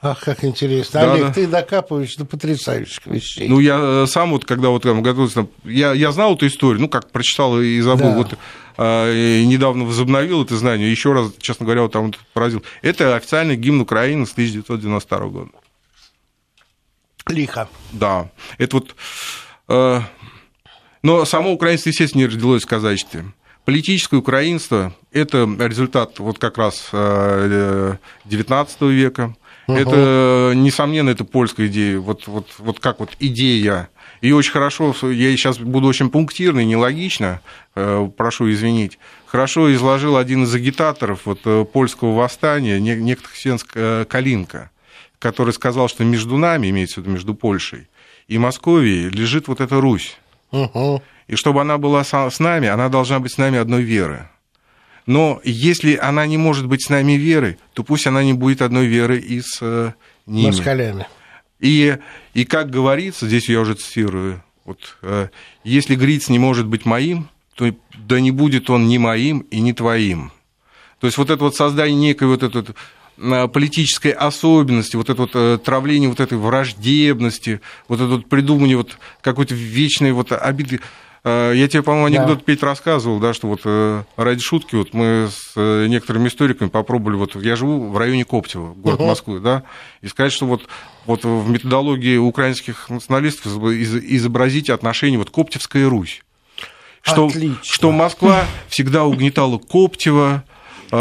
Ах, 0.00 0.20
как 0.20 0.44
интересно. 0.44 1.00
Да, 1.00 1.12
Олег, 1.12 1.26
да. 1.26 1.32
ты 1.32 1.46
докапываешь 1.46 2.16
до 2.16 2.24
потрясающих 2.24 3.06
вещей. 3.06 3.48
Ну, 3.48 3.58
я 3.58 3.78
э, 3.80 4.06
сам 4.06 4.32
вот, 4.32 4.44
когда 4.44 4.68
вот 4.68 4.82
там 4.82 5.02
готовился, 5.02 5.46
я, 5.64 5.92
я 5.92 6.12
знал 6.12 6.34
эту 6.34 6.46
историю, 6.46 6.80
ну, 6.80 6.88
как 6.88 7.10
прочитал 7.10 7.58
и 7.60 7.80
забыл. 7.80 8.10
Да. 8.10 8.16
Вот 8.16 8.38
э, 8.76 9.42
недавно 9.44 9.84
возобновил 9.84 10.42
это 10.42 10.56
знание, 10.56 10.90
еще 10.90 11.12
раз, 11.12 11.32
честно 11.38 11.64
говоря, 11.64 11.82
вот 11.82 11.92
там 11.92 12.06
вот 12.06 12.18
поразил. 12.34 12.62
Это 12.82 13.16
официальный 13.16 13.56
гимн 13.56 13.80
Украины 13.80 14.26
с 14.26 14.32
1992 14.32 15.18
года. 15.28 15.50
Лихо. 17.28 17.68
Да. 17.92 18.30
Это 18.58 18.76
вот... 18.76 18.96
Э, 19.68 20.00
но 21.02 21.24
само 21.24 21.52
украинство, 21.52 21.90
естественно, 21.90 22.22
не 22.22 22.28
родилось 22.28 22.64
в 22.64 22.68
казачестве. 22.68 23.26
Политическое 23.64 24.16
украинство– 24.16 24.94
это 25.12 25.48
результат 25.58 26.18
вот 26.18 26.38
как 26.38 26.58
раз 26.58 26.90
XIX 26.92 27.98
э, 28.80 28.86
века, 28.90 29.34
Угу. 29.66 29.76
Это, 29.78 30.52
несомненно, 30.54 31.10
это 31.10 31.24
польская 31.24 31.68
идея. 31.68 31.98
Вот, 31.98 32.26
вот, 32.26 32.48
вот 32.58 32.80
как 32.80 33.00
вот 33.00 33.10
идея. 33.18 33.88
И 34.20 34.32
очень 34.32 34.52
хорошо, 34.52 34.94
я 35.10 35.30
сейчас 35.32 35.58
буду 35.58 35.86
очень 35.86 36.10
пунктирный, 36.10 36.64
нелогично, 36.64 37.40
э, 37.74 38.08
прошу 38.16 38.50
извинить, 38.50 38.98
хорошо 39.26 39.72
изложил 39.74 40.16
один 40.16 40.44
из 40.44 40.54
агитаторов 40.54 41.20
вот, 41.24 41.40
э, 41.44 41.64
польского 41.70 42.14
восстания, 42.14 42.80
некто 42.80 43.28
Хсенск 43.28 43.76
Калинка, 44.08 44.70
который 45.18 45.52
сказал, 45.52 45.88
что 45.88 46.04
между 46.04 46.36
нами, 46.36 46.70
имеется 46.70 46.96
в 46.96 47.04
виду 47.04 47.10
между 47.12 47.34
Польшей 47.34 47.88
и 48.28 48.38
Московией, 48.38 49.08
лежит 49.08 49.48
вот 49.48 49.60
эта 49.60 49.80
Русь. 49.80 50.16
Угу. 50.50 51.02
И 51.26 51.36
чтобы 51.36 51.60
она 51.60 51.78
была 51.78 52.04
с 52.04 52.38
нами, 52.38 52.68
она 52.68 52.88
должна 52.88 53.20
быть 53.20 53.32
с 53.32 53.38
нами 53.38 53.58
одной 53.58 53.82
веры. 53.82 54.28
Но 55.06 55.40
если 55.44 55.96
она 55.96 56.26
не 56.26 56.38
может 56.38 56.66
быть 56.66 56.84
с 56.84 56.88
нами 56.88 57.12
верой, 57.12 57.58
то 57.74 57.84
пусть 57.84 58.06
она 58.06 58.22
не 58.24 58.32
будет 58.32 58.62
одной 58.62 58.86
веры 58.86 59.18
и 59.18 59.40
с 59.40 59.58
э, 59.60 59.92
ними. 60.26 60.46
Москалями. 60.46 61.06
И, 61.60 61.98
и 62.32 62.44
как 62.44 62.70
говорится, 62.70 63.26
здесь 63.26 63.48
я 63.48 63.60
уже 63.60 63.74
цитирую, 63.74 64.42
вот, 64.64 64.96
э, 65.02 65.28
если 65.62 65.94
Гриц 65.94 66.28
не 66.28 66.38
может 66.38 66.66
быть 66.66 66.86
моим, 66.86 67.28
то 67.54 67.70
да 67.96 68.20
не 68.20 68.30
будет 68.30 68.70
он 68.70 68.88
ни 68.88 68.98
моим 68.98 69.40
и 69.40 69.60
ни 69.60 69.72
твоим. 69.72 70.32
То 71.00 71.06
есть 71.06 71.18
вот 71.18 71.30
это 71.30 71.44
вот 71.44 71.54
создание 71.54 71.96
некой 71.96 72.28
вот 72.28 72.42
этой 72.42 72.64
политической 73.16 74.10
особенности, 74.10 74.96
вот 74.96 75.10
это 75.10 75.22
вот 75.22 75.62
травление 75.62 76.08
вот 76.08 76.20
этой 76.20 76.36
враждебности, 76.38 77.60
вот 77.88 78.00
это 78.00 78.08
вот 78.08 78.28
придумывание 78.28 78.76
вот 78.76 78.98
какой-то 79.22 79.54
вечной 79.54 80.12
вот 80.12 80.32
обиды. 80.32 80.80
Э, 81.24 81.52
я 81.54 81.68
тебе, 81.68 81.82
по-моему, 81.82 82.06
анекдот, 82.06 82.38
да. 82.38 82.44
Петь, 82.44 82.62
рассказывал, 82.62 83.18
да, 83.18 83.32
что 83.32 83.48
вот 83.48 83.60
э, 83.64 84.02
ради 84.16 84.40
шутки 84.40 84.74
вот 84.74 84.92
мы 84.92 85.30
с 85.32 85.52
э, 85.56 85.86
некоторыми 85.86 86.28
историками 86.28 86.68
попробовали, 86.68 87.16
вот 87.16 87.34
я 87.42 87.56
живу 87.56 87.88
в 87.90 87.96
районе 87.96 88.26
Коптева, 88.26 88.74
город 88.74 89.00
угу. 89.00 89.08
Москвы, 89.08 89.40
да, 89.40 89.62
и 90.02 90.08
сказать, 90.08 90.32
что 90.32 90.44
вот, 90.44 90.68
вот 91.06 91.24
в 91.24 91.48
методологии 91.48 92.18
украинских 92.18 92.90
националистов 92.90 93.56
изобразить 93.56 94.68
отношение 94.68 95.18
вот 95.18 95.30
Коптевская 95.30 95.88
Русь. 95.88 96.22
Что, 97.00 97.30
что 97.62 97.92
Москва 97.92 98.44
всегда 98.68 99.04
угнетала 99.04 99.58
Коптева. 99.58 100.44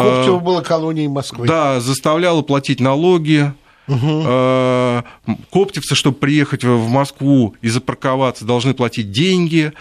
Коптево 0.02 0.40
было 0.40 0.62
колонией 0.62 1.08
Москвы. 1.08 1.48
Да, 1.48 1.80
заставляла 1.80 2.42
платить 2.42 2.80
налоги, 2.80 3.54
Угу. 3.86 5.36
Коптевцы, 5.52 5.94
чтобы 5.96 6.16
приехать 6.16 6.64
в 6.64 6.88
Москву 6.88 7.56
и 7.62 7.68
запарковаться, 7.68 8.46
должны 8.46 8.74
платить 8.74 9.12
деньги, 9.12 9.74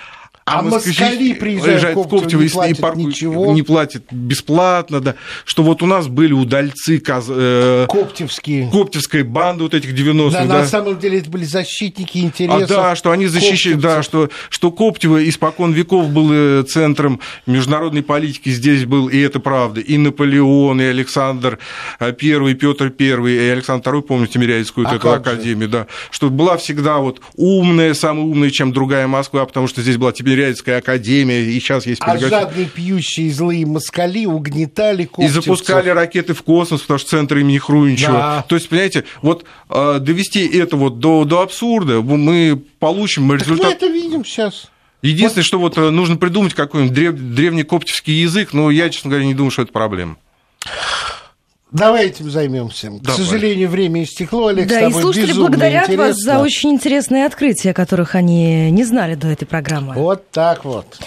а, 0.44 0.58
а 0.58 0.62
москали 0.62 1.34
приезжают 1.34 1.96
в 1.96 2.08
Коптево, 2.08 2.42
не 2.42 2.48
платят, 2.48 2.78
и 2.78 2.80
парку, 2.80 2.98
ничего. 2.98 3.52
не 3.52 3.62
платят 3.62 4.02
бесплатно, 4.10 5.00
да, 5.00 5.14
что 5.44 5.62
вот 5.62 5.82
у 5.82 5.86
нас 5.86 6.08
были 6.08 6.32
удальцы 6.32 6.98
каз... 6.98 7.26
э... 7.28 7.86
Коптевские. 7.88 8.68
Коптевская 8.70 9.22
банда 9.22 9.64
вот 9.64 9.74
этих 9.74 9.94
90-х. 9.94 10.40
Да, 10.40 10.46
да, 10.46 10.58
на 10.60 10.66
самом 10.66 10.98
деле 10.98 11.20
это 11.20 11.30
были 11.30 11.44
защитники 11.44 12.18
интересов. 12.18 12.70
А, 12.72 12.82
да, 12.82 12.96
что 12.96 13.12
они 13.12 13.26
защищали, 13.26 13.74
да, 13.74 14.02
что, 14.02 14.30
что 14.48 14.72
Коптево 14.72 15.28
испокон 15.28 15.72
веков 15.72 16.10
было 16.10 16.64
центром 16.64 17.20
международной 17.46 18.02
политики, 18.02 18.48
здесь 18.48 18.84
был, 18.84 19.08
и 19.08 19.18
это 19.18 19.38
правда, 19.38 19.80
и 19.80 19.96
Наполеон, 19.96 20.80
и 20.80 20.84
Александр 20.84 21.60
I, 22.00 22.12
Петр 22.54 22.92
I, 22.98 23.30
и 23.30 23.48
Александр 23.48 23.94
II, 23.94 24.02
помните, 24.02 24.32
Тимирязевскую 24.32 24.88
а 24.88 24.96
эту 24.96 25.12
академию, 25.12 25.68
да, 25.68 25.86
что 26.10 26.30
была 26.30 26.56
всегда 26.56 26.98
вот 26.98 27.20
умная, 27.36 27.94
самая 27.94 28.24
умная, 28.24 28.50
чем 28.50 28.72
другая 28.72 29.06
Москва, 29.06 29.46
потому 29.46 29.68
что 29.68 29.82
здесь 29.82 29.96
была 29.96 30.10
тебе 30.12 30.31
Тимирязевская 30.32 30.78
академия, 30.78 31.44
и 31.44 31.60
сейчас 31.60 31.86
есть 31.86 32.00
А 32.04 32.16
жадные 32.16 32.66
пьющие 32.66 33.30
злые 33.30 33.66
москали 33.66 34.24
угнетали 34.24 35.04
коптевцев. 35.04 35.36
И 35.36 35.40
запускали 35.44 35.90
ракеты 35.90 36.32
в 36.34 36.42
космос, 36.42 36.80
потому 36.80 36.98
что 36.98 37.10
центр 37.10 37.38
имени 37.38 37.58
Хруничева. 37.58 38.12
Да. 38.12 38.44
То 38.48 38.56
есть, 38.56 38.68
понимаете, 38.68 39.04
вот 39.20 39.44
э, 39.68 39.98
довести 40.00 40.46
это 40.46 40.76
вот 40.76 40.98
до, 41.00 41.24
до 41.24 41.42
абсурда, 41.42 42.00
мы 42.00 42.62
получим 42.78 43.28
так 43.28 43.40
результат... 43.40 43.66
мы 43.66 43.72
это 43.72 43.86
видим 43.86 44.24
сейчас. 44.24 44.70
Единственное, 45.02 45.42
вот. 45.42 45.46
что 45.46 45.58
вот 45.58 45.78
э, 45.78 45.90
нужно 45.90 46.16
придумать 46.16 46.54
какой-нибудь 46.54 46.94
древ... 46.94 47.14
древний 47.14 47.64
коптевский 47.64 48.22
язык, 48.22 48.52
но 48.52 48.70
я, 48.70 48.88
честно 48.88 49.10
говоря, 49.10 49.26
не 49.26 49.34
думаю, 49.34 49.50
что 49.50 49.62
это 49.62 49.72
проблема. 49.72 50.16
Давай 51.72 52.06
этим 52.08 52.30
займемся. 52.30 52.90
Давай. 52.90 53.00
К 53.02 53.10
сожалению, 53.22 53.70
время 53.70 54.02
истекло, 54.04 54.48
Олег, 54.48 54.68
Да, 54.68 54.86
и 54.86 54.92
слушатели 54.92 55.32
благодарят 55.32 55.84
интересно. 55.84 56.06
вас 56.06 56.16
за 56.18 56.38
очень 56.38 56.70
интересные 56.70 57.24
открытия, 57.24 57.72
которых 57.72 58.14
они 58.14 58.70
не 58.70 58.84
знали 58.84 59.14
до 59.14 59.28
этой 59.28 59.46
программы. 59.46 59.94
Вот 59.94 60.30
так 60.30 60.64
вот. 60.66 60.98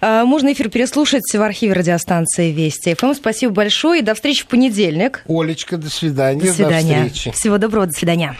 А, 0.00 0.24
можно 0.24 0.52
эфир 0.52 0.70
переслушать 0.70 1.24
в 1.30 1.40
архиве 1.42 1.74
радиостанции 1.74 2.52
Вести. 2.52 2.94
ФМ, 2.94 3.12
спасибо 3.12 3.52
большое 3.52 4.00
и 4.00 4.02
до 4.02 4.14
встречи 4.14 4.44
в 4.44 4.46
понедельник. 4.46 5.22
Олечка, 5.28 5.76
до 5.76 5.90
свидания. 5.90 6.40
До 6.40 6.52
свидания. 6.52 7.02
До 7.02 7.08
встречи. 7.08 7.30
Всего 7.36 7.58
доброго, 7.58 7.86
до 7.86 7.92
свидания. 7.92 8.34